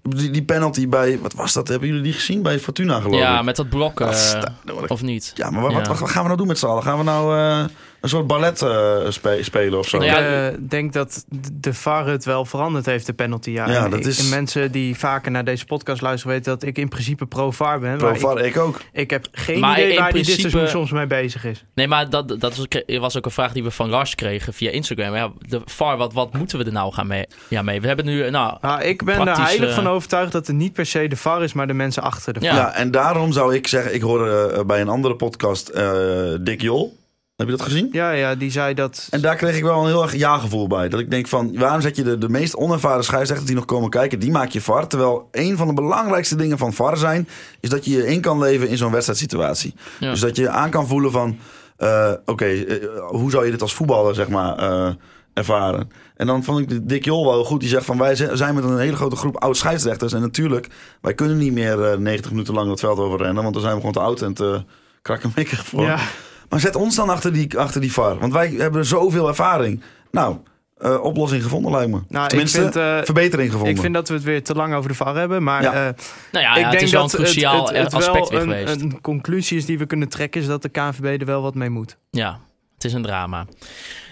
die, 0.02 0.30
die 0.30 0.42
penalty 0.44 0.88
bij... 0.88 1.18
Wat 1.18 1.35
was 1.35 1.52
dat? 1.52 1.68
Hebben 1.68 1.88
jullie 1.88 2.02
die 2.02 2.12
gezien? 2.12 2.42
Bij 2.42 2.59
Fortuna 2.59 3.00
geloof 3.00 3.20
Ja, 3.20 3.38
ik. 3.38 3.44
met 3.44 3.57
dat 3.57 3.68
blok, 3.68 3.98
Dat 3.98 4.16
sta- 4.16 4.40
dat 4.40 4.54
word 4.74 4.85
ik- 4.85 4.90
of 4.90 5.02
niet? 5.02 5.33
Ja, 5.35 5.50
maar 5.50 5.62
wat, 5.62 5.70
Ja. 5.72 5.83
Wat, 5.94 5.96
gaan 6.11 6.20
we 6.22 6.26
nou 6.26 6.37
doen 6.37 6.46
met 6.46 6.59
z'n 6.59 6.66
allen? 6.66 6.83
Gaan 6.83 6.98
we 6.98 7.04
nou 7.04 7.68
een 8.05 8.11
soort 8.11 8.27
ballet 8.27 8.62
eh, 8.62 8.97
spe- 9.09 9.38
spelen 9.43 9.79
of 9.79 9.88
zo? 9.88 9.97
Ik 9.97 10.11
eh, 10.11 10.47
denk 10.61 10.93
dat 10.93 11.25
de 11.53 11.75
VAR 11.75 12.07
het 12.07 12.25
wel 12.25 12.45
veranderd 12.45 12.87
heeft, 12.87 13.07
de 13.07 13.12
penalty. 13.12 13.51
Ja, 13.51 13.69
Ja, 13.71 13.85
En 13.85 13.90
dat 13.90 13.99
ik- 14.01 14.07
is- 14.07 14.19
en 14.19 14.29
mensen 14.29 14.73
die 14.73 14.97
vaker 14.99 15.31
naar 15.31 15.45
deze 15.45 15.64
podcast 15.64 16.03
luisteren 16.03 16.37
weten 16.37 16.53
dat 16.53 16.62
ik 16.62 16.79
in 16.79 16.88
principe 16.88 17.27
pro-VAR 17.27 17.79
ben. 17.81 17.97
Pro 17.99 18.07
maar 18.09 18.19
VAR, 18.19 18.38
ik, 18.45 18.57
ook. 18.59 18.77
ik, 18.77 18.85
ik 18.93 19.11
heb 19.11 19.27
geen 19.33 19.61
Maar 19.61 19.73
idee 19.79 19.90
in 19.90 19.95
waar 19.99 20.03
hij 20.05 20.12
dit 20.12 20.23
principe- 20.23 20.49
seizoen 20.49 20.69
soms 20.71 20.90
mee 20.90 21.07
bezig 21.07 21.45
is. 21.45 21.64
Nee, 21.75 21.88
maar 21.88 22.11
dat, 22.11 22.29
dat 22.29 22.40
was 22.57 22.61
ook- 22.61 22.99
was 23.01 23.17
ook 23.17 23.25
een 23.25 23.31
vraag 23.31 23.53
die 23.53 23.62
we 23.62 23.71
van 23.71 23.88
Lars 23.88 24.14
kregen 24.14 24.53
via 24.53 24.71
Instagram. 24.71 25.14
Ja, 25.14 25.33
de 25.38 25.61
VAR, 25.64 25.97
wat, 25.97 26.12
wat 26.12 26.33
moeten 26.33 26.59
we 26.59 26.64
er 26.64 26.73
nou 26.73 26.93
gaan 26.93 27.07
mee? 27.07 27.25
Ja, 27.49 27.62
mee? 27.62 27.81
We 27.81 27.87
hebben 27.87 28.05
nu, 28.05 28.31
nou, 28.31 28.57
Nou, 28.61 28.83
ik 28.83 29.05
ben 29.05 29.27
er 29.29 29.40
heilig 29.43 29.75
van 29.75 29.88
overtuigd 29.88 30.33
dat 30.33 30.47
het 30.47 30.57
niet 30.57 30.73
per 30.73 30.87
se 30.87 31.09
de 31.09 31.17
VAR 31.17 31.43
is, 31.43 31.53
maar 31.53 31.67
de 31.67 31.75
mensen 31.75 32.03
achter 32.03 32.33
de 32.33 32.40
VAR. 32.40 32.49
Ja. 32.49 32.57
Ja. 32.57 32.73
en 32.75 32.90
daarom 32.90 33.33
zou 33.33 33.55
ik 33.55 33.67
zeggen... 33.67 33.95
Ik 33.95 34.01
hoorde 34.03 34.53
eh, 34.57 34.64
bij 34.64 34.81
een 34.81 34.88
andere 34.88 35.14
podcast 35.17 35.69
eh, 35.69 35.93
Dick 36.40 36.61
Jol. 36.61 37.03
Heb 37.37 37.47
je 37.47 37.57
dat 37.57 37.62
gezien? 37.62 37.88
Ja, 37.92 38.11
ja, 38.11 38.35
die 38.35 38.51
zei 38.51 38.75
dat. 38.75 39.07
En 39.11 39.20
daar 39.20 39.37
kreeg 39.37 39.57
ik 39.57 39.62
wel 39.62 39.81
een 39.81 39.87
heel 39.87 40.03
erg 40.03 40.14
ja-gevoel 40.14 40.66
bij. 40.66 40.88
Dat 40.88 41.01
ik 41.01 41.11
denk 41.11 41.29
van, 41.29 41.59
waarom 41.59 41.81
zet 41.81 41.97
je 41.97 42.03
de, 42.03 42.18
de 42.18 42.29
meest 42.29 42.57
onervaren 42.57 43.05
scheidsrechters 43.05 43.49
die 43.49 43.57
nog 43.57 43.64
komen 43.64 43.90
kijken, 43.90 44.18
die 44.18 44.31
maak 44.31 44.49
je 44.49 44.61
VAR. 44.61 44.87
Terwijl 44.87 45.29
een 45.33 45.57
van 45.57 45.66
de 45.66 45.75
belangrijkste 45.75 46.37
dingen 46.37 46.59
van 46.59 46.73
VAR 46.73 46.97
zijn, 46.97 47.29
is 47.61 47.68
dat 47.68 47.85
je 47.85 47.90
je 47.90 48.07
in 48.07 48.20
kan 48.20 48.38
leven 48.38 48.68
in 48.68 48.77
zo'n 48.77 48.92
wedstrijdsituatie. 48.92 49.75
Ja. 50.01 50.11
Dus 50.11 50.20
dat 50.20 50.37
je 50.37 50.49
aan 50.49 50.70
kan 50.70 50.87
voelen 50.87 51.11
van, 51.11 51.38
eh, 51.77 52.12
oké, 52.25 52.44
eh, 52.44 52.88
hoe 53.09 53.31
zou 53.31 53.44
je 53.44 53.51
dit 53.51 53.62
als 53.62 53.75
voetballer, 53.75 54.14
zeg 54.14 54.29
maar, 54.29 54.59
eh, 54.59 54.92
ervaren. 55.33 55.90
En 56.16 56.27
dan 56.27 56.44
vond 56.44 56.59
ik 56.59 56.68
de 56.68 56.87
Dick 56.87 57.05
Jol 57.05 57.27
wel 57.27 57.44
goed. 57.44 57.61
Die 57.61 57.68
zegt 57.68 57.85
van 57.85 57.99
wij 57.99 58.14
zijn 58.14 58.55
met 58.55 58.64
een 58.64 58.79
hele 58.79 58.97
grote 58.97 59.16
groep 59.16 59.37
oud 59.37 59.57
scheidsrechters. 59.57 60.12
En 60.12 60.20
natuurlijk, 60.20 60.68
wij 61.01 61.14
kunnen 61.14 61.37
niet 61.37 61.53
meer 61.53 61.83
eh, 61.83 61.99
90 61.99 62.31
minuten 62.31 62.55
lang 62.55 62.70
het 62.70 62.81
veld 62.81 62.99
overrennen. 62.99 63.42
Want 63.42 63.55
dan 63.55 63.62
zijn 63.62 63.75
we 63.75 63.81
gewoon 63.81 63.94
te 63.94 64.01
oud 64.01 64.23
en 64.23 64.35
te 64.35 64.64
krakkemikkig 65.03 65.64
voor. 65.66 65.83
Ja. 65.83 65.99
Maar 66.48 66.61
zet 66.61 66.76
ons 66.76 66.96
dan 66.96 67.09
achter 67.09 67.33
die, 67.33 67.59
achter 67.59 67.80
die 67.80 67.92
VAR. 67.92 68.18
Want 68.18 68.33
wij 68.33 68.48
hebben 68.50 68.87
zoveel 68.87 69.28
ervaring. 69.28 69.83
Nou, 70.11 70.37
eh, 70.78 71.02
oplossing 71.02 71.42
gevonden 71.42 71.70
lijkt 71.72 71.90
me. 71.90 72.00
Nou, 72.09 72.22
ik 72.24 72.28
Tenminste, 72.30 72.61
vind, 72.61 72.76
eh, 72.76 72.98
verbetering 73.02 73.50
gevonden. 73.50 73.74
Ik 73.74 73.80
vind 73.80 73.94
dat 73.94 74.09
we 74.09 74.14
het 74.14 74.22
weer 74.22 74.42
te 74.42 74.54
lang 74.54 74.74
over 74.74 74.88
de 74.88 74.94
VAR 74.96 75.16
hebben. 75.16 75.42
Maar 75.42 75.62
Ja. 75.62 75.72
eh, 75.72 75.74
Nou 75.74 75.94
ja, 76.33 76.40
ja, 76.40 76.54
ik 76.54 76.62
het 76.62 76.70
denk 76.70 76.83
is 76.83 76.90
wel 76.92 77.02
dat 77.02 77.12
een 77.12 77.18
cruciaal 77.18 77.66
het, 77.66 77.68
het, 77.76 77.85
het 77.85 77.94
aspect 77.94 78.28
wel 78.28 78.44
weer 78.46 78.48
een, 78.59 78.66
geweest. 78.66 78.80
een 78.80 79.00
conclusie 79.00 79.57
is 79.59 79.66
die 79.66 79.78
we 79.78 79.87
kunnen 79.87 80.09
trekken... 80.09 80.40
is 80.40 80.46
dat 80.46 80.62
de 80.62 80.68
KNVB 80.68 81.20
er 81.20 81.26
wel 81.26 81.42
wat 81.42 81.54
mee 81.54 81.70
moet. 81.70 81.96
Ja, 82.11 82.38
het 82.74 82.85
is 82.85 82.92
een 82.92 83.02
drama. 83.02 83.46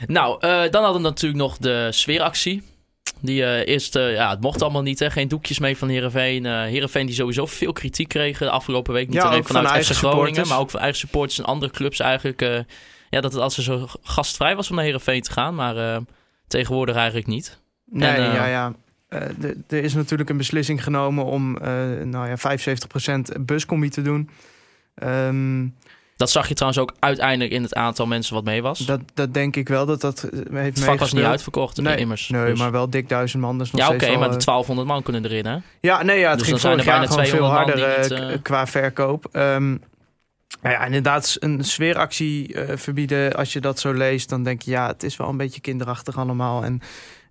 Nou, 0.06 0.36
eh, 0.40 0.50
dan 0.70 0.82
hadden 0.82 1.02
we 1.02 1.08
natuurlijk 1.08 1.42
nog 1.42 1.56
de 1.58 1.88
sfeeractie. 1.90 2.62
Die 3.22 3.44
eh, 3.44 3.72
eerst, 3.72 3.96
eh, 3.96 4.12
ja, 4.12 4.30
het 4.30 4.40
mocht 4.40 4.62
allemaal 4.62 4.82
niet, 4.82 4.98
hè. 4.98 5.10
Geen 5.10 5.28
doekjes 5.28 5.58
mee 5.58 5.76
van 5.76 5.88
Heerenveen. 5.88 6.46
Eh 6.46 6.52
Heerenveen 6.62 7.06
die 7.06 7.14
sowieso 7.14 7.46
veel 7.46 7.72
kritiek 7.72 8.08
kreeg 8.08 8.38
de 8.38 8.50
afgelopen 8.50 8.92
week. 8.92 9.06
Niet 9.06 9.16
Ja, 9.16 9.22
alleen 9.22 9.44
van 9.44 9.56
vanuit 9.56 9.74
eigen 9.74 9.94
FC 9.94 9.98
Groningen, 9.98 10.24
supporters. 10.24 10.48
maar 10.48 10.58
ook 10.58 10.70
van 10.70 10.80
eigen 10.80 10.98
supporters 10.98 11.38
en 11.38 11.44
andere 11.44 11.72
clubs 11.72 12.00
eigenlijk. 12.00 12.40
ja, 13.10 13.20
dat 13.20 13.32
het 13.32 13.42
als 13.42 13.54
ze 13.54 13.62
zo 13.62 13.86
gastvrij 14.02 14.56
was 14.56 14.68
om 14.70 14.74
naar 14.76 14.84
Heerenveen 14.84 15.22
te 15.22 15.32
gaan. 15.32 15.54
Maar 15.54 16.00
tegenwoordig 16.46 16.96
eigenlijk 16.96 17.26
niet. 17.26 17.60
Nee, 17.84 18.10
En, 18.10 18.32
ja, 18.32 18.46
ja. 18.46 18.72
Er 19.68 19.84
is 19.84 19.94
natuurlijk 19.94 20.30
een 20.30 20.36
beslissing 20.36 20.82
genomen 20.82 21.24
om 21.24 21.52
nou 22.04 22.28
ja, 22.28 22.36
75% 23.38 23.40
buscombi 23.40 23.88
te 23.88 24.02
doen. 24.02 24.30
Ehm, 24.94 25.66
Dat 26.22 26.30
zag 26.30 26.48
je 26.48 26.54
trouwens 26.54 26.82
ook 26.82 26.94
uiteindelijk 26.98 27.50
in 27.52 27.62
het 27.62 27.74
aantal 27.74 28.06
mensen 28.06 28.34
wat 28.34 28.44
mee 28.44 28.62
was. 28.62 28.78
dat, 28.78 29.00
dat 29.14 29.34
denk 29.34 29.56
ik 29.56 29.68
wel 29.68 29.86
dat 29.86 30.00
dat 30.00 30.22
eh, 30.22 30.30
heeft 30.52 30.76
het 30.76 30.84
vak 30.84 30.98
was 30.98 31.12
niet 31.12 31.24
uitverkocht, 31.24 31.80
Nee, 31.80 31.96
immers. 31.96 32.28
Nee, 32.28 32.44
Dus- 32.46 32.58
maar 32.58 32.70
wel 32.70 32.90
dik 32.90 33.08
duizend 33.08 33.42
man. 33.42 33.58
Dus 33.58 33.70
nog 33.70 33.80
ja, 33.80 33.86
oké, 33.94 34.06
maar 34.18 34.28
de 34.30 34.36
eh, 34.36 34.40
1200 34.40 34.88
man 34.88 35.02
kunnen 35.02 35.24
erin, 35.24 35.46
hè? 35.46 35.56
Ja, 35.80 36.02
nee, 36.02 36.18
ja, 36.18 36.28
het 36.30 36.38
Dus 36.38 36.48
ging 36.48 36.60
dan 36.60 36.70
zijn 36.84 36.84
vorig 36.84 36.84
jaar 36.86 37.08
gewoon 37.08 37.26
veel 37.26 37.38
200 37.38 37.68
man 37.68 37.86
harder 37.86 38.12
eh, 38.20 38.28
niet, 38.28 38.36
eh, 38.36 38.42
qua 38.42 38.66
verkoop. 38.66 39.28
Nou 40.62 40.74
ja, 40.74 40.84
inderdaad, 40.84 41.36
een 41.40 41.64
sfeeractie 41.64 42.54
eh, 42.54 42.76
verbieden. 42.76 43.34
Als 43.34 43.52
je 43.52 43.60
dat 43.60 43.80
zo 43.80 43.92
leest, 43.92 44.28
dan 44.28 44.42
denk 44.42 44.62
je, 44.62 44.70
ja, 44.70 44.86
het 44.86 45.02
is 45.02 45.16
wel 45.16 45.28
een 45.28 45.36
beetje 45.36 45.60
kinderachtig 45.60 46.18
allemaal. 46.18 46.64
En 46.64 46.80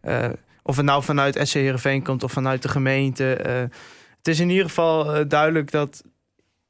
eh, 0.01 0.29
of 0.63 0.75
het 0.75 0.85
nou 0.85 1.03
vanuit 1.03 1.39
SC 1.43 1.53
Heerenveen 1.53 2.03
komt 2.03 2.23
of 2.23 2.31
vanuit 2.31 2.61
de 2.61 2.67
gemeente. 2.69 3.33
eh, 3.35 3.61
het 4.17 4.27
is 4.27 4.39
in 4.39 4.49
ieder 4.49 4.65
geval 4.65 5.13
eh, 5.15 5.25
duidelijk 5.27 5.71
dat, 5.71 6.03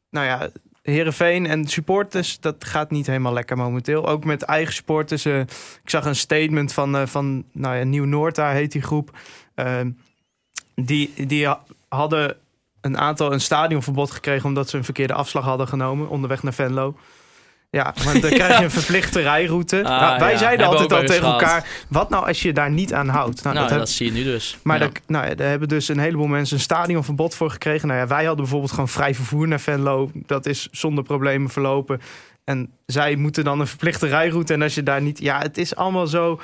nou 0.10 0.26
ja, 0.26 0.50
Heerenveen 0.82 1.46
en 1.46 1.68
supporters, 1.68 2.40
dat 2.40 2.64
gaat 2.66 2.92
niet 2.92 3.08
helemaal 3.08 3.34
lekker 3.34 3.58
momenteel. 3.58 4.08
Ook 4.08 4.26
met 4.26 4.42
eigen 4.42 4.74
supporters. 4.74 5.26
eh, 5.26 5.40
ik 5.84 5.90
zag 5.90 6.06
een 6.06 6.16
statement 6.16 6.74
van, 6.74 6.96
eh, 6.96 7.06
van 7.06 7.44
nou 7.52 7.76
ja, 7.76 7.84
Nieuw-Noord, 7.84 8.36
daar 8.36 8.54
heet 8.54 8.72
die 8.72 8.82
groep. 8.82 9.18
Ehm, 9.56 9.92
die, 10.76 11.26
die 11.28 11.46
ha- 11.48 11.64
hadden 11.90 12.36
een 12.82 12.98
aantal 12.98 13.34
een 13.34 13.42
stadionverbod 13.42 14.12
gekregen 14.12 14.46
omdat 14.46 14.70
ze 14.70 14.78
een 14.78 14.84
verkeerde 14.84 15.14
afslag 15.14 15.44
hadden 15.44 15.68
genomen 15.68 16.10
onderweg 16.10 16.44
naar 16.44 16.54
Venlo. 16.54 16.96
Ja, 17.78 17.94
want 18.04 18.22
dan 18.22 18.32
krijg 18.40 18.58
je 18.58 18.64
een 18.64 18.72
verplichte 18.72 19.20
rijroute. 19.22 19.84
Ah, 19.84 20.02
Nou, 20.02 20.20
wij 20.20 20.32
ja. 20.32 20.38
zeiden 20.38 20.60
Hebben 20.60 20.80
altijd 20.80 21.02
al 21.02 21.08
tegen 21.16 21.28
elkaar: 21.32 21.68
wat 21.88 22.10
nou 22.10 22.28
als 22.28 22.42
je 22.42 22.54
daar 22.54 22.72
niet 22.72 22.94
aan 22.94 23.08
houdt? 23.08 23.44
Nou, 23.44 23.56
Nou, 23.56 23.70
dat 23.70 23.90
zie 23.90 24.06
je 24.06 24.12
nu 24.12 24.24
dus. 24.24 24.58
maar 24.64 24.80
Ja. 24.80 24.90
nou 25.08 25.28
ja, 25.28 25.36
daar 25.36 25.50
hebben 25.50 25.68
dus 25.68 25.88
een 25.88 26.00
heleboel 26.00 26.28
mensen 26.28 26.56
een 26.56 26.62
stadionverbod 26.62 27.36
voor 27.36 27.50
gekregen. 27.52 27.88
Nou 27.88 28.00
ja, 28.00 28.08
wij 28.08 28.20
hadden 28.20 28.36
bijvoorbeeld 28.42 28.72
gewoon 28.72 28.88
vrij 28.88 29.16
vervoer 29.16 29.48
naar 29.48 29.60
Venlo. 29.60 30.12
Dat 30.14 30.46
is 30.46 30.68
zonder 30.72 31.04
problemen 31.04 31.50
verlopen. 31.50 32.02
En 32.44 32.70
zij 32.86 33.16
moeten 33.16 33.44
dan 33.44 33.60
een 33.60 33.68
verplichte 33.68 34.08
rijroute. 34.08 34.54
En 34.54 34.62
als 34.62 34.76
je 34.76 34.84
daar 34.84 35.02
niet... 35.02 35.20
Ja, 35.20 35.40
het 35.40 35.58
is 35.58 35.76
allemaal 35.76 36.08
zo... 36.08 36.40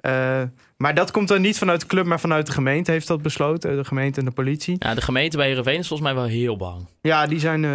eh, 0.00 0.42
maar 0.76 0.94
dat 0.94 1.10
komt 1.10 1.28
dan 1.28 1.40
niet 1.40 1.58
vanuit 1.58 1.80
de 1.80 1.86
club, 1.86 2.04
maar 2.06 2.20
vanuit 2.20 2.46
de 2.46 2.52
gemeente 2.52 2.90
heeft 2.90 3.06
dat 3.06 3.22
besloten. 3.22 3.76
De 3.76 3.84
gemeente 3.84 4.18
en 4.20 4.24
de 4.26 4.30
politie. 4.32 4.76
Ja, 4.78 4.94
de 4.94 5.00
gemeente 5.00 5.36
bij 5.36 5.46
Heerenveen 5.46 5.78
is 5.78 5.88
volgens 5.88 6.08
mij 6.12 6.18
wel 6.18 6.28
heel 6.30 6.56
bang. 6.56 6.86
Ja, 7.02 7.26
die 7.26 7.38
zijn 7.38 7.64
eh, 7.64 7.70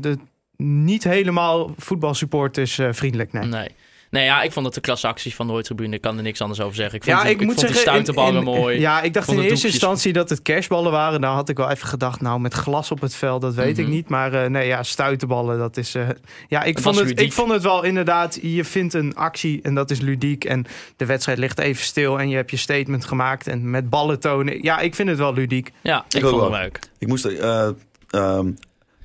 de- 0.00 0.18
niet 0.64 1.04
helemaal 1.04 1.74
voetbalsupporters 1.78 2.78
eh, 2.78 2.88
vriendelijk. 2.92 3.32
Nee. 3.32 3.44
Nee. 3.44 3.68
Nee, 4.10 4.24
ja, 4.24 4.42
ik 4.42 4.52
vond 4.52 4.64
het 4.66 4.74
de 4.74 4.80
klasse 4.80 5.06
actie 5.06 5.34
van 5.34 5.46
de 5.46 5.62
Tribune. 5.62 5.94
Ik 5.94 6.00
kan 6.00 6.16
er 6.16 6.22
niks 6.22 6.40
anders 6.40 6.60
over 6.60 6.74
zeggen. 6.74 6.94
Ik 6.96 7.04
vond, 7.04 7.16
Ja, 7.16 7.24
ik, 7.24 7.30
ik 7.30 7.36
moet 7.46 7.46
vond 7.46 7.58
zeggen, 7.58 7.76
die 7.76 7.86
stuitenballen 7.90 8.32
in- 8.42 8.48
in- 8.54 8.60
mooi. 8.60 8.78
Ja, 8.80 9.02
ik 9.02 9.12
dacht 9.14 9.28
in 9.28 9.34
de 9.36 9.40
eerste 9.40 9.54
doekjes- 9.54 9.72
instantie 9.72 10.12
dat 10.12 10.28
het 10.30 10.42
kerstballen 10.42 10.92
waren. 10.92 11.20
Daar 11.20 11.32
had 11.32 11.48
ik 11.48 11.56
wel 11.56 11.70
even 11.70 11.88
gedacht, 11.88 12.20
nou, 12.20 12.40
met 12.40 12.54
glas 12.54 12.90
op 12.90 13.00
het 13.00 13.14
veld, 13.14 13.40
dat 13.40 13.54
weet 13.54 13.72
Mhm. 13.76 13.80
ik 13.86 13.92
niet. 13.92 14.08
Maar 14.08 14.32
eh, 14.32 14.50
nee, 14.50 14.66
ja, 14.66 14.82
stuitenballen, 14.82 15.58
dat 15.58 15.76
is... 15.76 15.94
eh, 15.94 16.08
ja, 16.48 16.62
ik 16.62 16.78
vond 16.78 16.96
het, 16.96 17.04
ludiek. 17.08 17.26
ik 17.26 17.32
vond 17.32 17.50
het 17.50 17.62
wel 17.62 17.82
inderdaad, 17.84 18.38
je 18.42 18.64
vindt 18.64 18.94
een 18.94 19.14
actie 19.16 19.60
en 19.62 19.74
dat 19.74 19.90
is 19.90 20.00
ludiek. 20.00 20.44
En 20.44 20.64
de 20.96 21.06
wedstrijd 21.06 21.38
ligt 21.38 21.58
even 21.58 21.84
stil 21.84 22.18
en 22.20 22.28
je 22.28 22.36
hebt 22.36 22.50
je 22.50 22.56
statement 22.56 23.04
gemaakt. 23.04 23.46
En 23.46 23.70
met 23.70 23.90
ballen 23.90 24.20
tonen. 24.20 24.62
Ja, 24.62 24.78
ik 24.78 24.94
vind 24.94 25.08
het 25.08 25.18
wel 25.18 25.34
ludiek. 25.34 25.72
Ja, 25.82 26.04
ik, 26.08 26.20
vond 26.20 26.34
wel. 26.40 26.52
het 26.52 26.60
leuk. 26.62 26.78
Ik 26.98 27.08
moest, 27.08 27.24
eh, 27.24 27.68
ehm, 28.10 28.50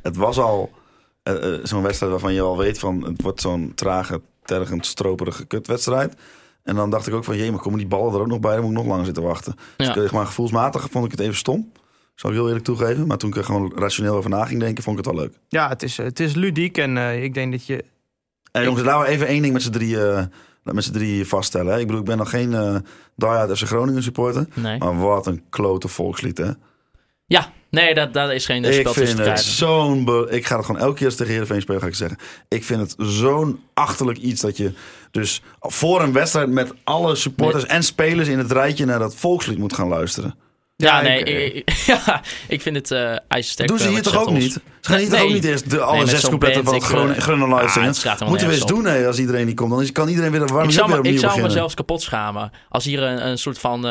het 0.01 0.15
was 0.15 0.37
al 0.37 0.71
eh, 1.23 1.53
eh, 1.53 1.59
zo'n 1.63 1.81
wedstrijd 1.81 2.11
waarvan 2.11 2.33
je 2.33 2.41
al 2.41 2.57
weet 2.57 2.79
van 2.79 3.03
het 3.03 3.21
wordt 3.21 3.41
zo'n 3.41 3.71
trage, 3.75 4.21
tergend, 4.43 4.85
stroperige 4.85 5.45
kutwedstrijd. 5.45 6.13
En 6.63 6.75
dan 6.75 6.89
dacht 6.89 7.07
ik 7.07 7.13
ook 7.13 7.23
van, 7.23 7.37
jee, 7.37 7.51
maar 7.51 7.59
komen 7.61 7.79
die 7.79 7.87
ballen 7.87 8.13
er 8.13 8.19
ook 8.19 8.27
nog 8.27 8.39
bij? 8.39 8.51
Dan 8.53 8.61
moet 8.61 8.71
ik 8.71 8.77
nog 8.77 8.87
langer 8.87 9.05
zitten 9.05 9.23
wachten. 9.23 9.53
Dus 9.77 9.87
Ja. 9.87 9.93
ik, 9.95 10.01
zeg 10.01 10.11
maar 10.11 10.25
gevoelsmatig 10.25 10.87
vond 10.91 11.05
ik 11.05 11.11
het 11.11 11.19
even 11.19 11.35
stom. 11.35 11.71
Zal 12.15 12.29
ik 12.29 12.35
heel 12.35 12.45
eerlijk 12.47 12.65
toegeven. 12.65 13.07
Maar 13.07 13.17
toen 13.17 13.29
ik 13.29 13.35
er 13.35 13.43
gewoon 13.43 13.71
rationeel 13.75 14.15
over 14.15 14.29
na 14.29 14.45
ging 14.45 14.59
denken, 14.59 14.83
vond 14.83 14.99
ik 14.99 15.05
het 15.05 15.15
wel 15.15 15.23
leuk. 15.23 15.33
Ja, 15.47 15.69
het 15.69 15.83
is, 15.83 15.97
het 15.97 16.19
is 16.19 16.33
ludiek 16.35 16.77
en 16.77 16.97
eh, 16.97 17.23
ik 17.23 17.33
denk 17.33 17.51
dat 17.51 17.65
je... 17.65 17.83
En 18.51 18.63
jongens, 18.63 18.83
laten 18.83 19.01
we 19.05 19.07
even 19.13 19.27
één 19.27 19.41
ding 19.41 19.53
met 19.53 19.61
z'n 19.61 19.71
drie, 19.71 20.03
eh, 20.07 20.23
met 20.63 20.83
z'n 20.83 20.91
drie 20.91 21.27
vaststellen. 21.27 21.73
Hè? 21.73 21.79
Ik 21.79 21.85
bedoel, 21.85 22.01
ik 22.01 22.07
ben 22.07 22.17
nog 22.17 22.29
geen 22.29 22.53
eh 22.53 22.75
die-hard 23.15 23.57
FC 23.57 23.63
Groningen 23.65 24.03
supporter. 24.03 24.47
Nee. 24.53 24.77
Maar 24.77 24.99
wat 24.99 25.27
een 25.27 25.43
klote 25.49 25.87
volkslied, 25.87 26.37
hè? 26.37 26.51
Ja, 27.29 27.51
nee, 27.69 27.93
dat, 27.93 28.13
dat 28.13 28.31
is 28.31 28.45
geen 28.45 28.63
Ik 28.63 28.73
spel 28.73 28.93
vind 28.93 29.17
het 29.17 29.39
zo'n... 29.39 30.27
Ik 30.29 30.45
ga 30.45 30.55
het 30.57 30.65
gewoon 30.65 30.81
elke 30.81 30.95
keer 30.95 31.05
als 31.05 31.15
tegen 31.15 31.31
Heerenveen 31.31 31.61
spelen, 31.61 31.81
ga 31.81 31.87
ik 31.87 31.95
zeggen. 31.95 32.17
Ik 32.47 32.63
vind 32.63 32.79
het 32.81 32.95
zo'n 32.97 33.59
achterlijk 33.73 34.17
iets 34.17 34.41
dat 34.41 34.57
je 34.57 34.71
dus 35.11 35.41
voor 35.59 36.01
een 36.01 36.13
wedstrijd 36.13 36.49
met 36.49 36.73
alle 36.83 37.15
supporters 37.15 37.65
en 37.65 37.83
spelers 37.83 38.27
in 38.27 38.37
het 38.37 38.51
rijtje 38.51 38.85
naar 38.85 38.99
dat 38.99 39.15
volkslied 39.15 39.57
moet 39.57 39.73
gaan 39.73 39.87
luisteren. 39.87 40.35
Ja, 40.75 40.95
Ja, 40.97 41.01
nee, 41.01 41.23
ik, 41.23 41.53
ik, 41.53 41.53
ik- 41.55 41.75
ja, 42.05 42.21
ik 42.47 42.61
vind 42.61 42.75
het 42.75 42.91
eh 42.91 43.15
ijzersterk. 43.27 43.69
Doen 43.69 43.79
ze 43.79 43.85
eh, 43.85 43.91
hier 43.91 44.01
toch 44.01 44.17
ook 44.17 44.31
niet? 44.31 44.53
Ze 44.53 44.61
gaan 44.81 44.97
hier 44.97 45.09
toch 45.09 45.21
ook 45.21 45.31
niet 45.31 45.43
eerst 45.43 45.69
de, 45.69 45.81
alle 45.81 45.97
Nee, 45.97 46.07
zes 46.07 46.21
coupletten 46.21 46.63
van 46.63 46.73
het 46.73 46.83
ik, 46.83 46.89
eh, 46.89 47.01
ah, 47.01 47.07
het 47.15 47.25
helemaal 47.25 48.27
Moeten 48.27 48.47
we 48.47 48.53
eens 48.53 48.65
doen 48.65 49.05
als 49.05 49.19
iedereen 49.19 49.45
niet 49.45 49.55
komt. 49.55 49.71
Dan 49.71 49.91
kan 49.91 50.07
iedereen 50.07 50.31
weer, 50.31 50.41
Ik 50.41 50.47
zou, 50.47 50.61
ook 50.61 50.67
me, 50.67 50.71
weer 50.77 50.89
ik 50.89 50.97
opnieuw 50.97 51.17
zou 51.17 51.19
me 51.19 51.27
beginnen? 51.27 51.51
zelfs 51.51 51.73
kapot 51.73 52.01
schamen. 52.01 52.51
Als 52.69 52.85
hier 52.85 53.03
een, 53.03 53.27
een 53.27 53.37
soort 53.37 53.59
van 53.59 53.85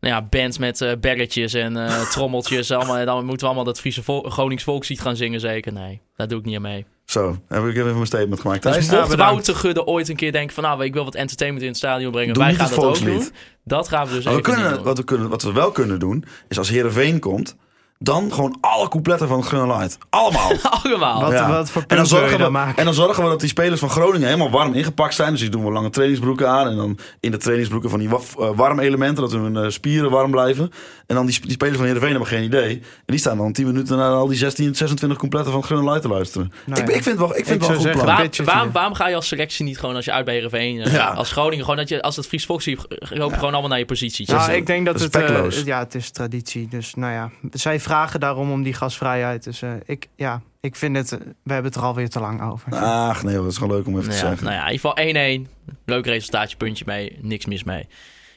nou 0.00 0.14
ja, 0.14 0.22
band 0.22 0.58
met 0.58 0.96
berretjes 1.00 1.54
en 1.54 1.76
eh, 1.76 2.00
trommeltjes. 2.10 2.70
allemaal, 2.70 3.04
dan 3.04 3.24
moeten 3.24 3.38
we 3.40 3.46
allemaal 3.46 3.64
dat 3.64 3.80
Friese 3.80 4.02
vol, 4.02 4.22
Gronings 4.22 4.64
volkslied 4.64 5.00
gaan 5.00 5.16
zingen. 5.16 5.40
Zeker, 5.40 5.72
nee. 5.72 6.00
Daar 6.16 6.28
doe 6.28 6.38
ik 6.38 6.44
niet 6.44 6.56
aan 6.56 6.62
mee. 6.62 6.86
Zo, 7.04 7.38
heb 7.48 7.64
ik 7.64 7.76
even 7.76 7.92
mijn 7.94 8.06
statement 8.06 8.40
gemaakt. 8.40 8.62
Dus 8.62 8.76
mocht 8.76 9.08
bedankt. 9.08 9.16
Wouter 9.16 9.54
Gudde 9.54 9.86
ooit 9.86 10.08
een 10.08 10.16
keer 10.16 10.32
denken 10.32 10.54
van... 10.54 10.64
nou, 10.64 10.84
ik 10.84 10.94
wil 10.94 11.04
wat 11.04 11.14
entertainment 11.14 11.62
in 11.62 11.68
het 11.70 11.78
stadion 11.78 12.10
brengen. 12.12 12.34
Doe 12.34 12.42
wij 12.42 12.54
gaan 12.54 12.68
dat 12.68 12.84
ook 12.84 12.98
doen. 13.04 13.30
Dat 13.64 13.88
gaan 13.88 14.06
we 14.06 14.12
dus 14.12 14.24
Maar 14.24 14.32
even 14.32 14.44
kunnen, 14.44 14.74
doen. 14.74 14.82
wat, 14.82 14.98
we 14.98 15.04
kunnen, 15.04 15.28
wat 15.28 15.42
we 15.42 15.52
wel 15.52 15.70
kunnen 15.70 15.98
doen, 15.98 16.24
is 16.48 16.58
als 16.58 16.68
Heerenveen 16.68 17.18
komt, 17.18 17.56
dan 18.02 18.32
gewoon 18.32 18.56
alle 18.60 18.88
coupletten 18.88 19.28
van 19.28 19.38
het 19.40 19.52
Light. 19.52 19.98
Allemaal. 20.10 20.52
Allemaal. 20.82 21.20
Wat, 21.20 21.32
Ja. 21.32 21.48
wat 21.48 21.70
voor 21.70 21.84
En 21.86 21.96
dan, 21.96 22.06
zorgen 22.06 22.38
dan 22.38 22.46
we, 22.46 22.52
maken? 22.52 22.76
en 22.76 22.84
dan 22.84 22.94
zorgen 22.94 23.22
we 23.24 23.28
dat 23.28 23.40
die 23.40 23.48
spelers 23.48 23.80
van 23.80 23.90
Groningen 23.90 24.26
helemaal 24.26 24.50
warm 24.50 24.72
ingepakt 24.74 25.14
zijn. 25.14 25.30
Dus 25.30 25.40
die 25.40 25.48
doen 25.50 25.64
we 25.64 25.70
lange 25.70 25.90
trainingsbroeken 25.90 26.48
aan. 26.48 26.66
En 26.68 26.76
dan 26.76 26.98
in 27.20 27.30
de 27.30 27.36
trainingsbroeken 27.36 27.90
van 27.90 27.98
die 27.98 28.08
waf- 28.08 28.36
eh, 28.38 28.50
warm 28.54 28.78
elementen, 28.78 29.22
dat 29.22 29.32
hun 29.32 29.56
eh, 29.56 29.68
spieren 29.68 30.10
warm 30.10 30.30
blijven. 30.30 30.70
En 31.06 31.16
dan 31.16 31.26
die, 31.26 31.40
die 31.40 31.50
spelers 31.50 31.76
van 31.76 31.84
Heerenveen 31.86 32.10
hebben 32.10 32.28
geen 32.28 32.42
idee. 32.44 32.70
En 32.76 32.82
die 33.06 33.18
staan 33.18 33.36
dan 33.36 33.52
10 33.52 33.66
minuten 33.66 33.96
naar 33.96 34.10
al 34.12 34.26
die 34.26 34.38
16, 34.38 34.74
26 34.74 35.18
completten 35.18 35.52
van 35.52 35.60
het 35.78 35.84
Light 35.84 36.02
te 36.02 36.08
luisteren. 36.08 36.52
Nou 36.66 36.80
ik, 36.80 36.88
ja. 36.88 36.94
ik 36.94 37.02
vind 37.02 37.18
het 37.18 37.28
wel, 37.28 37.36
ik 37.38 37.44
vind 37.46 37.46
Ik 37.46 37.52
het 37.52 37.60
wel 37.60 37.70
goed 37.76 37.82
zeggen, 37.86 38.02
plan. 38.04 38.16
Waar- 38.16 38.44
waarom, 38.44 38.72
waarom 38.72 38.94
ga 38.94 39.08
je 39.08 39.14
als 39.14 39.28
selectie 39.28 39.64
niet 39.64 39.78
gewoon 39.78 39.94
als 39.96 40.04
je 40.04 40.12
uit 40.12 40.24
bij 40.24 40.34
Heerenveen... 40.34 40.80
eh, 40.80 40.92
Ja. 40.92 41.08
als 41.08 41.32
Groningen, 41.32 41.60
gewoon 41.64 41.76
dat 41.78 41.88
je 41.88 42.02
als 42.02 42.16
het 42.16 42.26
Fries 42.26 42.46
ziet... 42.56 42.86
loop 43.10 43.32
gewoon 43.32 43.52
allemaal 43.52 43.68
naar 43.70 43.78
je 43.78 43.84
positie. 43.84 44.30
Nou, 44.32 44.52
ik 44.52 44.66
denk 44.66 44.86
dat 44.86 44.98
dat 44.98 45.14
is 45.46 45.56
het, 45.56 45.66
ja, 45.66 45.78
het 45.78 45.94
is 45.94 46.10
traditie. 46.10 46.68
Dus 46.68 46.94
nou 46.94 47.12
ja, 47.12 47.30
zij 47.52 47.80
vragen 47.90 48.20
daarom 48.20 48.50
om 48.52 48.62
die 48.62 48.74
gasvrijheid. 48.74 49.44
Dus 49.44 49.62
eh, 49.62 49.70
ik, 49.84 50.08
ja, 50.16 50.40
ik 50.60 50.76
vind 50.76 50.96
het, 50.96 51.12
eh, 51.12 51.18
we 51.42 51.52
hebben 51.52 51.70
het 51.72 51.80
er 51.80 51.86
alweer 51.86 52.08
te 52.08 52.20
lang 52.20 52.42
over. 52.42 52.74
Ach 52.76 53.22
nee, 53.22 53.34
dat 53.34 53.46
is 53.46 53.56
gewoon 53.58 53.76
leuk 53.76 53.86
om 53.86 53.92
even 53.98 54.08
te 54.10 54.14
Ja, 54.14 54.20
zeggen. 54.20 54.44
nou 54.44 54.56
ja, 54.56 54.66
in 54.66 54.72
ieder 54.72 54.90
geval 54.90 55.46
1-1. 55.76 55.76
Leuk 55.84 56.06
resultaatje, 56.06 56.56
puntje 56.56 56.84
mee. 56.86 57.18
Niks 57.20 57.46
mis 57.46 57.64
mee. 57.64 57.86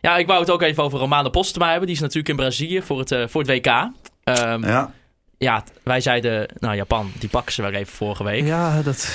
Ja, 0.01 0.17
ik 0.17 0.27
wou 0.27 0.39
het 0.39 0.51
ook 0.51 0.61
even 0.61 0.83
over 0.83 0.99
Romano 0.99 1.29
Postema 1.29 1.67
hebben. 1.69 1.85
Die 1.87 1.95
is 1.95 2.01
natuurlijk 2.01 2.29
in 2.29 2.35
Brazilië 2.35 2.81
voor 2.81 2.99
het, 2.99 3.11
eh, 3.11 3.27
voor 3.27 3.41
het 3.41 3.49
WK. 3.49 3.89
Ehm, 4.23 4.65
ja. 4.65 4.91
Ja, 5.37 5.63
wij 5.83 6.01
zeiden, 6.01 6.47
nou 6.59 6.75
Japan, 6.75 7.11
die 7.19 7.29
pakken 7.29 7.53
ze 7.53 7.61
wel 7.61 7.71
even 7.71 7.93
vorige 7.93 8.23
week. 8.23 8.45
Ja, 8.45 8.81
dat 8.81 9.09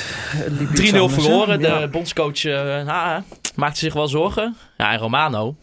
liep 0.48 0.70
iets 0.70 0.80
3-0 0.80 1.00
anders, 1.02 1.16
hè? 1.16 1.22
verloren. 1.22 1.60
De 1.60 1.66
Ja. 1.66 1.88
bondscoach 1.88 2.42
nou, 2.84 3.22
maakte 3.54 3.78
zich 3.78 3.94
wel 3.94 4.08
zorgen. 4.08 4.56
Ja, 4.76 4.92
en 4.92 4.98
Romano, 4.98 5.56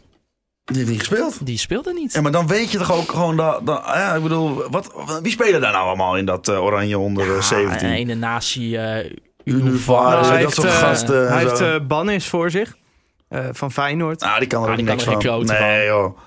die 0.65 0.77
heeft 0.77 0.89
niet 0.89 0.99
gespeeld. 0.99 1.45
die 1.45 1.57
speelde 1.57 1.93
niet. 1.93 2.13
Ja, 2.13 2.21
maar 2.21 2.31
dan 2.31 2.47
weet 2.47 2.71
je 2.71 2.77
toch 2.77 2.91
ook 2.93 3.11
gewoon 3.11 3.37
dat... 3.37 3.65
dat 3.65 3.81
ja, 3.85 4.13
ik 4.13 4.21
bedoel, 4.23 4.63
wat, 4.69 4.93
wie 5.21 5.31
spelen 5.31 5.61
daar 5.61 5.71
nou 5.71 5.85
allemaal 5.85 6.17
in 6.17 6.25
dat 6.25 6.47
eh, 6.47 6.63
oranje 6.63 6.97
onder 6.97 7.27
eh, 7.29 7.35
Ja, 7.35 7.41
17? 7.41 7.87
een 7.87 7.93
ene 7.93 8.15
natie, 8.15 8.77
eh 8.77 9.11
Univar, 9.43 9.67
Univar. 9.69 10.11
dat 10.11 10.27
hij 10.29 10.41
soort 10.41 10.55
heeft, 10.55 10.67
eh, 10.81 10.87
gasten 10.87 11.27
en 11.27 11.33
hij 11.33 11.41
heeft 11.43 11.59
eh, 11.61 11.75
Bannis 11.87 12.27
voor 12.27 12.51
zich. 12.51 12.75
eh, 13.29 13.39
van 13.51 13.71
Feyenoord. 13.71 14.19
Nou, 14.21 14.39
die 14.39 14.47
kan 14.47 14.59
er 14.61 14.65
Ah, 14.65 14.71
ook 14.71 14.77
die 14.77 14.85
kan 14.87 14.95
niks 14.95 15.07
er 15.07 15.21
geen 15.21 15.47
van. 15.47 15.57
Nee, 15.57 15.85
joh. 15.85 16.17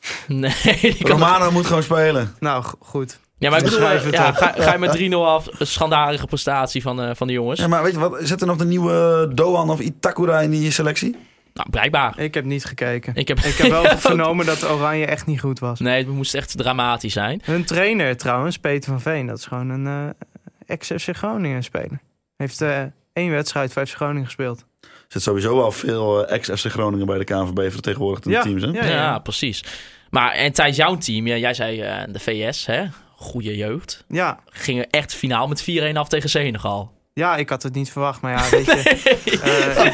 Nee, 0.26 0.52
die 0.80 0.96
kan 0.96 1.10
Romano 1.10 1.50
moet 1.50 1.66
gewoon 1.66 1.82
spelen. 1.82 2.34
Nou, 2.40 2.64
goed. 2.80 3.18
Ja, 3.38 3.50
maar 3.50 3.58
ik 3.58 3.64
bedoel, 3.64 3.80
ja, 4.10 4.32
ga, 4.32 4.52
ga 4.56 4.72
je 4.72 4.78
met 4.78 4.96
3-0 4.98 5.26
af. 5.26 5.46
Een 5.58 5.66
schandalige 5.66 6.26
prestatie 6.26 6.82
van, 6.82 7.02
eh, 7.02 7.10
van 7.14 7.26
de 7.26 7.32
jongens. 7.32 7.60
Ja, 7.60 7.66
maar 7.68 7.82
weet 7.82 7.92
je 7.92 7.98
wat? 7.98 8.18
Zit 8.20 8.40
er 8.40 8.46
nog 8.46 8.56
de 8.56 8.64
nieuwe 8.64 9.28
Doan 9.34 9.70
of 9.70 9.80
Itakura 9.80 10.40
in 10.40 10.50
die 10.50 10.70
selectie? 10.70 11.16
Nou, 11.54 11.70
blijkbaar. 11.70 12.18
Ik 12.18 12.34
heb 12.34 12.44
niet 12.44 12.64
gekeken. 12.64 13.14
Ik 13.14 13.28
heb, 13.28 13.38
Ik 13.38 13.54
heb 13.56 13.70
wel 13.70 13.84
vernomen 14.08 14.46
dat 14.46 14.70
Oranje 14.70 15.06
echt 15.06 15.26
niet 15.26 15.40
goed 15.40 15.58
was. 15.58 15.80
Nee, 15.80 15.98
het 15.98 16.06
moest 16.14 16.34
echt 16.34 16.56
dramatisch 16.56 17.12
zijn. 17.12 17.40
Hun 17.44 17.64
trainer 17.64 18.16
trouwens, 18.16 18.58
Peter 18.58 18.90
van 18.90 19.00
Veen, 19.00 19.26
dat 19.26 19.38
is 19.38 19.46
gewoon 19.46 19.68
een 19.68 19.86
eh 19.86 20.10
ex-FC 20.66 21.16
Groningen 21.16 21.62
speler. 21.62 22.00
Heeft 22.36 22.60
eh, 22.60 22.82
één 23.12 23.30
wedstrijd 23.30 23.72
voor 23.72 23.86
FC 23.86 23.94
Groningen 23.94 24.24
gespeeld. 24.24 24.64
Er 24.80 24.88
zit 25.08 25.22
sowieso 25.22 25.56
wel 25.56 25.72
veel 25.72 26.26
eh, 26.26 26.34
ex-FC 26.36 26.66
Groningen 26.70 27.06
bij 27.06 27.18
de 27.18 27.24
KNVB 27.24 27.72
vertegenwoordigd 27.72 28.24
in 28.26 28.30
Ja. 28.32 28.42
de 28.42 28.48
teams, 28.48 28.62
hè? 28.62 28.68
Ja, 28.68 28.84
Ja, 28.84 28.90
ja. 29.02 29.18
precies. 29.18 29.64
Maar 30.10 30.32
en 30.32 30.52
tijdens 30.52 30.76
jouw 30.76 30.96
team, 30.96 31.26
ja, 31.26 31.36
jij 31.36 31.54
zei 31.54 31.80
eh, 31.80 32.02
de 32.08 32.18
VS, 32.20 32.66
hè? 32.66 32.84
Goede 33.16 33.56
jeugd. 33.56 34.04
Ja, 34.08 34.38
Gingen 34.46 34.90
echt 34.90 35.14
finaal 35.14 35.48
met 35.48 35.62
4-1 35.70 35.96
af 35.96 36.08
tegen 36.08 36.28
Senegal. 36.30 36.92
Ja, 37.14 37.36
ik 37.36 37.48
had 37.48 37.62
het 37.62 37.74
niet 37.74 37.90
verwacht, 37.90 38.20
maar 38.20 38.32
ja, 38.32 38.50
weet 38.50 38.64
je. 38.66 38.72
eh, 39.42 39.84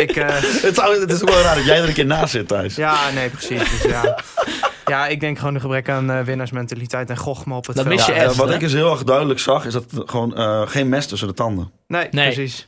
ik, 0.00 0.10
ik, 0.10 0.16
eh, 0.16 0.28
Het, 0.62 0.74
zou- 0.74 1.00
het 1.00 1.10
is 1.12 1.22
ook 1.22 1.28
wel 1.28 1.42
raar 1.42 1.54
dat 1.56 1.64
jij 1.64 1.78
er 1.78 1.88
een 1.88 1.94
keer 1.94 2.06
naast 2.06 2.30
zit 2.32 2.48
thuis. 2.48 2.76
ja, 2.76 3.10
nee, 3.10 3.28
precies. 3.30 3.70
Dus 3.70 3.82
ja. 3.82 4.18
ja, 4.86 5.06
ik 5.06 5.20
denk 5.20 5.38
gewoon 5.38 5.54
een 5.54 5.60
gebrek 5.60 5.88
aan 5.88 6.10
eh, 6.10 6.20
winnaarsmentaliteit 6.20 7.10
en 7.10 7.16
gochme 7.16 7.54
op 7.54 7.66
het 7.66 7.76
Dat 7.76 7.84
veld. 7.86 7.96
mis 7.96 8.06
je 8.06 8.12
Ja, 8.12 8.18
echt, 8.18 8.32
eh, 8.32 8.36
wat 8.38 8.48
hè? 8.48 8.54
ik 8.54 8.60
dus 8.60 8.72
heel 8.72 8.90
erg 8.90 9.02
duidelijk 9.04 9.40
zag, 9.40 9.66
is 9.66 9.72
dat 9.72 9.84
er 9.92 10.02
gewoon 10.06 10.36
eh, 10.36 10.62
geen 10.66 10.88
mes 10.88 11.06
tussen 11.06 11.28
de 11.28 11.34
tanden. 11.34 11.70
Nee, 11.86 12.08
Nee. 12.10 12.32
precies. 12.32 12.66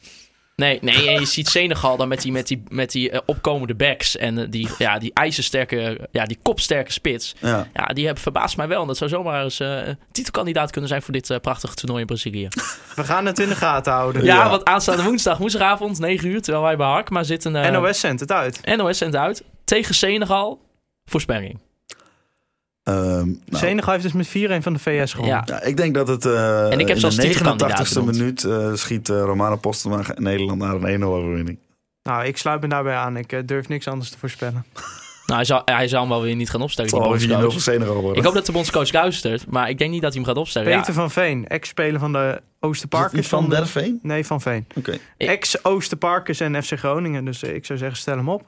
Nee, 0.57 0.79
nee, 0.83 1.09
en 1.11 1.21
je 1.21 1.27
ziet 1.27 1.49
Senegal 1.49 1.97
dan 1.97 2.09
met 2.09 2.23
die, 2.23 2.33
met 2.33 2.47
die, 2.47 2.63
met 2.69 2.91
die 2.91 3.11
eh, 3.11 3.21
opkomende 3.27 3.75
backs 3.75 4.17
en 4.17 4.39
eh, 4.39 4.47
die, 4.51 4.69
ja, 4.79 4.99
die 4.99 5.11
ijzersterke, 5.15 6.09
ja, 6.11 6.25
die 6.25 6.39
kopsterke 6.43 6.93
spits. 6.93 7.35
Ja. 7.41 7.69
Ja, 7.75 7.85
die 7.87 8.05
hebben 8.05 8.23
verbaasd 8.23 8.57
mij 8.57 8.69
wel. 8.69 8.81
En 8.81 8.87
dat 8.87 8.97
zou 8.97 9.11
zomaar 9.11 9.43
eens 9.45 9.61
eh, 9.61 9.79
titelkandidaat 10.13 10.71
kunnen 10.71 10.89
zijn 10.91 11.03
voor 11.03 11.13
dit 11.13 11.39
prachtige 11.43 11.75
toernooi 11.75 12.01
in 12.01 12.07
Brazilië. 12.07 12.49
We 12.95 13.05
gaan 13.05 13.27
het 13.27 13.39
in 13.39 13.49
de 13.49 13.55
gaten 13.55 13.93
houden. 13.93 14.25
Ja, 14.25 14.35
Ja. 14.37 14.51
want 14.51 14.65
aanstaande 14.65 15.03
woensdag, 15.03 15.39
woensdagavond, 15.39 15.99
9 15.99 16.29
uur, 16.29 16.43
terwijl 16.43 16.65
wij 16.65 16.77
bij 16.77 16.87
Harkema 16.87 17.23
zitten. 17.23 17.57
eh 17.57 17.71
NOS 17.71 18.01
zendt 18.01 18.21
het 18.21 18.33
uit. 18.33 18.77
NOS 18.77 18.99
zendt 18.99 19.17
uit. 19.17 19.45
Tegen 19.65 19.95
Senegal. 19.95 20.61
Voorspelling. 21.05 21.61
Ehm, 22.87 22.97
nou, 23.27 23.37
Senegal 23.51 23.93
heeft 23.93 24.03
dus 24.05 24.13
met 24.13 24.27
4-1 24.29 24.63
van 24.63 24.73
de 24.73 24.79
VS 24.79 25.13
gewonnen. 25.13 25.43
Ja. 25.47 25.55
ja, 25.55 25.63
ik 25.63 25.77
denk 25.77 25.95
dat 25.95 26.09
het 26.09 26.25
eh 26.25 26.65
En 26.73 26.73
ik 26.73 26.87
heb 26.87 26.89
in 26.89 27.01
zelfs 27.01 27.17
de 27.17 27.23
titelkandidaat 27.23 27.81
89ste 27.87 27.93
genoemd. 27.93 28.13
minuut 28.17 28.45
eh, 28.45 28.75
schiet 28.75 29.09
eh, 29.09 29.21
Romano 29.21 29.57
Postema 29.57 30.03
Nederland 30.15 30.59
naar 30.59 30.75
een 30.75 31.01
1-0 31.01 31.05
overwinning. 31.05 31.59
Nou, 32.03 32.25
ik 32.25 32.37
sluit 32.37 32.61
me 32.61 32.69
daarbij 32.69 32.95
aan. 32.95 33.17
Ik 33.17 33.49
durf 33.49 33.69
niks 33.69 33.89
anders 33.89 34.11
te 34.11 34.19
voorspellen. 34.19 34.65
Nou, 35.27 35.39
hij 35.39 35.47
zal, 35.49 35.63
hij 35.65 35.89
zal 35.89 36.01
hem 36.01 36.09
wel 36.09 36.23
weer 36.23 36.35
niet 36.37 36.51
gaan 36.51 36.61
opstellen, 36.63 36.91
Het 36.91 37.01
die 37.01 37.29
zal 37.29 37.29
wel 37.39 37.41
4-0 37.41 37.41
bondscoach. 37.43 37.53
voor 37.65 37.73
Senegal 37.73 37.95
worden. 38.01 38.17
Ik 38.19 38.25
hoop 38.25 38.35
dat 38.35 38.47
de 38.47 38.53
bondscoach 38.53 38.93
luistert, 38.93 39.47
maar 39.51 39.69
ik 39.69 39.79
denk 39.79 39.91
niet 39.91 40.03
dat 40.03 40.13
hij 40.13 40.21
hem 40.23 40.31
gaat 40.31 40.41
opstellen. 40.41 40.69
Peter 40.73 40.87
Ja, 40.87 40.93
van 40.93 41.11
Veen, 41.11 41.47
ex-speler 41.49 42.01
van 42.01 42.13
de 42.13 42.41
Oosterparkers. 42.61 43.27
van 43.29 43.49
de- 43.49 43.55
der 43.57 43.67
Veen? 43.67 43.99
Nee, 44.03 44.27
van 44.27 44.41
Veen. 44.41 44.67
Oké. 44.75 44.97
Ex-Oosterparkers 45.17 46.41
en 46.41 46.63
FC 46.63 46.73
Groningen. 46.79 47.25
Dus 47.25 47.43
ik 47.43 47.65
zou 47.67 47.79
zeggen, 47.79 47.99
stel 47.99 48.17
hem 48.17 48.29
op. 48.29 48.43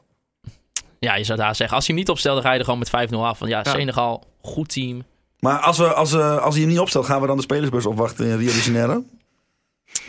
ja, 0.98 1.14
je 1.16 1.24
zou 1.24 1.38
daar 1.38 1.56
zeggen. 1.56 1.76
Als 1.76 1.86
hij 1.86 1.94
hem 1.94 2.04
niet 2.04 2.12
opstelt, 2.12 2.34
dan 2.34 2.44
ga 2.44 2.52
je 2.52 2.58
er 2.58 2.64
gewoon 2.64 2.78
met 2.78 3.10
5-0 3.10 3.14
af. 3.14 3.38
Want 3.38 3.50
ja, 3.50 3.60
Ja. 3.64 3.70
Senegal, 3.70 4.24
goed 4.40 4.68
team. 4.68 5.04
Maar 5.40 5.58
als, 5.58 5.78
we, 5.78 5.92
als, 5.94 6.12
eh, 6.12 6.38
als 6.38 6.54
hij 6.54 6.62
hem 6.62 6.72
niet 6.72 6.80
opstelt, 6.80 7.06
gaan 7.06 7.20
we 7.20 7.26
dan 7.26 7.36
de 7.36 7.42
spelersbus 7.42 7.86
opwachten 7.86 8.26
in 8.26 8.36
Rio 8.36 8.52
de 8.52 8.62
Janeiro? 8.64 9.04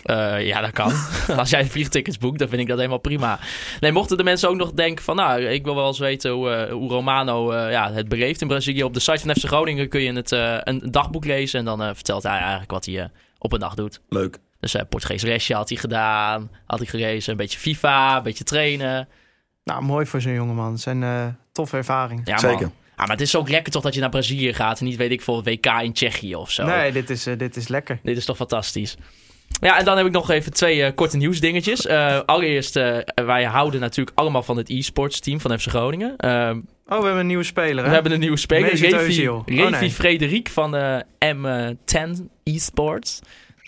Eh, 0.03 0.47
ja, 0.47 0.61
dat 0.61 0.71
kan. 0.71 0.91
Als 1.37 1.49
jij 1.49 1.65
vliegtickets 1.65 2.17
boekt, 2.17 2.39
dan 2.39 2.49
vind 2.49 2.61
ik 2.61 2.67
dat 2.67 2.77
helemaal 2.77 2.97
prima. 2.97 3.39
Nee, 3.79 3.91
mochten 3.91 4.17
de 4.17 4.23
mensen 4.23 4.49
ook 4.49 4.55
nog 4.55 4.71
denken 4.71 5.03
van... 5.03 5.15
Nou, 5.15 5.41
ik 5.41 5.63
wil 5.63 5.75
wel 5.75 5.87
eens 5.87 5.99
weten 5.99 6.31
hoe, 6.31 6.49
eh, 6.49 6.71
hoe 6.71 6.89
Romano 6.89 7.51
eh, 7.51 7.71
ja, 7.71 7.91
het 7.91 8.09
beleeft 8.09 8.41
in 8.41 8.47
Brazilië. 8.47 8.83
Op 8.83 8.93
de 8.93 8.99
site 8.99 9.19
van 9.19 9.35
FC 9.35 9.45
Groningen 9.45 9.89
kun 9.89 10.01
je 10.01 10.13
het, 10.13 10.31
eh, 10.31 10.57
een 10.63 10.81
dagboek 10.91 11.25
lezen. 11.25 11.59
En 11.59 11.65
dan 11.65 11.95
vertelt 11.95 12.23
hij 12.23 12.37
eigenlijk 12.37 12.71
wat 12.71 12.85
hij 12.85 13.09
op 13.37 13.53
een 13.53 13.59
dag 13.59 13.73
doet. 13.75 14.01
Leuk. 14.09 14.37
Dus 14.59 14.73
eh 14.73 14.81
Portugees 14.89 15.23
restje 15.23 15.55
had 15.55 15.69
hij 15.69 15.77
gedaan. 15.77 16.51
Had 16.65 16.79
hij 16.79 16.87
gerezen. 16.87 17.31
Een 17.31 17.37
beetje 17.37 17.59
FIFA, 17.59 18.17
een 18.17 18.23
beetje 18.23 18.43
trainen. 18.43 19.07
Nou, 19.69 19.83
mooi 19.83 20.05
voor 20.05 20.21
zo'n 20.21 20.33
jongeman. 20.33 20.71
Het 20.71 20.81
zijn 20.81 21.03
eh 21.03 21.25
toffe 21.51 21.77
ervaringen. 21.77 22.23
Ja, 22.25 22.37
Zeker. 22.37 22.61
man. 22.61 22.73
Ah, 22.95 23.07
maar 23.07 23.15
het 23.15 23.21
is 23.21 23.35
ook 23.35 23.49
lekker 23.49 23.71
toch 23.71 23.83
dat 23.83 23.93
je 23.93 23.99
naar 23.99 24.09
Brazilië 24.09 24.53
gaat. 24.53 24.79
En 24.79 24.85
niet 24.85 24.95
weet 24.95 25.11
ik 25.11 25.21
veel 25.21 25.43
WK 25.43 25.65
in 25.65 25.93
Tsjechië 25.93 26.35
of 26.35 26.51
zo. 26.51 26.65
Nee, 26.65 26.91
dit 26.91 27.09
is, 27.09 27.25
eh, 27.27 27.37
dit 27.37 27.55
is 27.55 27.67
lekker. 27.67 27.99
Dit 28.03 28.17
is 28.17 28.25
toch 28.25 28.35
fantastisch. 28.37 28.97
Ja, 29.61 29.77
en 29.79 29.85
dan 29.85 29.97
heb 29.97 30.05
ik 30.05 30.11
nog 30.11 30.29
even 30.29 30.53
twee 30.53 30.83
eh, 30.83 30.95
korte 30.95 31.17
nieuwsdingetjes. 31.17 31.85
Eh, 31.85 32.19
allereerst, 32.25 32.75
eh, 32.75 32.97
wij 33.15 33.43
houden 33.43 33.79
natuurlijk 33.79 34.17
allemaal 34.17 34.43
van 34.43 34.57
het 34.57 34.69
e-sports 34.69 35.19
team 35.19 35.39
van 35.39 35.59
FC 35.59 35.67
Groningen. 35.67 36.17
Ehm, 36.17 36.59
Oh, 36.87 36.97
we 36.97 37.03
hebben 37.03 37.19
een 37.21 37.27
nieuwe 37.27 37.43
speler, 37.43 37.83
we 37.83 37.87
hè? 37.87 37.93
hebben 37.93 38.11
een 38.11 38.19
nieuwe 38.19 38.37
speler, 38.37 38.75
Revi, 38.75 39.21
Özil. 39.21 39.29
Oh, 39.29 39.41
Revi 39.45 39.69
nee. 39.69 39.91
Frederik 39.91 40.49
van 40.49 40.71
de 40.71 41.05
M10 41.19 42.29
eSports. 42.43 43.19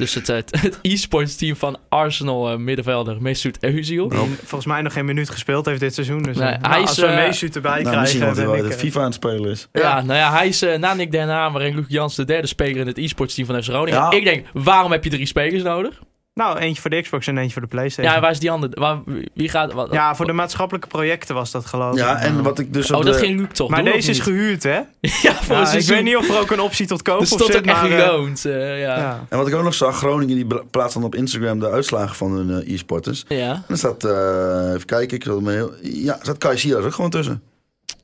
Dus 0.02 0.14
het, 0.14 0.28
het, 0.28 0.62
het 0.62 0.80
e-sports 0.92 1.36
team 1.36 1.56
van 1.56 1.78
Arsenal 1.90 2.52
eh, 2.52 2.58
middenvelder 2.58 3.22
Mesut 3.22 3.58
Özil. 3.58 4.08
Die 4.08 4.18
volgens 4.44 4.66
mij 4.66 4.82
nog 4.82 4.94
geen 4.94 5.06
minuut 5.06 5.30
gespeeld 5.30 5.66
heeft 5.66 5.80
dit 5.80 5.94
seizoen. 5.94 6.22
Dus 6.22 6.38
Nee, 6.38 6.48
eh, 6.48 6.58
hij 6.62 6.70
nou, 6.70 6.84
is, 6.84 6.88
als 6.88 6.98
we 6.98 7.06
eh, 7.06 7.16
Mesut 7.16 7.56
erbij 7.56 7.82
Nou, 7.82 8.00
misschien 8.00 8.22
krijgen... 8.22 8.50
hij 8.50 8.58
ik, 8.58 8.64
de 8.64 8.74
eh, 8.74 8.80
FIFA 8.80 9.00
aan 9.00 9.06
het 9.06 9.14
spelen 9.14 9.52
is. 9.52 9.68
Ja, 9.72 9.82
Ja. 9.82 10.02
nou 10.02 10.20
ja, 10.20 10.32
hij 10.32 10.48
is 10.48 10.64
uh, 10.64 10.78
na 10.78 10.94
Nick 10.94 11.12
Den 11.12 11.30
Hamer 11.30 11.62
en 11.62 11.76
Luc 11.76 11.86
Jans 11.88 12.16
de 12.16 12.26
derde 12.26 12.48
speler 12.48 12.78
in 12.78 12.88
het 12.88 12.98
e-sports 12.98 13.36
team 13.36 13.48
van 13.48 13.64
FC 13.64 13.70
Groningen. 13.70 14.00
Ja. 14.00 14.12
Ik 14.12 14.24
denk, 14.24 14.46
waarom 14.54 14.92
heb 14.92 15.04
je 15.04 15.10
drie 15.10 15.26
spelers 15.26 15.64
nodig? 15.64 16.02
Nou, 16.34 16.58
eentje 16.58 16.82
voor 16.82 16.90
de 16.90 17.02
Xbox 17.02 17.28
en 17.28 17.38
eentje 17.38 17.52
voor 17.54 17.62
de 17.62 17.68
Playstation. 17.68 18.08
Ja, 18.08 18.16
Ja, 18.16 18.22
waar 18.22 18.32
is 18.32 18.40
die 18.40 18.52
andere? 18.52 18.80
Waar, 18.82 19.00
wie 19.34 19.50
gaat... 19.50 19.74
Wat, 19.74 19.90
voor 20.14 20.26
de 20.26 20.32
maatschappelijke 20.34 20.88
projecten 20.88 21.36
was 21.36 21.52
dat 21.52 21.66
geloof 21.66 21.92
ik. 21.94 22.00
Ja, 22.00 22.20
en 22.22 22.44
wat 22.44 22.60
ik 22.60 22.74
dus 22.74 22.92
Oh, 22.92 23.04
dat 23.06 23.14
de- 23.14 23.20
ging 23.20 23.40
Luc 23.40 23.48
toch 23.52 23.70
Maar 23.70 23.84
doen, 23.84 23.94
deze 23.94 24.10
is 24.10 24.16
niet? 24.18 24.26
gehuurd, 24.26 24.64
hè? 24.64 24.80
Ja, 25.22 25.34
voor 25.34 25.56
Ja, 25.56 25.72
ik 25.72 25.86
weet 25.86 26.04
niet 26.04 26.16
of 26.16 26.30
er 26.30 26.40
ook 26.40 26.52
een 26.52 26.60
optie 26.60 26.88
tot 26.88 27.02
koop 27.02 27.16
Er 27.16 27.22
op 27.22 27.26
stond 27.28 27.56
ook 27.56 27.66
echt 27.66 27.82
maar... 27.82 27.90
geloond. 27.90 28.42
ja. 28.42 28.52
Ja. 28.58 28.76
ja. 28.98 29.26
En 29.30 29.38
wat 29.38 29.48
ik 29.48 29.54
ook 29.56 29.64
nog 29.64 29.74
zag, 29.74 29.98
Groningen 29.98 30.36
die 30.36 30.48
plaatst 30.72 30.94
dan 30.94 31.04
op 31.04 31.16
Instagram 31.16 31.60
de 31.60 31.70
uitslagen 31.70 32.16
van 32.16 32.32
hun 32.32 32.64
eh, 32.66 32.74
e-sporters. 32.74 33.26
En 33.28 33.64
er 33.68 33.78
staat, 33.78 34.04
eh, 34.04 34.72
even 34.74 34.86
kijken, 34.86 35.18
ik 35.18 35.24
zal 35.24 35.36
het 35.36 35.44
me 35.44 35.52
heel... 35.52 35.74
Ja, 35.82 36.18
staat 36.22 36.38
Kai 36.38 36.58
Sierhuis 36.58 36.86
ook 36.86 36.94
gewoon 36.94 37.10
tussen. 37.10 37.42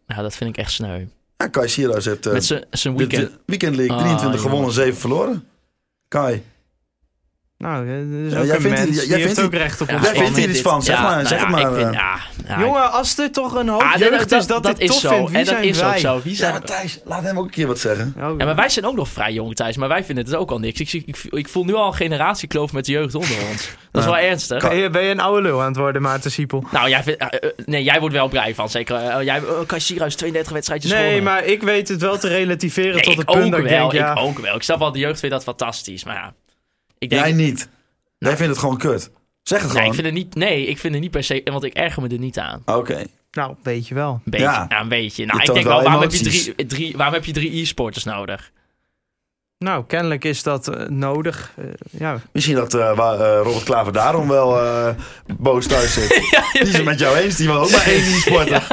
Ja, 0.07 0.21
dat 0.21 0.35
vind 0.35 0.49
ik 0.49 0.57
echt 0.57 0.71
sneu. 0.71 1.05
Ja, 1.37 1.47
Kai 1.47 1.67
Sierhuis 1.67 2.05
heeft 2.05 2.25
eh, 2.25 2.33
Met 2.33 2.45
zijn- 2.45 2.63
de- 2.69 2.93
weekend. 2.95 3.27
de 3.29 3.31
Weekend 3.45 3.75
League 3.75 3.95
Ah, 3.95 4.01
23 4.01 4.41
gewonnen, 4.41 4.57
jongens. 4.71 4.75
7 4.75 4.99
verloren. 4.99 5.43
Kai, 6.07 6.43
Nou, 7.57 7.85
dat 7.85 7.95
is 8.25 8.31
Ja, 8.33 8.39
ook 8.39 8.45
jij 8.45 8.55
een 8.55 8.61
vindt 8.61 8.77
mens. 8.77 8.89
hier- 8.89 8.99
Die 8.99 9.09
jij 9.09 9.19
heeft 9.19 9.33
vindt 9.33 9.53
ook 9.55 9.59
recht 9.59 9.81
op 9.81 9.89
Ja, 9.89 9.99
jij 10.01 10.15
vindt 10.15 10.37
hier 10.37 10.49
iets 10.49 10.61
van, 10.61 10.83
zeg 10.83 11.01
maar, 11.01 11.27
zeg 11.27 11.39
nou 11.47 11.51
ja, 11.59 11.67
maar, 11.67 11.71
ik 11.71 11.77
vind- 11.77 11.87
eh. 11.87 11.93
ja, 11.93 12.17
ja, 12.47 12.59
Jongen, 12.59 12.91
als 12.91 13.17
er 13.17 13.31
toch 13.31 13.53
een 13.55 13.67
hoop 13.67 13.81
Ah, 13.81 13.95
jeugd 13.95 14.31
is 14.31 14.47
dat, 14.47 14.63
dit 14.63 14.79
is 14.79 14.87
tof 14.87 14.99
zo. 14.99 15.09
vindt, 15.09 15.29
wie 15.29 15.37
en 15.39 15.45
dat 15.45 15.53
zijn 15.53 15.63
is 15.67 15.79
wij? 15.79 15.89
ook 15.89 15.97
zo. 15.97 16.19
Wie 16.23 16.31
Ja, 16.31 16.37
zijn 16.37 16.51
maar 16.51 16.61
Thijs, 16.61 16.99
laat 17.05 17.23
hem 17.23 17.37
ook 17.37 17.43
een 17.45 17.49
keer 17.51 17.67
wat 17.67 17.79
zeggen. 17.79 18.13
Ja, 18.17 18.29
maar 18.45 18.55
wij 18.55 18.69
zijn 18.69 18.85
ook 18.85 18.95
nog 18.95 19.07
vrij 19.09 19.33
jong, 19.33 19.55
Thijs. 19.55 19.77
Maar 19.77 19.89
wij 19.89 20.03
vinden 20.03 20.25
het 20.25 20.35
ook 20.35 20.51
al 20.51 20.59
niks. 20.59 20.79
Ik, 20.79 20.91
ik, 21.05 21.17
ik 21.29 21.47
voel 21.47 21.63
nu 21.63 21.73
al 21.73 21.87
een 21.87 21.93
generatiekloof 21.93 22.73
met 22.73 22.85
de 22.85 22.91
jeugd 22.91 23.15
onder 23.15 23.37
ons. 23.51 23.69
Dat 23.91 24.01
is 24.01 24.09
wel 24.09 24.17
ernstig. 24.17 24.61
Ben 24.61 24.77
je, 24.77 24.89
ben 24.89 25.03
je 25.03 25.09
een 25.11 25.19
oude 25.19 25.41
lul 25.41 25.61
aan 25.61 25.67
het 25.67 25.77
worden, 25.77 26.01
Maarten 26.01 26.31
Siepel? 26.31 26.63
Nou, 26.71 26.89
jij 26.89 27.03
vindt, 27.03 27.19
eh, 27.19 27.27
eh, 27.49 27.49
nee, 27.65 27.83
jij 27.83 27.99
wordt 27.99 28.15
wel 28.15 28.27
blij 28.27 28.55
van. 28.55 28.69
Zeker. 28.69 28.95
eh, 28.95 29.23
jij 29.25 29.39
uh, 29.39 29.45
kan 29.65 29.81
Sierhuis 29.81 30.15
32 30.15 30.51
wedstrijdjes 30.53 30.91
Nee, 30.91 31.21
maar 31.21 31.45
ik 31.45 31.63
weet 31.63 31.87
het 31.87 32.01
wel 32.01 32.17
te 32.17 32.27
relativeren 32.27 32.93
Nee, 32.95 33.03
tot 33.03 33.17
het 33.17 33.25
punt 33.25 33.43
ook 33.45 33.51
dat 33.51 33.59
ik 33.59 33.65
wel. 33.69 33.89
denk, 33.89 33.91
ja... 33.91 34.11
Ik 34.11 34.19
ook 34.19 34.39
wel. 34.39 34.55
Ik 34.55 34.63
snap 34.63 34.79
wel, 34.79 34.91
de 34.91 34.99
jeugd 34.99 35.19
vindt 35.19 35.35
dat 35.35 35.43
fantastisch. 35.43 36.03
Maar 36.03 36.15
ja, 36.15 36.33
ik 36.97 37.09
denk... 37.09 37.21
Jij 37.21 37.31
niet. 37.33 37.69
Jij 38.17 38.37
vindt 38.37 38.51
het 38.51 38.57
gewoon 38.57 38.77
kut. 38.77 39.11
Zeg 39.43 39.61
het 39.61 39.67
nee, 39.67 39.77
gewoon. 39.77 39.87
ik 39.87 39.93
vind 39.93 40.05
het 40.05 40.15
niet, 40.15 40.35
nee, 40.35 40.65
ik 40.65 40.77
vind 40.77 40.93
het 40.93 41.01
niet 41.01 41.11
per 41.11 41.23
se... 41.23 41.41
Want 41.43 41.63
ik 41.63 41.73
erger 41.73 42.01
me 42.01 42.07
er 42.07 42.19
niet 42.19 42.39
aan. 42.39 42.61
Oké. 42.65 43.03
Nou, 43.31 43.55
weet 43.63 43.87
je 43.87 43.95
wel. 43.95 44.11
Een 44.11 44.21
beetje. 44.23 44.45
Ja. 44.45 44.65
Ja, 44.69 44.81
een 44.81 44.87
beetje. 44.87 45.25
Nou, 45.25 45.39
ik 45.41 45.53
denk 45.53 45.65
wel 45.65 45.83
waarom 45.83 46.01
heb, 46.01 46.11
je 46.11 46.23
drie, 46.23 46.65
drie, 46.65 46.97
waarom 46.97 47.13
heb 47.13 47.25
je 47.25 47.31
drie 47.31 47.61
e-sporters 47.61 48.03
nodig? 48.03 48.51
Nou, 49.57 49.85
kennelijk 49.85 50.23
is 50.23 50.43
dat 50.43 50.67
eh, 50.67 50.87
nodig. 50.87 51.53
Eh, 51.55 51.65
ja. 51.91 52.21
Misschien 52.31 52.55
dat 52.55 52.73
eh, 52.73 52.95
waar, 52.95 53.19
eh, 53.19 53.41
Robert 53.43 53.63
Klaver 53.63 53.93
daarom 53.93 54.27
wel 54.27 54.59
eh, 54.61 54.89
boos 55.37 55.67
thuis 55.67 55.93
zit. 55.93 56.09
Die 56.53 56.61
is 56.61 56.73
het 56.73 56.85
met 56.85 56.99
jou 56.99 57.17
eens, 57.17 57.35
die 57.35 57.47
wil 57.47 57.59
ook 57.59 57.71
maar 57.75 57.85
één 57.85 58.03
e-sporter. 58.03 58.67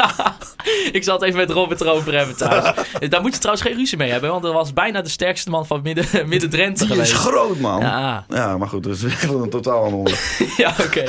Ik 0.92 1.04
zal 1.04 1.14
het 1.14 1.22
even 1.24 1.36
met 1.38 1.50
Robert 1.50 1.80
erover 1.80 2.14
hebben 2.16 2.36
thuis. 2.36 2.74
Daar 3.08 3.20
moet 3.20 3.32
je 3.32 3.38
trouwens 3.38 3.66
geen 3.66 3.76
ruzie 3.76 3.98
mee 3.98 4.10
hebben, 4.10 4.30
want 4.30 4.44
er 4.44 4.52
was 4.52 4.72
bijna 4.72 5.02
de 5.02 5.08
sterkste 5.08 5.50
man 5.50 5.66
van 5.66 5.80
midden, 5.82 6.06
midden 6.28 6.50
Drenthe 6.50 6.86
Die 6.86 7.00
is 7.00 7.12
geweest. 7.12 7.26
groot, 7.26 7.58
man. 7.58 7.80
Ja, 7.80 8.24
Ja, 8.28 8.58
maar 8.58 8.68
goed, 8.68 8.82
dat 8.82 8.94
is 8.96 9.04
echt 9.04 9.22
een 9.22 9.50
totaal 9.50 9.84
ander. 9.84 10.18
ja 10.56 10.74
oké. 10.80 11.04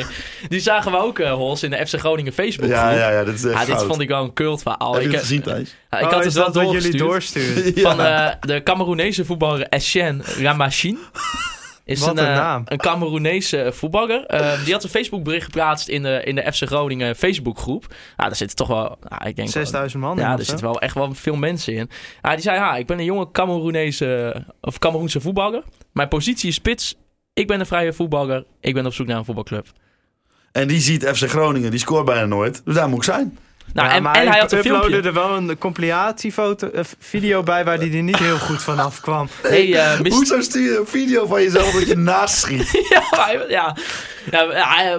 Die 0.47 0.59
zagen 0.59 0.91
we 0.91 0.97
ook, 0.97 1.19
eh 1.19 1.31
Hols, 1.31 1.63
in 1.63 1.69
de 1.69 1.87
FC 1.87 1.99
Groningen 1.99 2.33
Facebook 2.33 2.69
Ja, 2.69 2.91
ja, 2.91 3.09
ja, 3.11 3.23
dit 3.23 3.33
is 3.35 3.43
echt 3.45 3.67
Ja, 3.67 3.73
dit 3.75 3.83
vond 3.85 4.01
ik 4.01 4.07
wel 4.07 4.23
een 4.23 4.33
cult 4.33 4.61
verhaal. 4.61 4.93
Heb 4.93 5.01
je 5.01 5.07
Ik, 5.07 5.13
het 5.13 5.21
heb- 5.29 5.29
gezien, 5.29 5.41
Thijs? 5.41 5.75
ja, 5.91 5.97
ik 5.99 6.05
Oh, 6.05 6.11
had 6.11 6.23
het 6.23 6.33
wel 6.33 6.51
dat 6.51 6.63
wat 6.63 6.71
jullie 6.71 6.97
doorgestuurd. 6.97 7.55
doorsturen? 7.55 7.97
Van 7.97 8.01
eh, 8.05 8.27
de 8.39 8.63
Cameroenese 8.63 9.25
voetballer 9.25 9.67
Etienne 9.69 10.23
Ramachin. 10.41 10.99
Is 11.85 11.99
Wat 11.99 12.09
een, 12.09 12.17
een 12.23 12.29
eh, 12.29 12.35
naam. 12.35 12.61
een 12.65 12.77
Cameroenese 12.77 13.69
voetballer. 13.73 14.25
Eh, 14.25 14.63
die 14.63 14.73
had 14.73 14.83
een 14.83 14.89
Facebookbericht 14.89 15.45
geplaatst 15.45 15.87
in 15.87 16.03
de, 16.03 16.21
in 16.23 16.35
de 16.35 16.51
FC 16.53 16.63
Groningen 16.63 17.15
Facebookgroep. 17.15 17.85
Nou, 17.87 17.95
daar 18.29 18.35
zitten 18.35 18.57
toch 18.57 18.67
wel, 18.67 18.97
nou, 19.09 19.27
ik 19.29 19.35
denk 19.35 19.35
wel- 19.35 19.47
6000 19.47 20.01
man 20.01 20.17
in 20.17 20.23
Ja, 20.23 20.31
er 20.31 20.37
zo? 20.37 20.43
zitten 20.43 20.65
wel 20.65 20.81
echt 20.81 20.95
wel 20.95 21.13
veel 21.13 21.35
mensen 21.35 21.73
in. 21.73 21.89
Ah, 22.21 22.31
die 22.31 22.41
zei, 22.41 22.57
ja, 22.57 22.75
ik 22.75 22.85
ben 22.87 22.99
een 22.99 23.05
jonge 23.05 23.31
Cameroenese 23.31 24.35
of 24.61 24.79
Cameroense 24.79 25.21
voetballer. 25.21 25.63
Mijn 25.93 26.07
positie 26.07 26.49
is 26.49 26.55
spits. 26.55 26.95
Ik 27.33 27.47
ben 27.47 27.59
een 27.59 27.65
vrije 27.65 27.93
voetballer. 27.93 28.45
Ik 28.61 28.73
ben 28.73 28.85
op 28.85 28.93
zoek 28.93 29.07
naar 29.07 29.17
een 29.17 29.25
voetbalclub. 29.25 29.67
En 30.51 30.67
die 30.67 30.79
ziet 30.79 31.03
FC 31.03 31.29
Groningen, 31.29 31.71
die 31.71 31.79
scoort 31.79 32.05
bijna 32.05 32.25
nooit. 32.25 32.61
Dus 32.65 32.75
daar 32.75 32.89
moet 32.89 32.97
ik 32.97 33.03
zijn. 33.03 33.37
Nou, 33.73 33.87
Ja, 33.87 33.93
en, 33.95 34.03
maar 34.03 34.15
en 34.15 34.27
hij 34.27 34.39
had 34.39 34.51
een 34.51 34.57
uploadde 34.57 34.89
filmpje. 34.89 35.07
er 35.09 35.13
wel 35.15 35.37
een 35.37 35.57
compilatiefoto, 35.57 36.69
eh, 36.69 36.83
video 36.99 37.43
bij 37.43 37.65
waar 37.65 37.77
hij 37.77 37.91
er 37.93 38.01
niet 38.03 38.17
heel 38.19 38.37
goed 38.37 38.63
van 38.63 38.79
afkwam. 38.79 39.27
Hey, 39.41 39.73
eh, 39.75 39.99
Mr. 39.99 40.09
Hoezo 40.09 40.41
stuur 40.41 40.71
je 40.71 40.79
een 40.79 40.87
video 40.87 41.25
van 41.25 41.41
jezelf 41.41 41.71
dat 41.71 41.87
je 41.87 41.95
naast 41.97 42.35
schiet? 42.37 42.71
ja, 42.89 43.31
ja, 43.49 43.75
ja, 44.31 44.47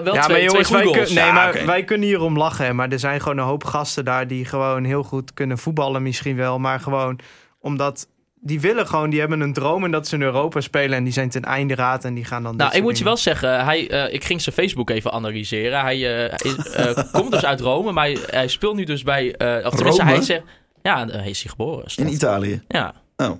wel 0.03 0.13
ja, 0.13 0.21
twee, 0.21 0.35
maar 0.37 0.41
jongens, 0.43 0.67
twee 0.67 0.77
wij, 0.83 0.83
goede 0.83 0.83
kun- 0.83 0.93
goals. 0.93 1.11
nee, 1.11 1.25
Ja, 1.25 1.31
maar 1.33 1.65
wij 1.65 1.83
kunnen 1.83 2.07
hierom 2.07 2.37
lachen. 2.37 2.65
hè, 2.65 2.73
Maar 2.73 2.89
er 2.89 2.99
zijn 2.99 3.21
gewoon 3.21 3.37
een 3.37 3.43
hoop 3.43 3.63
gasten 3.63 4.05
daar 4.05 4.27
die 4.27 4.45
gewoon 4.45 4.83
heel 4.83 5.03
goed 5.03 5.33
kunnen 5.33 5.57
voetballen 5.57 6.03
misschien 6.03 6.35
wel. 6.35 6.59
Maar 6.59 6.79
gewoon 6.79 7.19
omdat 7.59 8.07
die 8.39 8.61
willen 8.61 8.87
gewoon, 8.87 9.09
die 9.09 9.19
hebben 9.19 9.39
een 9.39 9.53
droom 9.53 9.83
en 9.83 9.91
dat 9.91 10.07
ze 10.07 10.15
in 10.15 10.21
Europa 10.21 10.61
spelen. 10.61 10.97
En 10.97 11.03
die 11.03 11.13
zijn 11.13 11.29
ten 11.29 11.43
einde 11.43 11.75
raad 11.75 12.05
en 12.05 12.13
die 12.13 12.25
gaan 12.25 12.43
dan 12.43 12.55
Nou, 12.55 12.75
ik 12.75 12.81
moet 12.81 12.97
je 12.97 13.03
wel 13.03 13.17
zeggen, 13.17 13.65
hij, 13.65 13.89
eh, 13.89 14.13
ik 14.13 14.23
ging 14.23 14.41
zijn 14.41 14.55
Facebook 14.55 14.89
even 14.89 15.11
analyseren. 15.11 15.81
Hij 15.81 16.27
eh, 16.27 16.51
is, 16.51 16.69
eh, 16.69 17.03
komt 17.19 17.31
dus 17.31 17.45
uit 17.45 17.59
Rome, 17.59 17.91
maar 17.91 18.05
hij, 18.05 18.17
hij 18.25 18.47
speelt 18.47 18.75
nu 18.75 18.83
dus 18.83 19.03
bij... 19.03 19.35
eh 19.35 19.65
of 19.65 19.73
tenminste, 19.75 20.01
Rome? 20.01 20.13
hij 20.13 20.23
zegt... 20.23 20.43
Ja, 20.81 21.07
hij 21.07 21.29
is 21.29 21.41
hier 21.41 21.51
geboren. 21.51 21.85
In. 21.95 22.07
Italië. 22.07 22.61
Ja. 22.67 22.93
Oh. 23.15 23.31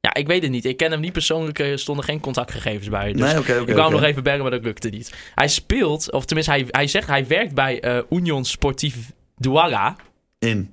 Ja, 0.00 0.14
ik 0.14 0.26
weet 0.26 0.42
het 0.42 0.50
niet. 0.50 0.64
Ik 0.64 0.76
ken 0.76 0.90
hem 0.90 1.00
niet 1.00 1.12
persoonlijk. 1.12 1.58
Er 1.58 1.78
stonden 1.78 2.04
geen 2.04 2.20
contactgegevens 2.20 2.88
bij. 2.88 3.12
Dus 3.12 3.20
Nee, 3.20 3.38
oké, 3.38 3.52
oké. 3.52 3.60
ik 3.60 3.66
wou 3.66 3.76
hem 3.76 3.84
oké. 3.84 3.94
nog 3.94 4.02
even 4.02 4.22
bergen, 4.22 4.42
maar 4.42 4.50
dat 4.50 4.64
lukte 4.64 4.88
niet. 4.88 5.14
Hij 5.34 5.48
speelt, 5.48 6.12
of 6.12 6.24
tenminste, 6.24 6.52
hij, 6.52 6.66
hij 6.70 6.86
zegt 6.86 7.06
hij 7.06 7.26
werkt 7.26 7.54
bij 7.54 7.80
eh 7.80 7.98
Union 8.10 8.44
Sportief 8.44 8.96
Douala, 9.36 9.96
In 10.38 10.70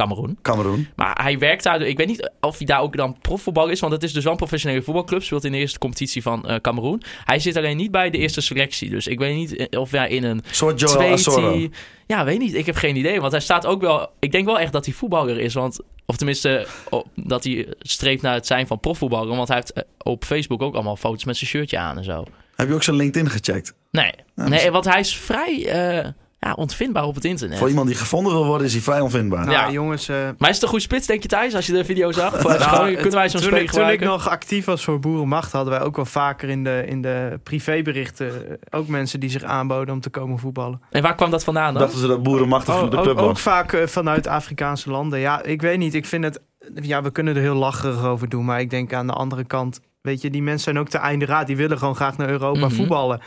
Cameroen. 0.00 0.38
Cameroen. 0.42 0.88
Maar 0.96 1.22
hij 1.22 1.38
werkt 1.38 1.62
daar. 1.62 1.80
Ik 1.80 1.96
weet 1.96 2.06
niet 2.06 2.30
of 2.40 2.56
hij 2.56 2.66
daar 2.66 2.80
ook 2.80 2.96
dan 2.96 3.18
profvoetbal 3.18 3.68
is. 3.68 3.80
Want 3.80 3.92
het 3.92 4.02
is 4.02 4.12
dus 4.12 4.22
wel 4.22 4.32
een 4.32 4.38
professionele 4.38 4.82
voetbalclub. 4.82 5.22
Speelt 5.22 5.44
in 5.44 5.52
de 5.52 5.58
eerste 5.58 5.78
competitie 5.78 6.22
van 6.22 6.48
eh 6.48 6.56
Cameroen. 6.56 7.02
Hij 7.24 7.38
zit 7.38 7.56
alleen 7.56 7.76
niet 7.76 7.90
bij 7.90 8.10
de 8.10 8.18
eerste 8.18 8.40
selectie. 8.40 8.90
Dus 8.90 9.06
ik 9.06 9.18
weet 9.18 9.34
niet 9.34 9.56
eh, 9.56 9.80
of 9.80 9.90
hij 9.90 10.08
in 10.08 10.24
een 10.24 10.42
Soort 10.50 10.80
Joel 10.80 10.92
tweede. 10.92 11.12
Asoro. 11.14 11.68
Ja, 12.06 12.24
weet 12.24 12.38
niet. 12.38 12.54
Ik 12.54 12.66
heb 12.66 12.76
geen 12.76 12.96
idee. 12.96 13.20
Want 13.20 13.32
hij 13.32 13.40
staat 13.40 13.66
ook 13.66 13.80
wel. 13.80 14.10
Ik 14.18 14.32
denk 14.32 14.44
wel 14.46 14.58
echt 14.58 14.72
dat 14.72 14.84
hij 14.84 14.94
voetballer 14.94 15.38
is. 15.38 15.54
Want. 15.54 15.80
Of 16.06 16.16
tenminste, 16.16 16.66
dat 17.14 17.44
hij 17.44 17.66
streeft 17.78 18.22
naar 18.22 18.34
het 18.34 18.46
zijn 18.46 18.66
van 18.66 18.80
profvoetballer. 18.80 19.36
Want 19.36 19.48
hij 19.48 19.56
heeft 19.56 19.72
eh, 19.72 19.82
op 19.98 20.24
Facebook 20.24 20.62
ook 20.62 20.74
allemaal 20.74 20.96
foto's 20.96 21.24
met 21.24 21.36
zijn 21.36 21.50
shirtje 21.50 21.78
aan 21.78 21.96
en 21.96 22.04
zo. 22.04 22.24
Heb 22.56 22.68
je 22.68 22.74
ook 22.74 22.82
zijn 22.82 22.96
LinkedIn 22.96 23.30
gecheckt? 23.30 23.74
Nee, 23.90 24.12
Nou, 24.34 24.50
nee 24.50 24.70
want 24.70 24.84
hij 24.84 25.00
is 25.00 25.16
vrij 25.16 25.66
ja, 26.38 26.52
ontvindbaar 26.52 27.04
op 27.04 27.14
het 27.14 27.24
internet. 27.24 27.58
Voor 27.58 27.68
iemand 27.68 27.86
die 27.86 27.96
gevonden 27.96 28.32
wil 28.32 28.44
worden, 28.46 28.66
is 28.66 28.72
hij 28.72 28.82
vrij 28.82 29.00
onvindbaar. 29.00 29.40
Nou, 29.46 29.50
Ja. 29.56 29.70
jongens, 29.70 30.08
eh, 30.08 30.16
Maar 30.38 30.48
is 30.48 30.54
het 30.54 30.62
een 30.62 30.68
goede 30.68 30.84
spits, 30.84 31.06
denk 31.06 31.22
je 31.22 31.28
Thijs? 31.28 31.54
Als 31.54 31.66
je 31.66 31.72
de 31.72 31.84
video 31.84 32.12
zag? 32.12 32.32
Nou, 32.42 32.86
het- 32.86 32.94
kunnen 32.94 33.12
wij 33.18 33.28
zo'n 33.28 33.40
toen, 33.40 33.54
ik, 33.56 33.70
toen 33.70 33.88
ik 33.88 34.00
nog 34.00 34.28
actief 34.28 34.64
was 34.64 34.84
voor 34.84 35.00
Boerenmacht, 35.00 35.52
hadden 35.52 35.72
wij 35.72 35.82
ook 35.82 35.96
wel 35.96 36.04
vaker 36.04 36.48
in 36.48 36.64
de, 36.64 36.84
in 36.86 37.02
de 37.02 37.40
privéberichten 37.42 38.48
eh, 38.48 38.78
ook 38.78 38.88
mensen 38.88 39.20
die 39.20 39.30
zich 39.30 39.42
aanboden 39.42 39.94
om 39.94 40.00
te 40.00 40.10
komen 40.10 40.38
voetballen. 40.38 40.80
En 40.90 41.02
waar 41.02 41.14
kwam 41.14 41.30
dat 41.30 41.44
vandaan 41.44 41.72
dan? 41.72 41.82
Dachten 41.82 42.00
ze 42.00 42.06
dat 42.06 42.22
boerenmachtig 42.22 42.74
Oh, 42.74 42.90
de 42.90 42.96
ook, 42.96 43.02
club 43.02 43.18
ook 43.18 43.28
was? 43.32 43.40
vaak 43.40 43.72
eh, 43.72 43.86
vanuit 43.86 44.26
Afrikaanse 44.26 44.90
landen. 44.90 45.18
Ja, 45.18 45.42
ik 45.42 45.60
weet 45.62 45.78
niet. 45.78 45.94
Ik 45.94 46.06
vind 46.06 46.24
het. 46.24 46.40
Ja, 46.82 47.02
we 47.02 47.10
kunnen 47.10 47.36
er 47.36 47.40
heel 47.42 47.54
lacherig 47.54 48.04
over 48.04 48.28
doen. 48.28 48.44
Maar 48.44 48.60
ik 48.60 48.70
denk 48.70 48.92
aan 48.92 49.06
de 49.06 49.12
andere 49.12 49.44
kant. 49.44 49.80
Weet 50.02 50.20
je, 50.22 50.30
die 50.30 50.42
mensen 50.42 50.62
zijn 50.64 50.78
ook 50.78 50.88
te 50.88 50.98
einde 50.98 51.24
raad. 51.24 51.46
Die 51.46 51.56
willen 51.56 51.78
gewoon 51.78 51.96
graag 51.96 52.16
naar 52.16 52.28
Europa 52.28 52.66
Mhm. 52.66 52.74
voetballen. 52.74 53.20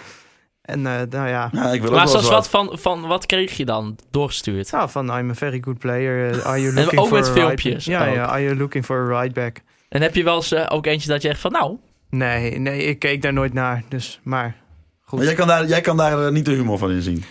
En 0.70 0.86
eh, 0.86 0.94
nou 1.10 1.30
ja. 1.30 1.50
Ja, 1.52 1.72
ik 1.72 1.82
wil 1.82 1.90
ook 1.90 1.96
Maar 1.96 2.08
zoals 2.08 2.30
wat 2.30 2.50
van, 2.50 2.70
van 2.74 3.08
wat 3.08 3.26
kreeg 3.26 3.58
je 3.58 3.66
dan 3.66 3.98
doorgestuurd? 4.12 4.72
Nou, 4.72 4.90
van 4.90 5.18
I'm 5.18 5.30
a 5.30 5.34
very 5.34 5.62
good 5.62 5.78
player. 5.78 6.44
are 6.46 6.62
you 6.62 6.76
En 6.76 6.82
looking 6.82 7.02
ook 7.02 7.08
for 7.08 7.18
met 7.18 7.28
a 7.28 7.32
filmpjes 7.32 7.86
Right... 7.86 8.02
Ja, 8.02 8.08
ook. 8.08 8.16
ja. 8.16 8.26
Are 8.26 8.44
you 8.44 8.56
looking 8.56 8.86
for 8.86 9.14
a 9.14 9.20
right 9.20 9.34
back? 9.34 9.58
En 9.90 10.02
heb 10.02 10.16
je 10.16 10.24
wel 10.24 10.36
eens 10.36 10.52
eh, 10.52 10.66
ook 10.70 10.86
eentje 10.86 11.10
dat 11.10 11.22
je 11.22 11.30
echt 11.30 11.40
van, 11.40 11.52
nou, 11.52 11.78
Nee, 12.10 12.60
nee, 12.60 12.84
ik 12.84 13.00
keek 13.00 13.22
daar 13.22 13.34
nooit 13.34 13.54
naar. 13.54 13.84
Dus, 13.88 14.20
maar 14.24 14.56
goed. 15.04 15.18
Maar 15.18 15.28
jij 15.28 15.36
kan 15.36 15.48
daar, 15.48 15.66
jij 15.66 15.82
kan 15.82 15.98
daar 15.98 16.26
eh, 16.26 16.32
niet 16.32 16.46
de 16.46 16.52
humor 16.52 16.78
van 16.78 16.92
inzien. 16.92 17.24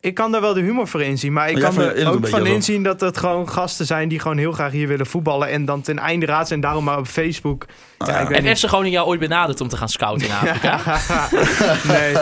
Ik 0.00 0.14
kan 0.14 0.32
daar 0.32 0.40
wel 0.40 0.54
de 0.54 0.60
humor 0.60 0.88
voor 0.88 1.02
inzien. 1.02 1.32
Maar 1.32 1.50
ik 1.50 1.54
Maar 1.54 1.62
kan 1.62 1.82
er 1.82 2.10
ook 2.10 2.28
van 2.28 2.46
inzien 2.46 2.82
dat 2.82 3.00
het 3.00 3.16
gewoon 3.16 3.48
gasten 3.48 3.86
zijn 3.86 4.08
die 4.08 4.20
gewoon 4.20 4.38
heel 4.38 4.52
graag 4.52 4.72
hier 4.72 4.88
willen 4.88 5.06
voetballen. 5.06 5.48
En 5.48 5.64
dan 5.64 5.80
ten 5.80 5.98
einde 5.98 6.26
raad 6.26 6.48
zijn. 6.48 6.60
Daarom 6.60 6.84
maar 6.84 6.98
op 6.98 7.06
Facebook. 7.06 7.66
Ah, 7.98 8.08
Ja, 8.08 8.14
ja. 8.14 8.20
ik 8.20 8.28
weet 8.28 8.38
en 8.38 8.44
niet. 8.44 8.58
FC 8.58 8.64
Groningen 8.64 8.92
jou 8.92 9.06
ooit 9.06 9.20
benaderd 9.20 9.60
om 9.60 9.68
te 9.68 9.76
gaan 9.76 9.88
scouten 9.88 10.26
in 10.26 10.32
Afrika? 10.32 10.80
nee. 11.92 12.12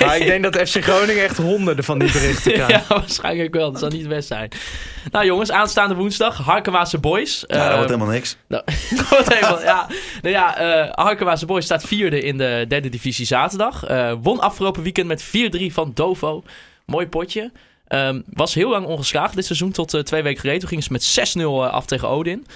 Maar 0.00 0.16
ik 0.16 0.26
denk 0.26 0.42
dat 0.42 0.68
FC 0.68 0.82
Groningen 0.84 1.24
echt 1.24 1.36
honderden 1.36 1.84
van 1.84 1.98
die 1.98 2.12
berichten 2.12 2.52
krijgt. 2.64 2.70
ja, 2.70 2.82
waarschijnlijk 2.88 3.54
wel. 3.54 3.70
Dat 3.70 3.80
zal 3.80 3.88
niet 3.90 4.08
best 4.08 4.28
zijn. 4.28 4.48
Nou 5.10 5.24
jongens, 5.24 5.50
aanstaande 5.50 5.94
woensdag, 5.94 6.36
Harkemaanse 6.36 6.98
Boys. 6.98 7.44
Ja, 7.46 7.66
dat 7.66 7.74
wordt 7.76 7.90
helemaal 7.90 8.12
niks. 8.12 8.36
Nou, 8.46 8.62
dat 8.96 9.08
wordt 9.08 9.34
helemaal, 9.34 9.62
ja. 9.62 9.86
Nou 10.22 10.34
ja, 10.34 10.56
eh 10.56 11.46
Boys 11.46 11.64
staat 11.64 11.84
vierde 11.84 12.20
in 12.20 12.38
de 12.38 12.64
derde 12.68 12.88
divisie 12.88 13.26
zaterdag. 13.26 13.84
Eh, 13.84 14.12
won 14.22 14.40
afgelopen 14.40 14.82
weekend 14.82 15.06
met 15.06 15.24
4-3 15.24 15.72
van 15.72 15.90
Dovo. 15.94 16.42
Mooi 16.86 17.06
potje. 17.06 17.52
Ehm, 17.86 18.20
was 18.26 18.54
heel 18.54 18.70
lang 18.70 18.86
ongeslagen 18.86 19.36
dit 19.36 19.44
seizoen 19.44 19.72
tot 19.72 19.94
eh, 19.94 20.00
twee 20.00 20.22
weken 20.22 20.40
geleden. 20.40 20.60
Toen 20.60 20.68
gingen 20.68 20.84
ze 20.84 20.92
met 20.92 21.34
6-0 21.36 21.40
eh, 21.40 21.72
af 21.72 21.86
tegen 21.86 22.08
Odin. 22.08 22.46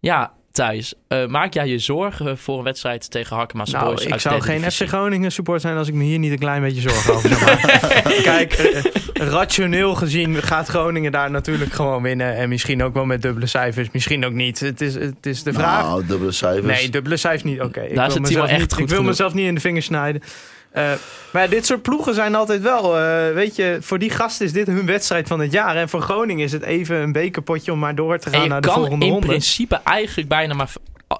Ja, 0.00 0.32
Thijs, 0.54 0.94
eh, 1.08 1.26
maak 1.26 1.54
jij 1.54 1.68
je 1.68 1.78
zorgen 1.78 2.38
voor 2.38 2.58
een 2.58 2.64
wedstrijd 2.64 3.10
tegen 3.10 3.36
Harkemaanse 3.36 3.76
Nou, 3.76 3.86
Boys 3.94 4.04
ik 4.04 4.20
zou 4.20 4.40
geen 4.40 4.70
FC? 4.70 4.88
Groningen 4.88 5.32
support 5.32 5.60
zijn 5.60 5.76
als 5.76 5.88
ik 5.88 5.94
me 5.94 6.04
hier 6.04 6.18
niet 6.18 6.32
een 6.32 6.38
klein 6.38 6.62
beetje 6.62 6.80
zorgen 6.80 7.14
over 7.14 7.28
zou 7.28 7.44
maken. 7.44 8.22
Kijk, 8.22 8.52
eh, 8.52 8.82
rationeel 9.14 9.94
gezien 9.94 10.42
gaat 10.42 10.68
Groningen 10.68 11.12
daar 11.12 11.30
natuurlijk 11.30 11.72
gewoon 11.72 12.02
winnen. 12.02 12.36
En 12.36 12.48
misschien 12.48 12.82
ook 12.82 12.94
wel 12.94 13.04
met 13.04 13.22
dubbele 13.22 13.46
cijfers, 13.46 13.88
misschien 13.92 14.24
ook 14.24 14.32
niet. 14.32 14.60
Het 14.60 14.80
is, 14.80 14.94
het 14.94 15.26
is 15.26 15.42
de 15.42 15.52
vraag. 15.52 15.82
Nou, 15.82 16.06
dubbele 16.06 16.32
cijfers. 16.32 16.80
Nee, 16.80 16.90
dubbele 16.90 17.16
cijfers 17.16 17.42
niet. 17.42 17.60
Oké, 17.60 17.80
ik 17.80 17.94
Daar 17.94 18.08
wil 18.08 18.20
mezelf 18.20 18.48
echt 18.48 18.60
niet, 18.60 18.72
goed 18.72 18.82
Ik 18.82 18.88
wil 18.88 18.96
genoeg. 18.96 19.10
mezelf 19.10 19.34
niet 19.34 19.46
in 19.46 19.54
de 19.54 19.60
vingers 19.60 19.86
snijden. 19.86 20.22
Eh, 20.74 20.92
maar 21.32 21.48
dit 21.48 21.66
soort 21.66 21.82
ploegen 21.82 22.14
zijn 22.14 22.34
altijd 22.34 22.62
wel, 22.62 22.98
eh, 22.98 23.32
weet 23.34 23.56
je, 23.56 23.78
voor 23.80 23.98
die 23.98 24.10
gasten 24.10 24.46
is 24.46 24.52
dit 24.52 24.66
hun 24.66 24.86
wedstrijd 24.86 25.28
van 25.28 25.40
het 25.40 25.52
jaar. 25.52 25.76
En 25.76 25.88
voor 25.88 26.00
Groningen 26.00 26.44
is 26.44 26.52
het 26.52 26.62
even 26.62 26.96
een 26.96 27.12
bekerpotje 27.12 27.72
om 27.72 27.78
maar 27.78 27.94
door 27.94 28.18
te 28.18 28.30
gaan 28.30 28.48
naar 28.48 28.60
de 28.60 28.66
kan 28.68 28.76
volgende 28.76 29.04
in 29.06 29.10
ronde. 29.12 29.26
principe 29.26 29.80
eigenlijk 29.84 30.28
bijna 30.28 30.54
maar 30.54 30.70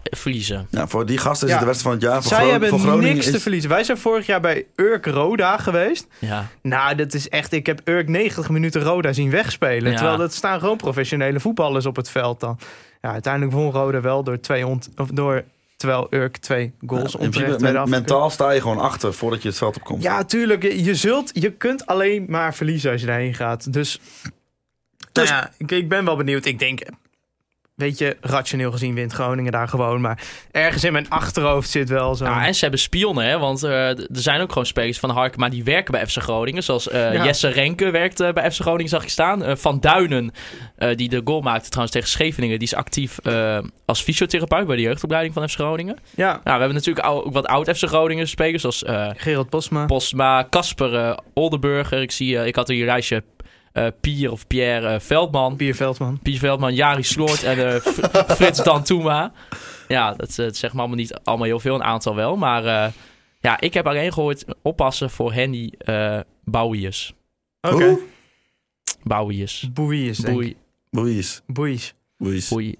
verliezen. 0.03 0.67
Ja, 0.71 0.87
voor 0.87 1.07
die 1.07 1.19
gasten 1.19 1.47
is 1.49 1.53
Ja. 1.55 1.59
het 1.59 1.67
de 1.69 1.71
wedstrijd 1.73 2.01
van 2.01 2.09
het 2.09 2.13
jaar. 2.13 2.23
Voor, 2.23 2.31
Zij 2.33 2.41
Gro- 2.41 2.51
hebben 2.51 2.69
voor 2.69 2.79
Groningen 2.79 3.15
niks 3.15 3.31
te 3.31 3.41
verliezen. 3.41 3.71
Wij 3.71 3.85
zijn 3.85 3.99
vorig 3.99 4.27
jaar 4.27 4.41
bij 4.41 4.67
Urk 4.77 5.07
Roda 5.07 5.57
geweest. 5.59 6.07
Ja. 6.19 6.47
Nou, 6.63 6.95
dat 6.95 7.15
is 7.15 7.29
echt. 7.29 7.53
Ik 7.53 7.67
heb 7.67 7.81
Urk 7.85 8.09
90 8.09 8.49
minuten 8.49 8.83
Roda 8.83 9.13
zien 9.13 9.31
wegspelen. 9.31 9.91
Ja. 9.91 9.97
Terwijl 9.97 10.19
dat 10.19 10.33
staan 10.35 10.61
gewoon 10.61 10.77
professionele 10.77 11.41
voetballers 11.41 11.87
op 11.87 11.97
het 11.97 12.11
veld 12.11 12.41
dan. 12.41 12.59
Ja, 13.03 13.13
uiteindelijk 13.13 13.53
won 13.53 13.71
Roda 13.71 14.01
wel 14.01 14.25
door 14.25 14.41
twee 14.41 14.67
ont, 14.67 14.89
of 14.97 15.09
door 15.09 15.45
terwijl 15.85 16.07
Urk 16.11 16.37
twee 16.37 16.73
goals 16.87 17.13
Ja, 17.13 17.19
onterecht 17.19 17.61
men- 17.61 17.89
mentaal 17.89 18.31
sta 18.31 18.51
je 18.51 18.61
gewoon 18.61 18.79
achter 18.79 19.15
voordat 19.15 19.43
je 19.43 19.49
het 19.49 19.59
veld 19.59 19.77
opkomt. 19.77 20.03
Ja, 20.03 20.25
tuurlijk. 20.25 20.63
Je, 20.63 20.85
je 20.85 20.95
zult, 20.95 21.31
je 21.33 21.51
kunt 21.53 21.87
alleen 21.87 22.25
maar 22.29 22.55
verliezen 22.55 22.91
als 22.93 23.01
je 23.01 23.07
daarheen 23.07 23.35
gaat. 23.35 23.73
Dus, 23.73 24.01
Dus- 25.13 25.29
nou 25.31 25.41
ja, 25.43 25.51
ik, 25.59 25.71
ik 25.71 25.89
ben 25.89 26.05
wel 26.05 26.17
benieuwd. 26.17 26.45
Ik 26.45 26.59
denk, 26.59 26.81
weet 27.75 27.99
je, 27.99 28.17
rationeel 28.21 28.73
gezien 28.73 28.95
wint 28.95 29.13
Groningen 29.13 29.53
daar 29.53 29.69
gewoon. 29.69 30.01
Maar 30.01 30.23
ergens 30.51 30.85
in 30.85 30.93
mijn 30.93 31.09
achterhoofd 31.11 31.71
zit 31.71 31.89
wel 31.89 32.15
zo. 32.15 32.25
Ja, 32.25 32.47
en 32.47 32.55
ze 32.55 32.61
hebben 32.61 32.81
spionnen, 32.81 33.25
hè? 33.25 33.39
Want 33.39 33.63
eh, 33.63 33.89
er 33.89 34.07
zijn 34.11 34.41
ook 34.41 34.49
gewoon 34.49 34.67
spelers 34.67 34.99
van 34.99 35.11
Hark, 35.11 35.37
maar 35.37 35.51
die 35.51 35.65
werken 35.65 35.93
bij 35.93 36.07
FC 36.07 36.17
Groningen. 36.23 36.63
Zoals 36.63 36.89
eh, 36.89 37.13
Ja. 37.13 37.25
Jesse 37.25 37.49
Renke 37.49 37.91
werkt 37.91 38.21
eh, 38.21 38.33
bij 38.33 38.51
FC 38.51 38.61
Groningen, 38.61 38.89
zag 38.89 39.03
ik 39.03 39.09
staan. 39.09 39.59
Van 39.59 39.81
Duinen, 39.81 40.33
die 40.95 41.09
de 41.09 41.21
goal 41.25 41.41
maakte 41.41 41.69
trouwens 41.69 41.93
tegen 41.95 42.09
Scheveningen, 42.09 42.59
die 42.59 42.69
is 42.69 42.75
actief 42.75 43.19
als 43.87 44.03
fysiotherapeut 44.03 44.67
bij 44.67 44.77
de 44.77 44.83
jeugdopleiding 44.83 45.35
van 45.35 45.49
FC 45.49 45.55
Groningen. 45.55 45.99
ja, 46.15 46.27
Nou, 46.31 46.41
we 46.45 46.51
hebben 46.51 46.75
natuurlijk 46.75 47.07
ook 47.07 47.33
wat 47.33 47.47
oud 47.47 47.77
FC 47.77 47.85
Groningen 47.85 48.29
spelers, 48.29 48.63
zoals 48.63 48.85
Gerald 49.17 49.49
Posma. 49.49 49.87
Postma, 49.87 50.47
Casper 50.51 50.95
eh, 50.95 51.17
Oldenburger. 51.35 52.03
Ik, 52.03 52.11
zie, 52.11 52.47
ik 52.47 52.57
had 52.57 52.69
hier 52.69 52.81
een 52.81 52.87
lijstje 52.87 53.23
Pier 54.01 54.33
of 54.33 54.47
Pierre 54.47 54.95
eh, 54.95 55.01
Veldman. 55.01 55.57
Pier 55.57 55.75
Veldman. 55.75 56.19
Pier 56.23 56.39
Veldman, 56.39 56.75
Jari 56.75 57.03
Sloort 57.03 57.43
en 57.43 57.75
eh, 57.75 57.81
Frits 58.37 58.63
Dantuma. 58.63 59.33
Ja, 59.89 60.15
dat, 60.15 60.29
eh, 60.29 60.37
dat 60.37 60.57
zegt 60.57 60.73
me 60.73 60.79
allemaal 60.79 60.99
niet 60.99 61.15
allemaal 61.25 61.47
heel 61.47 61.61
veel, 61.61 61.75
een 61.75 61.83
aantal 61.83 62.15
wel. 62.15 62.37
Maar 62.37 62.65
eh, 62.65 62.93
ja, 63.41 63.61
ik 63.61 63.75
heb 63.75 63.87
alleen 63.87 64.13
gehoord 64.13 64.45
oppassen 64.63 65.11
voor 65.11 65.33
Henny 65.33 65.73
uh, 65.89 66.21
Bouwius. 66.45 67.15
Oké. 67.61 67.85
Hoe? 67.85 68.01
Bouwius. 69.03 69.69
Boeies, 69.73 70.17
denk 70.17 70.41
ik. 70.43 70.57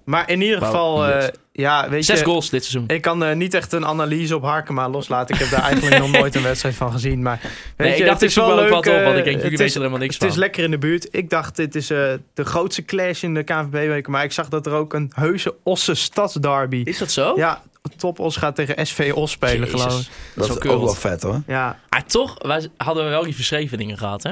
Maar 0.05 0.29
in 0.29 0.41
ieder 0.41 0.61
geval, 0.61 1.05
eh, 1.07 1.21
yes. 1.21 1.29
ja, 1.51 1.89
weet 1.89 2.05
Zes 2.05 2.19
je... 2.19 2.25
goals 2.25 2.49
dit 2.49 2.63
seizoen. 2.65 2.95
Ik 2.95 3.01
kan 3.01 3.23
eh, 3.23 3.35
niet 3.35 3.53
echt 3.53 3.71
een 3.73 3.85
analyse 3.85 4.35
op 4.35 4.43
Harkema 4.43 4.89
loslaten. 4.89 5.35
Ik 5.35 5.41
heb 5.41 5.49
daar 5.49 5.61
eigenlijk 5.61 5.99
nog 6.03 6.11
nooit 6.11 6.35
een 6.35 6.43
wedstrijd 6.43 6.75
van 6.75 6.91
gezien. 6.91 7.21
Maar 7.21 7.39
weet 7.41 7.51
Nee, 7.77 7.89
je, 7.89 7.95
ik 7.95 8.05
dacht, 8.05 8.21
het 8.21 8.29
is 8.29 8.35
wel 8.35 8.55
leuk. 8.55 8.63
ook 8.65 8.69
wat 8.85 8.87
op, 8.87 8.93
want 8.93 9.05
ik 9.05 9.17
eh, 9.17 9.23
denk, 9.23 9.25
jullie 9.25 9.41
het 9.41 9.49
weten 9.51 9.65
is- 9.65 9.73
er 9.73 9.79
helemaal 9.79 9.99
niks 9.99 10.13
Het 10.13 10.23
van. 10.23 10.31
is 10.31 10.37
lekker 10.37 10.63
in 10.63 10.71
de 10.71 10.77
buurt. 10.77 11.07
Ik 11.11 11.29
dacht, 11.29 11.55
dit 11.55 11.75
is 11.75 11.89
eh, 11.89 12.13
de 12.33 12.45
grootste 12.45 12.85
clash 12.85 13.23
in 13.23 13.33
de 13.33 13.43
KNVB-weken. 13.43 14.11
Maar 14.11 14.23
ik 14.23 14.31
zag 14.31 14.49
dat 14.49 14.65
er 14.65 14.73
ook 14.73 14.93
een 14.93 15.11
heuse 15.15 15.55
Osse 15.63 15.93
stadsderby... 15.93 16.81
Is 16.85 16.97
dat 16.97 17.11
zo? 17.11 17.33
Ja, 17.35 17.61
Top 17.97 18.19
Os 18.19 18.35
gaat 18.37 18.55
tegen 18.55 18.85
SV 18.87 19.11
Os 19.15 19.31
spelen, 19.31 19.59
Jezus. 19.59 19.81
geloof 19.81 19.99
ik. 19.99 20.07
Dat 20.35 20.49
is 20.49 20.55
ook 20.55 20.63
wel 20.63 20.87
vet 20.87 21.21
hoor. 21.23 21.41
Ja, 21.47 21.79
Maar 21.89 22.05
toch 22.05 22.35
wij, 22.41 22.67
hadden 22.77 23.03
we 23.03 23.09
wel 23.09 23.23
die 23.23 23.35
verschreven 23.35 23.77
dingen 23.77 23.97
gehad, 23.97 24.23
hè? 24.23 24.31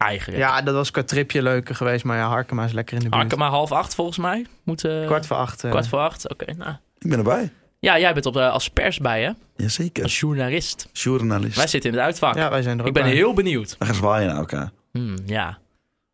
Eigenlijk. 0.00 0.38
ja, 0.42 0.62
dat 0.62 0.74
was 0.74 0.90
qua 0.90 1.02
tripje 1.02 1.42
leuker 1.42 1.74
geweest. 1.74 2.04
Maar 2.04 2.16
ja, 2.16 2.28
Harkema 2.28 2.64
is 2.64 2.72
lekker 2.72 2.94
in 2.94 3.00
de 3.02 3.08
buurt. 3.08 3.20
Harken 3.20 3.38
maar 3.38 3.48
half 3.50 3.72
acht 3.72 3.94
volgens 3.94 4.18
mij. 4.18 4.46
Moet, 4.64 4.84
eh, 4.84 5.06
Kwart 5.06 5.26
voor 5.26 5.36
acht. 5.36 5.64
eh. 5.64 5.70
kwart 5.70 5.88
voor 5.88 5.98
acht. 5.98 6.28
Oké, 6.30 6.52
nou. 6.56 6.70
Ik 6.98 7.08
ben 7.10 7.18
erbij. 7.18 7.50
Ja, 7.78 7.98
jij 7.98 8.12
bent 8.14 8.26
op, 8.26 8.32
de 8.32 8.48
als 8.48 8.70
pers 8.70 8.98
bij, 8.98 9.22
hè? 9.22 9.30
Jazeker. 9.56 10.02
Als 10.02 10.20
journalist. 10.20 10.88
Journalist. 10.92 11.56
Wij 11.56 11.66
zitten 11.66 11.90
in 11.90 11.96
het 11.96 12.04
uitvak. 12.04 12.34
Ja, 12.36 12.50
wij 12.50 12.62
zijn 12.62 12.74
er 12.76 12.80
ook 12.82 12.88
ik 12.88 12.94
ben 12.94 13.02
bij. 13.02 13.12
heel 13.12 13.34
benieuwd. 13.34 13.76
We 13.78 13.84
gaan 13.84 13.94
zwaaien 13.94 14.28
naar 14.28 14.36
elkaar. 14.36 14.70
Hmm, 14.92 15.16
ja. 15.26 15.58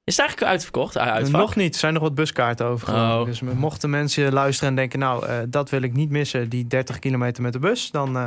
Is 0.05 0.17
het 0.17 0.19
eigenlijk 0.27 0.51
uitverkocht? 0.51 0.97
uh, 0.97 1.03
Uitvak? 1.03 1.41
Nog 1.41 1.57
niet, 1.57 1.73
er 1.75 1.81
zijn 1.81 1.93
nog 1.93 2.03
wat 2.03 2.15
buskaarten 2.15 2.67
over. 2.67 2.89
Oh. 2.95 3.25
Dus 3.25 3.41
mochten 3.41 3.91
mensen 3.91 4.33
luisteren 4.33 4.69
en 4.71 4.77
denken, 4.77 4.99
nou, 4.99 5.27
eh, 5.27 5.35
dat 5.49 5.71
wil 5.71 5.83
ik 5.83 5.93
niet 5.93 6.11
missen, 6.11 6.49
die 6.49 6.67
30 6.67 6.99
kilometer 6.99 7.43
met 7.43 7.53
de 7.53 7.59
bus, 7.59 7.91
dan, 7.91 8.17
eh, 8.17 8.27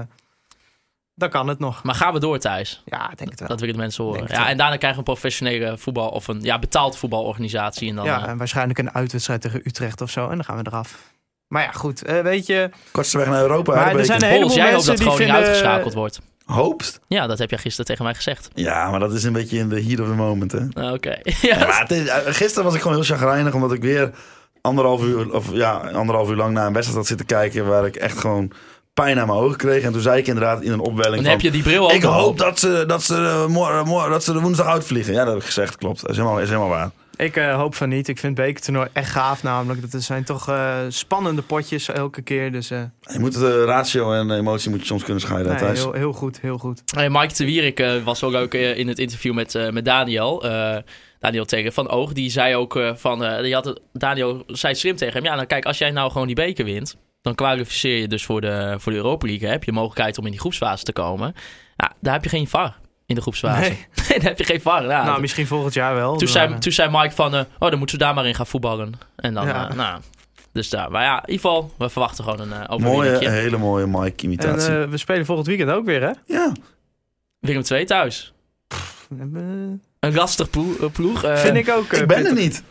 dan 1.20 1.30
kan 1.30 1.48
het 1.48 1.60
nog. 1.60 1.84
Maar 1.84 1.96
gaan 1.96 2.14
we 2.14 2.20
door, 2.20 2.40
Thijs? 2.40 2.82
Ja, 2.86 3.12
ik 3.12 3.18
denk 3.18 3.30
het 3.30 3.40
wel. 3.40 3.48
Dat 3.50 3.60
willen 3.60 3.76
de 3.76 3.82
mensen 3.82 4.04
horen. 4.04 4.26
Ja, 4.28 4.50
en 4.50 4.58
daarna 4.58 4.78
krijgen 4.78 5.04
we 5.04 5.10
een 5.10 5.14
professionele 5.16 5.78
voetbal 5.78 6.10
of 6.10 6.28
een 6.28 6.42
ja, 6.42 6.60
betaald 6.60 6.98
voetbalorganisatie. 6.98 7.90
En 7.90 7.96
dan, 7.96 8.06
ja, 8.06 8.24
eh, 8.24 8.30
en 8.30 8.38
waarschijnlijk 8.38 8.80
een 8.80 8.92
uitwedstrijd 8.94 9.42
tegen 9.42 9.62
Utrecht 9.64 10.02
of 10.02 10.10
zo, 10.10 10.24
en 10.30 10.36
dan 10.36 10.44
gaan 10.46 10.58
we 10.58 10.64
eraf. 10.68 10.98
Maar 11.48 11.64
ja, 11.64 11.72
goed, 11.72 12.04
eh, 12.04 12.20
weet 12.22 12.46
je, 12.46 12.70
Kortste 12.92 13.18
weg 13.18 13.28
naar 13.28 13.42
Europa. 13.42 13.76
Maar 13.76 13.96
er 13.96 14.06
zijn 14.06 14.24
een 14.24 14.28
heleboel 14.30 14.56
jij 14.56 14.64
hoopt 14.74 14.86
mensen 14.88 14.96
dat 15.06 15.06
die 15.08 15.16
vinden- 15.26 15.36
uitgeschakeld 15.36 15.94
wordt. 15.94 16.20
Hoopst? 16.46 17.00
Ja, 17.08 17.28
dat 17.28 17.40
heb 17.40 17.50
jij 17.50 17.60
gisteren 17.60 17.86
tegen 17.86 18.04
mij 18.04 18.14
gezegd. 18.14 18.50
Ja, 18.54 18.90
maar 18.90 19.00
dat 19.00 19.14
is 19.14 19.24
een 19.24 19.34
beetje 19.34 19.58
in 19.58 19.70
de 19.70 19.84
heat 19.84 20.00
of 20.00 20.08
the 20.08 20.14
moment, 20.14 20.52
hè. 20.52 20.60
Ah, 20.74 20.94
Oké. 20.94 21.18
Ja. 21.42 21.58
maar 21.58 21.80
het 21.80 21.92
is- 21.92 22.08
eh, 22.08 22.18
gisteren 22.26 22.64
was 22.64 22.74
ik 22.76 22.82
gewoon 22.82 22.98
heel 22.98 23.06
chagrijnig, 23.06 23.54
omdat 23.54 23.74
ik 23.74 23.82
weer 23.82 24.12
anderhalf 24.62 25.04
uur, 25.04 25.34
of, 25.34 25.52
ja, 25.54 25.72
anderhalf 25.74 26.30
uur 26.30 26.36
lang 26.36 26.54
naar 26.54 26.66
een 26.68 26.74
wedstrijd 26.74 26.98
had 27.00 27.08
zitten 27.08 27.26
kijken... 27.26 27.66
waar 27.68 27.86
ik 27.86 27.96
echt 27.96 28.18
gewoon 28.20 28.52
pijn 29.04 29.20
aan 29.20 29.28
mijn 29.28 29.40
ogen 29.40 29.58
kreeg. 29.58 29.84
En 29.84 29.92
toen 29.92 30.02
zei 30.02 30.20
ik 30.20 30.28
inderdaad 30.28 30.62
in 30.62 30.72
een 30.72 30.80
opwelling 30.80 31.16
Dan 31.16 31.24
van... 31.24 31.32
heb 31.32 31.42
je 31.42 31.52
die 31.52 31.62
bril 31.64 31.84
ook 31.84 31.92
Ik 31.92 32.04
hoop 32.04 32.28
op. 32.30 32.38
dat 32.38 32.60
ze, 32.60 32.84
dat, 32.88 33.04
ze, 33.04 33.16
eh, 33.16 33.46
morgen, 33.46 33.86
morgen, 33.88 34.12
dat 34.12 34.24
ze 34.24 34.34
de 34.34 34.40
woensdag 34.40 34.68
uitvliegen. 34.68 35.14
Ja, 35.14 35.20
dat 35.20 35.28
heb 35.34 35.38
ik 35.42 35.46
gezegd, 35.46 35.76
klopt. 35.78 36.02
Dat 36.02 36.10
is 36.10 36.16
helemaal, 36.18 36.40
is 36.40 36.48
helemaal 36.48 36.70
waar. 36.70 36.90
ik 37.16 37.36
eh, 37.36 37.56
hoop 37.56 37.76
van 37.76 37.90
niet. 37.90 38.08
Ik 38.08 38.20
vind 38.20 38.36
bekertoernooi 38.36 38.88
echt 38.94 39.10
gaaf 39.12 39.44
namelijk. 39.44 39.92
Dat 39.92 40.02
zijn 40.02 40.24
toch 40.24 40.50
eh, 40.50 40.76
spannende 40.90 41.42
potjes 41.42 41.90
elke 41.90 42.22
keer. 42.22 42.52
Dus 42.52 42.72
eh, 42.72 42.82
Je 43.02 43.20
moet 43.20 43.34
de 43.40 43.64
ratio 43.66 44.12
en 44.14 44.32
emotie 44.32 44.70
moet 44.70 44.80
je 44.80 44.86
soms 44.86 45.04
kunnen 45.04 45.22
scheiden, 45.22 45.56
nee, 45.62 45.72
heel, 45.72 45.94
heel 45.94 46.14
goed, 46.14 46.40
heel 46.42 46.58
goed. 46.58 46.82
Hey, 46.96 47.10
Mike 47.10 47.34
de 47.34 47.46
Wierik 47.46 47.84
was 48.04 48.24
ook 48.24 48.34
ook 48.34 48.54
in 48.54 48.88
het 48.88 49.00
interview 49.00 49.34
met, 49.34 49.56
eh, 49.56 49.70
met 49.70 49.86
Daniel. 49.86 50.44
eh, 50.44 50.78
Daniel 51.20 51.46
tegen 51.46 51.74
Van 51.74 51.90
Oog. 51.90 52.14
Die 52.14 52.30
zei 52.30 52.56
ook 52.56 52.76
eh, 52.76 52.92
van... 52.96 53.42
die 53.42 53.54
had, 53.54 53.66
het- 53.66 53.80
Daniel 53.94 54.44
zei 54.48 54.76
slim 54.76 54.96
tegen 54.96 55.14
hem. 55.14 55.24
Ja, 55.24 55.36
dan 55.36 55.48
kijk, 55.48 55.66
als 55.66 55.78
jij 55.78 55.92
nou 55.92 56.12
gewoon 56.12 56.28
die 56.28 56.36
beker 56.36 56.66
wint... 56.66 56.96
dan 57.22 57.36
kwalificeer 57.36 57.98
je 57.98 58.08
dus 58.08 58.26
voor 58.26 58.42
de, 58.42 58.76
voor 58.78 58.92
de 58.92 58.98
Europa 58.98 59.28
League. 59.28 59.46
hè. 59.48 59.54
Heb 59.54 59.64
je 59.64 59.72
mogelijkheid 59.72 60.18
om 60.18 60.26
in 60.26 60.32
die 60.32 60.40
groepsfase 60.40 60.84
te 60.84 60.94
komen. 60.94 61.34
Ja, 61.78 61.92
daar 62.00 62.14
heb 62.14 62.24
je 62.24 62.30
geen 62.30 62.48
VAR 62.48 62.78
in 63.06 63.16
de 63.16 63.22
groepsfase. 63.22 63.60
Nee. 63.70 63.86
Daar 64.20 64.22
heb 64.28 64.38
je 64.38 64.44
geen 64.44 64.62
VAR. 64.62 64.84
Ja, 64.88 65.04
nou, 65.06 65.22
misschien 65.22 65.48
volgend 65.48 65.74
jaar 65.74 65.96
wel. 65.96 66.10
toen, 66.12 66.18
maar, 66.24 66.28
zei, 66.28 66.54
eh, 66.54 66.58
toen 66.58 66.72
zei 66.72 66.90
Mike 66.92 67.16
van... 67.16 67.36
eh, 67.36 67.40
oh, 67.60 67.70
dan 67.70 67.78
moeten 67.78 67.98
we 67.98 68.04
daar 68.04 68.14
maar 68.14 68.26
in 68.28 68.36
gaan 68.36 68.48
voetballen. 68.48 68.94
En 69.16 69.34
dan... 69.34 69.46
Ja. 69.48 69.70
eh, 69.70 69.76
nou, 69.76 70.02
dus 70.52 70.70
daar. 70.70 70.92
Maar 70.92 71.04
ja, 71.04 71.16
in 71.26 71.30
ieder 71.32 71.50
geval... 71.50 71.72
We 71.78 71.90
verwachten 71.90 72.24
gewoon 72.24 72.40
een 72.40 72.50
uh, 72.50 72.68
Mooie, 72.78 72.84
overwinningje. 72.86 73.30
hele 73.30 73.58
mooie 73.58 73.84
en 73.84 73.90
Mike-imitatie. 73.92 74.78
eh, 74.82 74.84
we 74.90 74.98
spelen 74.98 75.26
volgend 75.26 75.48
weekend 75.48 75.70
ook 75.70 75.86
weer, 75.86 76.02
hè? 76.02 76.12
ja, 76.26 76.52
Willem 77.40 77.64
2 77.64 77.86
thuis. 77.86 78.34
Eh, 78.68 79.20
Een 80.00 80.14
lastig 80.14 80.50
ploeg. 80.50 80.78
eh, 80.80 80.90
ploeg 80.92 81.24
eh. 81.24 81.36
vind 81.38 81.56
ik 81.58 81.70
ook. 81.70 81.92
eh, 81.94 82.02
ik 82.02 82.08
ben 82.08 82.26
er 82.26 82.34
niet. 82.34 82.64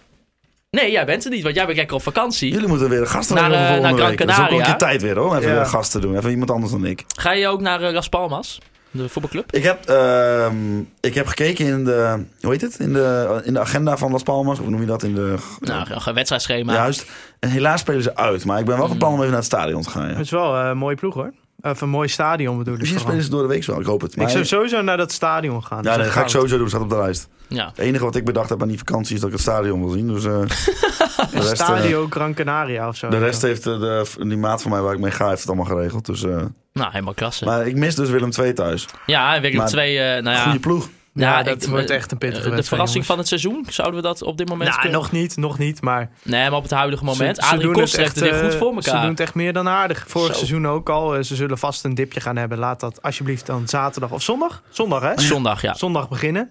Nee, 0.71 0.91
jij 0.91 1.07
bent 1.07 1.25
er 1.25 1.31
niet, 1.31 1.43
want 1.43 1.55
jij 1.55 1.65
bent 1.65 1.77
lekker 1.77 1.97
op 1.97 2.03
vakantie. 2.03 2.53
Jullie 2.53 2.69
moeten 2.69 2.89
weer 2.89 3.07
gasten 3.07 3.35
Naar, 3.35 3.45
hebben 3.45 3.61
eh, 3.63 3.67
voor 3.69 3.77
volgende 3.77 4.01
naar 4.03 4.11
week. 4.11 4.21
Gran 4.21 4.29
Dat 4.29 4.37
is 4.39 4.43
ook 4.45 4.51
wel 4.51 4.59
een 4.59 4.65
keer 4.65 4.89
tijd 4.89 5.03
weer 5.03 5.17
hoor, 5.19 5.31
even 5.37 5.43
Ja. 5.43 5.49
weer 5.53 5.61
een 5.61 5.67
gast 5.67 5.91
te 5.91 6.01
doen. 6.01 6.17
Even 6.17 6.31
iemand 6.31 6.51
anders 6.51 6.73
dan 6.73 6.85
ik. 6.85 7.05
Ga 7.17 7.33
je 7.33 7.49
ook 7.49 7.61
naar 7.61 7.83
eh, 7.83 7.93
Las 7.93 8.09
Palmas, 8.09 8.61
de 8.91 9.09
voetbalclub? 9.09 9.53
Ik 9.55 9.63
heb, 9.63 9.85
ehm, 9.89 10.79
ik 11.01 11.15
heb 11.15 11.27
gekeken 11.27 11.67
in 11.67 11.85
de, 11.85 12.25
hoe 12.41 12.51
heet 12.51 12.61
het? 12.61 12.79
In 12.79 12.93
de, 12.93 13.41
in 13.45 13.53
de 13.53 13.61
agenda 13.61 13.97
van 13.97 14.13
Las 14.13 14.23
Palmas. 14.23 14.59
Hoe 14.59 14.71
noem 14.71 14.81
je 14.81 14.87
dat? 14.87 15.03
In 15.03 15.15
de, 15.15 15.35
Nou, 15.61 15.87
een 16.05 16.15
wedstrijdschema. 16.15 16.73
Juist. 16.73 17.07
En 17.39 17.49
helaas 17.51 17.81
spelen 17.81 18.03
ze 18.03 18.17
uit. 18.17 18.45
Maar 18.45 18.59
ik 18.59 18.65
ben 18.65 18.77
wel 18.77 18.85
van 18.87 18.93
Mm. 18.93 18.99
plan 18.99 19.11
om 19.13 19.19
even 19.19 19.29
naar 19.31 19.39
het 19.39 19.47
stadion 19.47 19.83
te 19.83 19.91
gaan. 19.91 20.03
Ja. 20.09 20.13
Het 20.15 20.25
is 20.25 20.31
wel 20.31 20.57
eh, 20.61 20.69
een 20.69 20.79
mooie 20.79 20.97
ploeg, 20.97 21.15
hoor. 21.15 21.33
Of 21.63 21.81
een 21.81 21.89
mooi 21.89 22.09
stadion 22.09 22.59
bedoel 22.59 22.75
ik. 22.75 22.81
Misschien 22.81 23.01
spelen 23.01 23.23
ze 23.23 23.31
door 23.31 23.43
de 23.43 23.49
week 23.49 23.65
wel. 23.65 23.81
Ik 23.81 23.87
hoop 23.87 24.01
het. 24.01 24.13
Ik 24.13 24.17
Maar- 24.19 24.31
zou 24.31 24.45
sowieso 24.45 24.83
naar 24.83 24.97
dat 24.97 25.13
stadion 25.13 25.65
gaan. 25.65 25.77
ja, 25.79 25.83
Dat 25.83 25.93
nee, 25.93 26.01
is 26.01 26.05
dat 26.07 26.15
ga 26.15 26.23
ik 26.23 26.29
sowieso 26.29 26.59
doen. 26.59 26.69
Staat 26.69 26.81
op 26.81 26.91
de 26.91 26.97
lijst. 26.97 27.29
Ja. 27.49 27.67
Het 27.67 27.79
enige 27.79 28.05
wat 28.05 28.15
ik 28.17 28.25
bedacht 28.25 28.49
heb 28.49 28.63
aan 28.63 28.69
die 28.69 28.79
vakantie 28.79 29.15
is 29.15 29.21
dat 29.21 29.29
ik 29.29 29.35
het 29.35 29.45
stadion 29.45 29.81
wil 29.81 29.89
zien. 29.89 30.09
Dus 30.09 30.25
eh, 30.25 30.33
de 30.41 31.27
rest, 31.33 31.49
eh, 31.51 31.55
Stadio 31.67 32.07
Gran 32.11 32.35
Canaria 32.35 32.89
of 32.89 32.97
zo. 32.97 33.09
de 33.09 33.19
rest 33.19 33.43
heeft 33.43 33.67
eh, 33.67 33.81
de, 33.81 34.05
die 34.19 34.37
maat 34.37 34.63
van 34.63 34.71
mij 34.71 34.81
waar 34.81 34.93
ik 34.95 35.01
mee 35.01 35.11
ga, 35.11 35.29
heeft 35.29 35.41
het 35.41 35.49
allemaal 35.49 35.77
geregeld. 35.77 36.07
Dus, 36.07 36.23
eh, 36.25 36.43
Nou, 36.73 36.91
helemaal 36.91 37.15
klasse. 37.15 37.45
maar 37.45 37.67
ik 37.67 37.77
mis 37.77 37.95
dus 37.95 38.09
Willem 38.11 38.31
II 38.41 38.53
thuis. 38.53 38.87
ja, 39.07 39.41
Willem 39.41 39.57
maar- 39.57 39.69
2, 39.69 39.99
eh 39.99 40.23
nou 40.23 40.37
ja. 40.37 40.43
Goede 40.43 40.59
ploeg. 40.61 40.89
Ja, 41.19 41.39
Ja, 41.39 41.43
dat 41.43 41.63
ik- 41.63 41.69
wordt 41.69 41.91
echt 41.91 42.13
een 42.13 42.19
pittige 42.19 42.43
eh, 42.43 42.49
De 42.49 42.55
wedstrijd, 42.55 42.69
verrassing 42.69 43.07
van 43.07 43.19
het 43.19 43.29
seizoen, 43.29 43.65
zouden 43.69 43.97
we 44.03 44.07
dat 44.07 44.23
op 44.23 44.37
dit 44.39 44.49
moment 44.49 44.69
Nou, 44.71 44.81
kunnen? 44.81 45.01
nog 45.01 45.11
niet, 45.13 45.37
nog 45.37 45.59
niet, 45.59 45.83
maar... 45.83 46.11
Nee, 46.23 46.43
maar 46.49 46.59
op 46.59 46.63
het 46.63 46.73
huidige 46.73 47.05
moment. 47.05 47.37
Ze- 47.37 47.43
ze 47.43 47.49
Adrie 47.55 47.71
weer 47.71 47.99
echt, 47.99 48.13
goed 48.19 48.23
eh, 48.23 48.39
voor 48.39 48.51
Ze 48.51 48.59
doen 48.59 48.77
elkaar. 48.77 49.09
het 49.09 49.21
echt 49.21 49.35
meer 49.35 49.53
dan 49.53 49.69
aardig. 49.69 50.05
Vorig 50.09 50.27
Zo. 50.29 50.33
seizoen 50.35 50.67
ook 50.69 50.89
al. 50.89 51.17
Eh, 51.17 51.23
Ze 51.23 51.35
zullen 51.37 51.59
vast 51.59 51.85
een 51.85 51.95
dipje 51.95 52.21
gaan 52.21 52.37
hebben. 52.37 52.59
Laat 52.59 52.81
dat 52.81 53.03
alsjeblieft 53.03 53.47
dan 53.47 53.69
zaterdag 53.69 54.11
of 54.11 54.23
zondag. 54.23 54.63
Zondag, 54.71 55.03
hè? 55.03 55.13
Zondag, 55.21 55.63
ja. 55.63 55.75
Zondag 55.75 56.09
beginnen. 56.09 56.51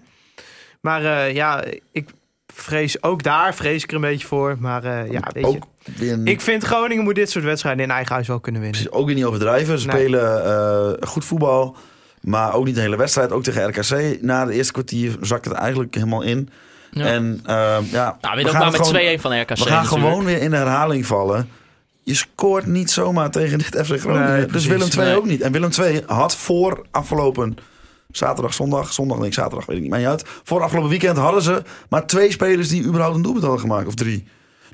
Maar 0.80 1.04
eh, 1.04 1.34
ja, 1.34 1.64
ik 1.92 2.08
vrees 2.54 3.02
ook 3.02 3.22
daar 3.22 3.54
vrees 3.54 3.82
ik 3.82 3.88
er 3.88 3.94
een 3.94 4.00
beetje 4.00 4.26
voor. 4.26 4.56
Maar 4.60 4.84
eh, 4.84 5.10
ja, 5.10 5.20
weet 5.32 5.44
je. 5.44 5.48
Ook 5.50 5.62
weer, 5.96 6.12
een- 6.12 6.26
Ik 6.26 6.40
vind 6.40 6.62
Groningen 6.64 7.04
moet 7.04 7.14
dit 7.14 7.30
soort 7.30 7.44
wedstrijden 7.44 7.84
in 7.84 7.90
eigen 7.90 8.12
huis 8.14 8.26
wel 8.28 8.40
kunnen 8.40 8.60
winnen. 8.60 8.80
precies, 8.80 8.98
ook 8.98 9.06
weer 9.06 9.14
niet 9.14 9.24
overdrijven. 9.24 9.78
Ze 9.78 9.86
Nee. 9.86 9.96
spelen 9.96 10.44
eh, 11.00 11.08
goed 11.08 11.24
voetbal. 11.24 11.76
Maar 12.28 12.54
ook 12.54 12.64
niet 12.64 12.74
de 12.74 12.80
hele 12.80 12.96
wedstrijd. 12.96 13.32
Ook 13.32 13.42
tegen 13.42 13.68
RKC. 13.68 14.22
Na 14.22 14.44
de 14.44 14.52
eerste 14.52 14.72
kwartier 14.72 15.16
zakt 15.20 15.44
het 15.44 15.54
eigenlijk 15.54 15.94
helemaal 15.94 16.22
in. 16.22 16.48
ja. 16.90 17.04
En 17.06 17.40
eh, 17.46 17.54
ja, 17.90 18.16
nou, 18.20 18.34
we 18.34 18.36
weet 18.36 18.44
ook 18.44 18.50
gaan 18.50 18.60
maar 18.60 18.70
met 18.70 18.86
gewoon- 18.86 19.16
2-1 19.18 19.20
van 19.20 19.40
RKC 19.40 19.48
We 19.48 19.56
gaan 19.56 19.82
natuurlijk. 19.82 19.88
gewoon 20.06 20.24
weer 20.24 20.40
in 20.42 20.50
de 20.50 20.56
herhaling 20.56 21.06
vallen. 21.06 21.48
Je 22.02 22.14
scoort 22.14 22.66
niet 22.66 22.90
zomaar 22.90 23.30
tegen 23.30 23.58
dit 23.58 23.66
FC 23.86 23.98
Groningen. 24.00 24.32
Nee, 24.32 24.46
dus. 24.46 24.66
Willem 24.66 24.88
II 24.96 25.06
Nee. 25.06 25.16
ook 25.16 25.24
niet. 25.24 25.40
En 25.40 25.52
Willem 25.52 25.70
II 25.80 26.02
had 26.06 26.36
voor 26.36 26.86
afgelopen 26.90 27.56
zaterdag, 28.10 28.54
zondag, 28.54 28.92
zondag, 28.92 29.18
nee, 29.18 29.32
zaterdag, 29.32 29.66
weet 29.66 29.76
ik 29.76 29.82
niet, 29.82 29.90
maar 29.90 29.98
niet 30.00 30.08
uit. 30.08 30.24
Voor 30.44 30.62
afgelopen 30.62 30.90
weekend 30.90 31.16
hadden 31.16 31.42
ze 31.42 31.62
maar 31.88 32.06
twee 32.06 32.30
spelers 32.32 32.68
die 32.68 32.84
überhaupt 32.84 33.16
een 33.16 33.22
doelpunt 33.22 33.44
hadden 33.44 33.60
gemaakt, 33.62 33.86
of 33.86 33.94
drie. 33.94 34.26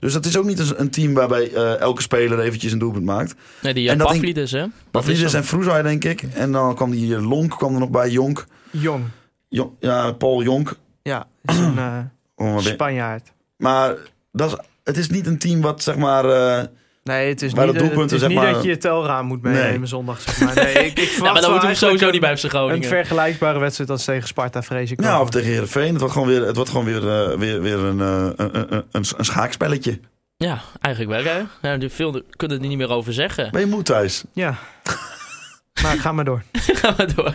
Dus 0.04 0.12
dat 0.12 0.24
is 0.24 0.36
ook 0.36 0.44
niet 0.44 0.58
een- 0.78 0.90
team 0.90 1.14
waarbij 1.14 1.52
eh, 1.52 1.80
elke 1.80 2.02
speler 2.02 2.40
eventjes 2.40 2.72
een 2.72 2.78
doelpunt 2.78 3.04
maakt. 3.04 3.34
Nee, 3.62 3.74
die 3.74 3.88
En 3.88 3.92
uh, 3.94 3.98
dat 3.98 4.08
Pavlidis, 4.12 4.50
hè? 4.50 4.64
Pavlidis 4.90 5.34
en 5.34 5.44
Vroezai, 5.44 5.82
denk 5.82 6.04
ik. 6.04 6.22
En 6.22 6.52
dan 6.52 6.74
kwam 6.74 6.90
die 6.90 7.14
eh, 7.16 7.28
Lonk 7.28 7.50
kwam 7.50 7.74
er 7.74 7.80
nog 7.80 7.90
bij, 7.90 8.10
Jonk. 8.10 8.46
Jong. 8.70 9.04
Jonk 9.48 9.72
ja, 9.80 10.12
Paul 10.12 10.42
Jonk. 10.42 10.76
Ja, 11.02 11.26
is 11.42 11.56
een 11.58 11.78
eh, 11.78 11.98
Oh, 12.36 12.58
Spanjaard. 12.58 13.32
maar 13.56 13.96
dat 14.32 14.50
is, 14.52 14.56
het 14.84 14.96
is 14.96 15.08
niet 15.08 15.26
een 15.26 15.38
team 15.38 15.60
wat, 15.60 15.82
zeg 15.82 15.96
maar... 15.96 16.24
eh, 16.24 16.64
Nee, 17.04 17.28
het 17.28 17.42
is 17.42 17.52
niet, 17.52 17.72
de 17.72 17.84
het 18.00 18.12
is 18.12 18.20
zeg 18.20 18.28
niet 18.28 18.38
maar- 18.38 18.52
dat 18.52 18.62
je 18.62 18.68
je 18.68 18.76
telraam 18.76 19.26
moet 19.26 19.42
meenemen 19.42 19.78
Nee. 19.78 19.86
zondag. 19.86 20.20
Zeg 20.20 20.40
maar. 20.40 20.54
Nee, 20.54 20.72
ik, 20.74 20.98
ik 20.98 21.08
Ja, 21.22 21.32
maar 21.32 21.40
dan 21.40 21.50
moeten 21.50 21.68
we 21.68 21.74
sowieso 21.74 22.10
niet 22.10 22.20
bij 22.20 22.36
FC 22.36 22.44
Groningen. 22.48 22.76
een 22.82 22.88
vergelijkbare 22.88 23.58
wedstrijd 23.58 23.90
als 23.90 24.04
tegen 24.04 24.28
Sparta, 24.28 24.62
vrees 24.62 24.90
ik. 24.90 25.00
Ja, 25.00 25.10
wel. 25.10 25.20
of 25.20 25.30
tegen 25.30 25.48
Heerenveen. 25.48 25.88
Het 25.90 25.98
wordt 25.98 26.12
gewoon 26.12 26.28
weer, 26.28 26.46
het 26.46 26.56
wordt 26.56 26.70
gewoon 26.70 26.84
weer, 26.86 27.08
eh, 27.08 27.38
weer, 27.38 27.60
weer 27.62 27.78
een, 27.78 28.00
eh, 28.00 28.28
een, 28.36 28.58
een, 28.58 28.84
een, 28.90 29.04
een 29.16 29.24
schaakspelletje. 29.24 30.00
Ja, 30.36 30.60
eigenlijk 30.80 31.22
wel, 31.24 31.34
hè? 31.34 31.68
Ja, 31.70 31.76
die 31.76 31.88
veel 31.88 32.22
kunnen 32.30 32.60
er 32.62 32.66
niet 32.68 32.78
meer 32.78 32.90
over 32.90 33.12
zeggen. 33.12 33.50
Ben 33.50 33.60
je 33.60 33.66
moe 33.66 33.82
thuis? 33.82 34.24
Ja. 34.32 34.54
maar 35.82 35.96
ga 35.98 36.12
maar 36.12 36.24
door. 36.24 36.42
Gaan 36.80 36.94
we 36.96 37.14
door. 37.14 37.34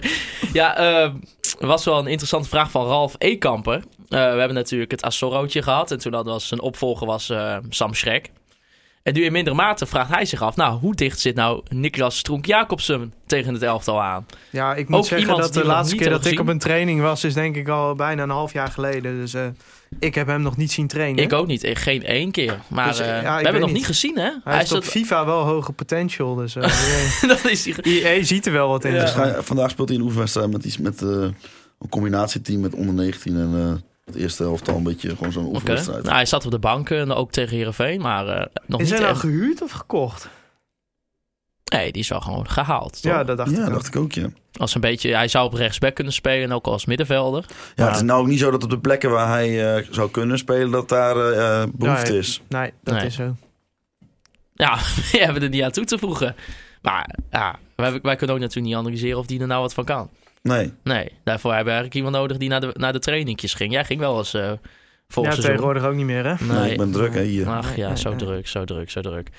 Ja, 0.53 0.77
eh, 0.77 1.11
er 1.59 1.67
was 1.67 1.85
wel 1.85 1.99
een 1.99 2.07
interessante 2.07 2.49
vraag 2.49 2.71
van 2.71 2.85
Ralf 2.87 3.15
Ekamper. 3.17 3.75
Eh, 3.75 3.83
we 4.09 4.17
hebben 4.17 4.53
natuurlijk 4.53 4.91
het 4.91 5.01
Assorrootje 5.01 5.61
gehad. 5.61 5.91
En 5.91 5.97
toen 5.99 6.13
had 6.13 6.25
was 6.25 6.47
zijn 6.47 6.61
opvolger 6.61 7.07
was 7.07 7.29
eh, 7.29 7.57
Sam 7.69 7.93
Schrek. 7.93 8.29
En 9.09 9.15
nu 9.15 9.23
in 9.23 9.31
mindere 9.31 9.55
mate 9.55 9.85
vraagt 9.85 10.09
hij 10.13 10.25
zich 10.25 10.41
af... 10.41 10.55
Nou, 10.55 10.79
hoe 10.79 10.95
dicht 10.95 11.19
zit 11.19 11.35
nou 11.35 11.61
Niklas 11.69 12.17
Stronk-Jacobsen 12.17 13.13
tegen 13.25 13.53
het 13.53 13.61
elftal 13.63 14.01
aan? 14.01 14.25
Ja, 14.49 14.75
ik 14.75 14.89
moet 14.89 14.99
Ook 14.99 15.05
zeggen 15.05 15.37
dat 15.37 15.53
de 15.53 15.65
laatste 15.65 15.95
keer 15.95 16.09
dat 16.09 16.25
ik 16.25 16.39
op 16.39 16.47
een 16.47 16.59
training 16.59 17.01
was, 17.01 17.23
is 17.23 17.33
denk 17.33 17.55
ik 17.55 17.67
al 17.67 17.95
bijna 17.95 18.23
een 18.23 18.29
half 18.29 18.53
jaar 18.53 18.67
geleden. 18.71 19.15
Dus 19.15 19.33
eh, 19.33 19.47
ik 19.99 20.15
heb 20.15 20.27
hem 20.27 20.41
nog 20.41 20.57
niet 20.57 20.71
zien 20.71 20.87
trainen. 20.87 21.23
Ik 21.23 21.33
ook 21.33 21.47
niet. 21.47 21.63
eh, 21.63 21.75
Geen 21.75 22.05
één 22.05 22.31
keer. 22.31 22.59
Maar 22.67 22.87
Dus, 22.87 22.99
eh, 22.99 23.07
ja, 23.07 23.21
we 23.21 23.27
hebben 23.27 23.43
hem 23.51 23.53
nog 23.59 23.63
niet. 23.69 23.73
niet 23.77 23.85
gezien, 23.85 24.17
hè? 24.17 24.31
Hij 24.43 24.57
heeft 24.57 24.71
op 24.71 24.83
zat- 24.83 24.91
FIFA 24.91 25.25
wel 25.25 25.41
hoge 25.43 25.71
potential. 25.71 26.35
Dus 26.35 26.55
eh, 26.55 27.21
dat 27.27 27.45
is 27.49 27.63
die... 27.63 28.23
Ziet 28.25 28.45
er 28.45 28.51
wel 28.51 28.67
wat 28.69 28.85
in. 28.85 28.93
Ja. 28.93 29.01
Dus, 29.25 29.45
Vandaag 29.45 29.69
speelt 29.69 29.89
hij 29.89 29.97
een 29.97 30.03
oefenwedstrijd 30.03 30.51
met, 30.51 30.65
iets 30.65 30.77
met 30.77 31.01
een 31.01 31.35
combinatieteam 31.89 32.59
met 32.61 32.73
onder 32.73 32.93
19 32.93 33.35
en 33.35 33.53
eh, 33.55 33.88
het 34.09 34.21
eerste 34.21 34.43
helftal 34.43 34.75
een 34.75 34.83
beetje 34.83 35.15
gewoon 35.15 35.31
zo'n 35.31 35.45
oefenwedstrijd. 35.45 36.03
Nou, 36.03 36.15
hij 36.15 36.25
zat 36.25 36.45
op 36.45 36.51
de 36.51 36.59
bank 36.59 36.89
en 36.89 37.11
ook 37.11 37.31
tegen 37.31 37.55
Heerenveen, 37.57 38.01
maar 38.01 38.27
eh, 38.27 38.45
nog 38.65 38.79
is 38.79 38.85
niet 38.85 38.89
hij 38.89 38.99
nou 38.99 39.11
echt. 39.11 39.19
gehuurd 39.19 39.61
of 39.61 39.71
gekocht? 39.71 40.29
Nee, 41.71 41.91
die 41.91 42.01
is 42.01 42.09
wel 42.09 42.21
gewoon 42.21 42.49
gehaald. 42.49 43.01
toch? 43.01 43.11
Ja, 43.11 43.23
dat 43.23 43.37
dacht 43.37 43.51
ja, 43.51 43.57
ik 43.61 43.65
ook. 43.67 43.73
dacht 43.73 43.87
ik 43.87 43.95
ook, 43.95 44.11
ja. 44.11 44.27
Als 44.53 44.75
een 44.75 44.81
beetje, 44.81 45.15
hij 45.15 45.27
zou 45.27 45.45
op 45.45 45.53
rechtsback 45.53 45.95
kunnen 45.95 46.13
spelen 46.13 46.43
en 46.43 46.51
ook 46.55 46.65
als 46.65 46.85
middenvelder. 46.85 47.45
Ja, 47.49 47.55
Maar- 47.75 47.87
het 47.87 47.95
is 47.95 48.01
nou 48.01 48.21
ook 48.21 48.27
niet 48.27 48.39
zo 48.39 48.51
dat 48.51 48.63
op 48.63 48.69
de 48.69 48.79
plekken 48.79 49.09
waar 49.09 49.27
hij 49.27 49.75
eh, 49.77 49.87
zou 49.91 50.09
kunnen 50.11 50.37
spelen, 50.37 50.71
dat 50.71 50.89
daar 50.89 51.15
eh, 51.17 51.61
eh, 51.61 51.69
behoefte 51.73 52.11
Nee. 52.11 52.19
is. 52.19 52.41
Nee, 52.49 52.73
dat 52.83 52.93
Nee. 52.95 53.05
is 53.05 53.15
zo. 53.15 53.35
Ja, 54.53 54.75
we 55.11 55.17
hebben 55.19 55.43
er 55.43 55.49
niet 55.49 55.63
aan 55.63 55.71
toe 55.71 55.85
te 55.85 55.97
voegen. 55.97 56.35
Maar 56.81 57.15
ja, 57.31 57.59
wij, 57.75 57.99
wij 58.01 58.15
kunnen 58.15 58.35
ook 58.35 58.41
natuurlijk 58.41 58.67
niet 58.67 58.75
analyseren 58.75 59.17
of 59.19 59.25
die 59.25 59.39
er 59.41 59.47
nou 59.47 59.61
wat 59.61 59.73
van 59.73 59.85
kan. 59.85 60.09
Nee. 60.41 60.73
Nee, 60.83 61.11
daarvoor 61.23 61.53
hebben 61.53 61.73
we 61.73 61.79
eigenlijk 61.79 61.95
iemand 61.95 62.15
nodig 62.15 62.37
die 62.37 62.49
naar 62.49 62.61
de, 62.61 62.71
naar 62.73 62.93
de 62.93 62.99
trainingjes 62.99 63.53
ging. 63.53 63.71
Jij 63.71 63.85
ging 63.85 63.99
wel 63.99 64.17
eens 64.17 64.33
eh 64.33 64.41
Ja, 64.41 64.57
volgens 65.07 65.35
seizoen. 65.35 65.55
tegenwoordig 65.55 65.83
ook 65.83 65.95
niet 65.95 66.05
meer, 66.05 66.25
hè? 66.25 66.45
Nee, 66.45 66.71
ik 66.71 66.77
ben 66.77 66.91
druk 66.91 67.13
hè, 67.13 67.23
hier. 67.23 67.47
Ach 67.47 67.75
ja, 67.75 67.95
zo 67.95 68.09
nee. 68.09 68.17
druk, 68.17 68.47
zo 68.47 68.65
druk, 68.65 68.89
zo 68.89 69.01
druk. 69.01 69.29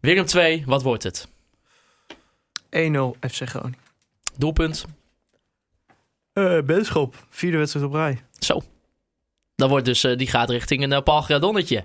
Willem 0.00 0.24
2, 0.24 0.62
wat 0.66 0.82
wordt 0.82 1.02
het? 1.02 1.28
1-0 2.70 3.28
FC 3.30 3.42
Groningen. 3.48 3.78
Doelpunt. 4.36 4.84
Eh 6.32 6.58
Benschop, 6.62 7.26
vierde 7.30 7.56
wedstrijd 7.58 7.86
op 7.86 7.92
rij. 7.92 8.22
Zo. 8.38 8.62
Dat 9.54 9.68
wordt 9.68 9.84
dus, 9.84 10.04
eh, 10.04 10.16
die 10.16 10.26
gaat 10.26 10.50
richting 10.50 10.82
een 10.82 10.92
uh, 10.92 11.00
Paul 11.00 11.20
Gradonnetje. 11.22 11.84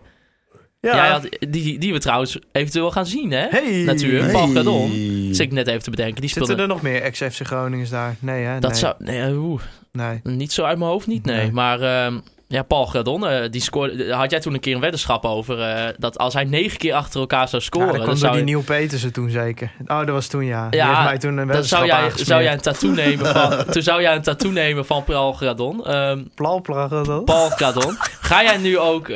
Ja, 0.81 1.11
had, 1.11 1.27
die, 1.49 1.79
die 1.79 1.93
we 1.93 1.99
trouwens 1.99 2.39
eventueel 2.51 2.91
gaan 2.91 3.05
zien, 3.05 3.31
hè? 3.31 3.47
Hey. 3.49 3.83
Natuurlijk, 3.85 4.23
Hey. 4.23 4.31
Paul 4.31 4.47
Gradon. 4.47 4.89
Zit 5.31 5.39
ik 5.39 5.51
net 5.51 5.67
even 5.67 5.83
te 5.83 5.89
bedenken. 5.89 6.21
Die 6.21 6.29
Zitten 6.29 6.43
speelde... 6.45 6.61
er 6.61 6.67
nog 6.67 6.81
meer 6.81 7.01
ex-FC 7.01 7.45
Groningers 7.45 7.89
daar? 7.89 8.15
Nee, 8.19 8.43
hè? 8.43 8.59
Dat 8.59 8.71
nee. 8.71 8.79
zou... 8.79 8.93
Nee, 8.97 9.21
eh, 9.21 9.43
oeh, 9.43 9.61
Nee. 9.91 10.19
niet 10.23 10.51
zo 10.51 10.63
uit 10.63 10.77
mijn 10.77 10.89
hoofd 10.91 11.07
niet, 11.07 11.25
nee. 11.25 11.35
Nee. 11.37 11.51
Maar 11.51 11.81
ehm, 11.81 12.19
ja, 12.47 12.63
Paul 12.63 12.85
Gradon, 12.85 13.27
eh, 13.27 13.49
die 13.49 13.61
scoorde... 13.61 14.13
Had 14.13 14.31
jij 14.31 14.39
toen 14.39 14.53
een 14.53 14.59
keer 14.59 14.75
een 14.75 14.81
weddenschap 14.81 15.25
over... 15.25 15.61
eh, 15.61 15.93
dat 15.97 16.17
als 16.17 16.33
hij 16.33 16.43
negen 16.43 16.77
keer 16.77 16.93
achter 16.93 17.19
elkaar 17.19 17.47
zou 17.47 17.61
Ja, 17.61 17.67
scoren... 17.67 17.97
dat 17.97 18.05
dan 18.05 18.17
zou 18.17 18.33
die 18.35 18.43
Nieuw 18.43 18.63
Petersen 18.63 19.13
toen 19.13 19.29
zeker. 19.29 19.71
Oh, 19.87 19.97
dat 19.99 20.09
was 20.09 20.27
toen 20.27 20.45
ja. 20.45 20.69
Die 20.69 20.79
Ja, 20.79 20.87
heeft 20.87 21.03
mij 21.09 21.17
toen 21.17 21.37
een 21.37 21.47
dan 21.47 21.63
zou 21.63 21.85
jij, 21.85 22.11
zou 22.15 22.43
jij 22.43 22.53
een 22.53 22.61
tattoo 22.61 22.91
nemen 23.03 23.25
van... 23.25 23.65
toen 23.65 23.81
zou 23.81 24.01
jij 24.01 24.15
een 24.15 24.21
tattoo 24.21 24.51
nemen 24.51 24.85
van 24.85 25.03
Paul 25.03 25.33
Gradon. 25.33 25.85
Ehm, 25.85 26.23
Plalplaggen 26.35 27.03
dat? 27.03 27.25
Paul 27.25 27.49
Gradon. 27.49 27.95
Ga 28.21 28.43
jij 28.43 28.57
nu 28.57 28.77
ook 28.77 29.09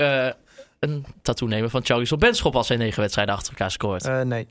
een 0.79 1.05
tattoo 1.21 1.47
nemen 1.47 1.69
van 1.69 1.85
Charlie 1.85 2.17
Benschop 2.17 2.55
als 2.55 2.67
hij 2.67 2.77
negen 2.77 3.01
wedstrijden 3.01 3.33
achter 3.35 3.51
elkaar 3.51 3.71
scoort? 3.71 4.05
Eh, 4.05 4.21
nee, 4.21 4.47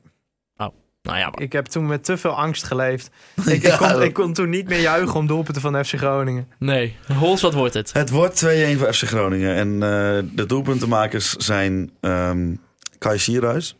nou 1.04 1.18
ja, 1.18 1.30
maar 1.30 1.40
ik 1.42 1.52
heb 1.52 1.66
toen 1.66 1.86
met 1.86 2.04
te 2.04 2.16
veel 2.16 2.30
angst 2.36 2.64
geleefd. 2.64 3.10
Ik, 3.46 3.62
Ja, 3.62 3.76
kon, 3.76 4.02
ik 4.02 4.12
kon 4.12 4.32
toen 4.32 4.48
niet 4.48 4.68
meer 4.68 4.80
juichen 4.80 5.14
om 5.16 5.26
doelpunten 5.26 5.62
van 5.62 5.84
FC 5.84 5.94
Groningen. 5.94 6.48
nee. 6.58 6.96
Hols, 7.18 7.40
wat 7.42 7.54
wordt 7.54 7.74
het? 7.74 7.92
Het 7.92 8.10
wordt 8.10 8.44
2-1 8.44 8.48
voor 8.78 8.92
FC 8.92 9.02
Groningen. 9.02 9.54
En 9.54 9.72
eh, 9.72 10.30
de 10.34 10.46
doelpuntenmakers 10.46 11.30
zijn 11.32 11.90
ehm 12.00 12.54
Kai 12.98 13.18
Sierhuis. 13.18 13.76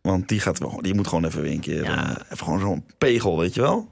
Want 0.00 0.28
die, 0.28 0.40
gaat 0.40 0.58
wel, 0.58 0.82
die 0.82 0.94
moet 0.94 1.06
gewoon 1.08 1.24
even 1.24 1.42
weer 1.42 1.52
een 1.52 1.60
keer... 1.60 1.84
Ja. 1.84 2.04
eh, 2.16 2.22
even 2.32 2.44
gewoon 2.44 2.60
zo'n 2.60 2.84
pegel, 2.98 3.38
weet 3.38 3.54
je 3.54 3.60
wel? 3.60 3.88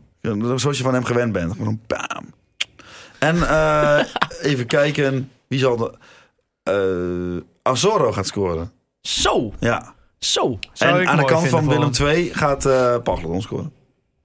Zoals 0.57 0.76
je 0.78 0.82
van 0.84 0.95
hem 0.95 1.05
gewend 1.05 1.32
bent. 1.32 1.53
Gewoon 1.53 1.66
een 1.68 1.82
bam. 1.86 2.24
En 3.18 3.49
eh, 3.49 4.05
even 4.51 4.66
kijken. 4.66 5.30
Wie 5.49 5.59
zal 5.59 5.76
de... 5.76 5.93
eh 6.62 7.51
Azorro 7.63 8.13
gaat 8.13 8.27
scoren. 8.27 8.73
Zo, 9.01 9.53
Ja. 9.61 9.95
zo. 10.19 10.59
Zou 10.73 10.95
en 10.95 11.01
ik 11.01 11.07
aan 11.09 11.17
de 11.17 11.23
mooi 11.23 11.35
kant 11.35 11.49
van 11.49 11.59
vinden 11.71 11.93
Willem 11.99 12.15
II 12.17 12.35
gaat 12.35 12.67
eh 12.67 12.97
Pagladon 13.03 13.43
scoren. 13.43 13.73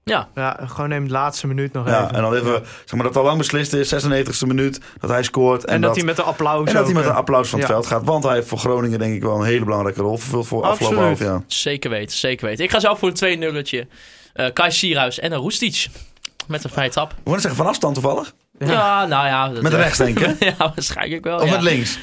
Ja, 0.03 0.27
Ja, 0.35 0.59
gewoon 0.65 0.89
neem 0.89 1.05
de 1.05 1.11
laatste 1.11 1.47
minuut 1.47 1.73
nog 1.73 1.87
Ja, 1.87 2.03
even. 2.03 2.15
en 2.15 2.21
dan 2.21 2.33
even, 2.35 2.61
zeg 2.85 2.91
maar 2.93 3.03
dat 3.03 3.15
al 3.17 3.23
lang 3.23 3.37
beslist 3.37 3.73
is, 3.73 3.87
96e 3.89 4.45
minuut, 4.47 4.81
dat 4.99 5.09
hij 5.09 5.23
scoort. 5.23 5.65
En, 5.65 5.73
En 5.73 5.81
dat 5.81 5.95
hij 5.95 6.03
met 6.05 6.15
de 6.15 6.21
applaus 6.21 6.57
en 6.67 6.73
dat 6.73 6.73
hij 6.73 6.83
ook, 6.83 6.93
met 6.93 7.03
een 7.05 7.09
eh, 7.11 7.17
applaus 7.17 7.49
van 7.49 7.59
het 7.59 7.67
ja. 7.67 7.73
veld 7.73 7.85
gaat. 7.87 8.03
Want 8.03 8.23
hij 8.23 8.33
heeft 8.33 8.47
voor 8.47 8.57
Groningen 8.57 8.99
denk 8.99 9.15
ik 9.15 9.21
wel 9.21 9.35
een 9.39 9.45
hele 9.45 9.65
belangrijke 9.65 10.01
rol 10.01 10.17
vervuld 10.17 10.47
voor 10.47 10.63
afgelopen 10.63 10.97
half 10.97 11.09
Absoluut. 11.11 11.31
jaar. 11.31 11.41
zeker 11.47 11.89
weten, 11.89 12.17
zeker 12.17 12.45
weten. 12.47 12.63
Ik 12.63 12.71
ga 12.71 12.79
zelf 12.79 12.99
voor 12.99 13.07
een 13.07 13.13
2 13.13 13.37
nulletje 13.37 13.87
Eh 14.33 14.53
Kai 14.53 14.71
Sierhuis 14.71 15.19
en 15.19 15.31
een 15.31 15.39
Roestic. 15.39 15.87
Met 16.47 16.63
een 16.63 16.69
vrije 16.69 16.89
trap. 16.89 17.09
We 17.11 17.15
willen 17.23 17.41
zeggen 17.41 17.59
van 17.59 17.69
afstand 17.69 17.93
toevallig. 17.93 18.33
Ja, 18.59 19.05
nou 19.05 19.25
ja. 19.27 19.49
dat- 19.49 19.61
Met 19.63 19.73
rechts 19.73 19.97
denk 19.97 20.19
ik. 20.19 20.25
hè? 20.39 20.45
ja, 20.49 20.55
waarschijnlijk 20.57 21.23
wel. 21.23 21.37
Of 21.39 21.45
ja. 21.45 21.51
met 21.51 21.61
links. 21.61 21.99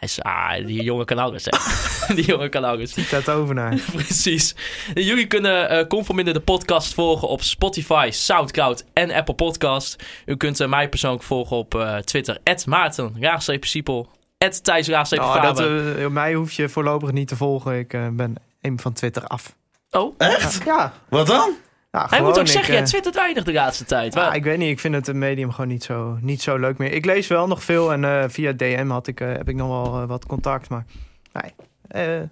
Hij 0.00 0.08
is, 0.08 0.22
ah, 0.22 0.66
die 0.66 0.82
jongen 0.82 1.06
kan 1.06 1.18
alles, 1.18 1.44
hè. 1.44 1.50
die 2.14 2.24
jongen 2.24 2.50
kan 2.50 2.64
alles. 2.64 2.92
Zet 3.08 3.28
over 3.28 3.54
naar. 3.54 3.78
Precies. 3.92 4.54
Jullie 4.94 5.26
kunnen 5.26 5.68
eh 5.68 5.86
Conforminder 5.86 6.34
de 6.34 6.40
podcast 6.40 6.94
volgen 6.94 7.28
op 7.28 7.42
Spotify, 7.42 8.08
Soundcloud 8.12 8.84
en 8.92 9.10
Apple 9.10 9.34
Podcast. 9.34 10.02
U 10.26 10.36
kunt 10.36 10.60
eh, 10.60 10.68
mij 10.68 10.88
persoonlijk 10.88 11.22
volgen 11.22 11.56
op 11.56 11.74
eh, 11.74 11.96
Twitter, 11.96 12.38
Maarten, 12.66 13.16
Raagstreep 13.20 13.64
Siepel, 13.64 14.08
Thijs 14.62 14.86
Nou, 14.86 15.40
dat, 15.40 15.60
eh, 15.60 16.06
mij 16.06 16.34
hoef 16.34 16.52
je 16.52 16.68
voorlopig 16.68 17.12
niet 17.12 17.28
te 17.28 17.36
volgen. 17.36 17.78
Ik 17.78 17.92
eh, 17.92 18.08
ben 18.12 18.34
een 18.60 18.80
van 18.80 18.92
Twitter 18.92 19.26
af. 19.26 19.56
Oh, 19.90 20.14
Echt? 20.18 20.60
Ja, 20.64 20.92
Wat 21.08 21.26
dan? 21.26 21.54
Hij 21.90 22.22
moet 22.22 22.38
ook 22.38 22.44
ik, 22.44 22.46
zeggen, 22.46 22.74
jij 22.74 22.84
twittert 22.84 23.14
weinig 23.14 23.44
de 23.44 23.52
laatste 23.52 23.84
tijd. 23.84 24.14
ja, 24.14 24.20
Waar- 24.20 24.36
ik 24.36 24.44
weet 24.44 24.58
niet, 24.58 24.70
ik 24.70 24.80
vind 24.80 24.94
het 24.94 25.16
medium 25.16 25.50
gewoon 25.50 25.70
niet 25.70 25.84
zo, 25.84 26.18
niet 26.20 26.42
zo 26.42 26.56
leuk 26.56 26.78
meer. 26.78 26.92
Ik 26.92 27.04
lees 27.04 27.26
wel 27.26 27.46
nog 27.46 27.62
veel 27.64 27.92
en 27.92 28.04
eh, 28.04 28.24
via 28.28 28.52
DM 28.52 28.88
had 28.88 29.06
ik, 29.06 29.20
eh, 29.20 29.28
heb 29.28 29.48
ik 29.48 29.54
nog 29.56 29.68
wel 29.68 30.02
eh, 30.02 30.08
wat 30.08 30.26
contact, 30.26 30.68
maar 30.68 30.84
nee. 31.32 32.28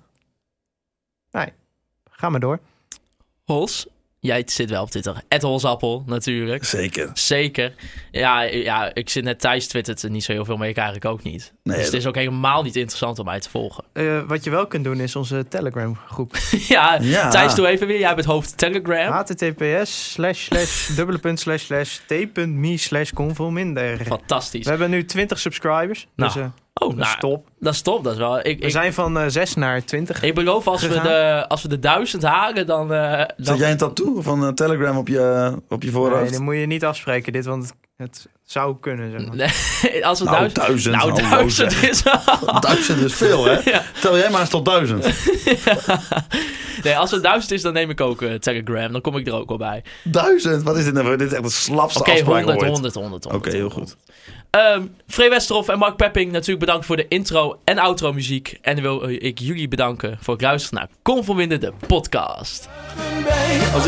nee, 1.31 1.53
ga 2.11 2.29
maar 2.29 2.41
door. 2.41 2.59
Hols, 3.45 3.87
jij 4.21 4.43
zit 4.47 4.71
wel 4.71 4.83
op 4.83 4.91
Twitter. 4.91 5.23
Ed 5.29 5.43
Holsappel, 5.43 6.03
natuurlijk. 6.07 6.65
Zeker. 6.65 7.11
Zeker. 7.15 7.75
Ja, 8.11 8.43
ja, 8.43 8.95
ik 8.95 9.09
zit 9.09 9.25
net 9.25 9.41
Thijs 9.41 9.67
twittert 9.67 10.03
er 10.03 10.11
niet 10.11 10.25
zo 10.25 10.33
heel 10.33 10.45
veel 10.45 10.57
mee. 10.57 10.71
Ik 10.71 10.77
eigenlijk 10.77 11.07
ook 11.07 11.23
niet. 11.23 11.53
Nee, 11.63 11.77
dus 11.77 11.85
het 11.85 11.95
is 11.95 12.07
ook 12.07 12.15
helemaal 12.15 12.63
niet 12.63 12.77
interessant 12.77 13.19
om 13.19 13.25
mij 13.25 13.41
te 13.41 13.51
volgen. 13.51 13.85
Eh, 13.93 14.21
wat 14.27 14.45
je 14.45 14.51
wel 14.51 14.67
kunt 14.67 14.85
doen 14.85 15.01
is 15.01 15.17
onze 15.17 15.47
Telegram 15.49 15.97
groep. 16.09 16.37
ja, 16.69 16.99
Ja. 17.01 17.29
Thijs, 17.31 17.55
doe 17.55 17.67
even 17.67 17.87
weer. 17.87 17.99
Jij 17.99 18.15
bent 18.15 18.27
hoofd 18.27 18.59
Telegram. 18.59 19.13
https 19.13 20.13
slash 20.13 20.45
slash 20.45 20.87
dubbele 20.97 21.19
punt 21.19 21.41
slash 21.41 21.65
slash 21.65 21.99
t.me 22.07 22.77
slash. 22.77 23.11
Fantastisch. 24.07 24.65
We 24.65 24.71
hebben 24.71 24.91
nu 24.91 25.05
20 25.05 25.39
subscribers. 25.39 26.07
Nou, 26.17 26.33
dus 26.33 26.43
eh, 26.43 26.49
Oh, 26.79 26.89
dat 26.89 26.99
is 26.99 27.05
nou, 27.05 27.19
top. 27.19 27.47
dat 27.61 27.75
is 27.75 27.81
top. 27.81 28.05
Dat 28.05 28.13
is 28.13 28.19
wel... 28.19 28.39
Ik, 28.39 28.59
We 28.59 28.65
ik, 28.65 28.71
zijn 28.71 28.93
van 28.93 29.19
eh 29.19 29.25
6 29.29 29.55
naar 29.55 29.85
20. 29.85 30.23
ik 30.23 30.35
beloof, 30.35 30.67
als 30.67 30.83
we, 30.83 31.01
de, 31.01 31.45
als 31.49 31.63
we 31.63 31.69
de 31.69 31.79
duizend 31.79 32.23
halen, 32.23 32.67
dan... 32.67 32.93
eh, 32.93 33.17
dan 33.19 33.29
Zet 33.37 33.59
jij 33.59 33.71
een 33.71 33.77
tattoo 33.77 34.21
van 34.23 34.45
eh, 34.47 34.53
Telegram 34.53 34.97
op 34.97 35.09
je, 35.09 35.53
op 35.69 35.83
je 35.83 35.91
Nee, 35.91 35.97
voorhoofd? 35.97 36.33
dan 36.33 36.43
moet 36.43 36.57
je 36.57 36.67
niet 36.67 36.85
afspreken 36.85 37.33
dit, 37.33 37.45
want 37.45 37.73
het, 37.97 38.27
zou 38.45 38.77
kunnen. 38.81 39.11
Zeg 39.11 39.27
maar. 39.27 39.37
Nee, 39.37 40.05
als 40.07 40.19
we 40.19 40.25
Nou, 40.25 40.37
duizend... 40.37 40.55
duizend. 40.55 40.95
nou, 40.97 41.11
hallo, 41.23 41.29
duizend 41.37 41.73
zeg. 41.73 41.91
is... 41.91 42.03
Duizend 42.61 43.01
is 43.01 43.15
veel, 43.15 43.45
hè? 43.45 43.59
Ja. 43.71 43.83
Tel 44.01 44.17
jij 44.19 44.31
maar 44.31 44.41
eens 44.41 44.51
tot 44.51 44.65
duizend. 44.65 45.05
nee, 46.85 46.97
als 46.99 47.11
het 47.11 47.23
duizend 47.23 47.53
is, 47.53 47.63
dan 47.63 47.73
neem 47.73 47.91
ik 47.91 48.01
ook 48.01 48.23
eh, 48.23 48.35
Telegram. 48.35 48.93
Dan 48.93 49.01
kom 49.01 49.17
ik 49.17 49.27
er 49.27 49.35
ook 49.35 49.49
wel 49.49 49.59
bij. 49.59 49.83
Duizend? 50.05 50.63
Wat 50.63 50.77
is 50.77 50.85
dit 50.85 50.93
nou? 50.95 51.07
voor- 51.07 51.17
Dit 51.19 51.27
is 51.27 51.33
echt 51.33 51.43
de 51.43 51.51
slapste 51.51 52.01
Oké, 52.01 52.11
afspraak 52.11 52.35
100, 52.45 52.59
ooit. 52.61 52.71
100, 52.71 52.95
100, 52.95 53.25
100. 53.25 53.35
Oké, 53.47 53.57
heel 53.57 53.71
goed. 53.71 53.97
Ehm 54.59 54.87
Free 55.07 55.29
en 55.69 55.79
Mark 55.79 55.97
Pepping, 55.97 56.33
natuurlijk 56.33 56.61
bedankt 56.61 56.87
voor 56.87 56.97
de 56.97 57.09
intro 57.09 57.61
en 57.65 57.79
outro 57.79 58.13
muziek. 58.13 58.59
En 58.63 58.83
wil 58.83 59.09
ik 59.09 59.39
jullie 59.39 59.69
bedanken 59.69 60.19
voor 60.21 60.35
het 60.35 60.43
luisteren 60.43 60.79
naar 60.79 60.89
Conforminder, 61.03 61.61
de 61.61 61.73
podcast. 61.87 62.69
Als 63.75 63.85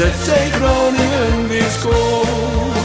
scoort. 1.71 2.80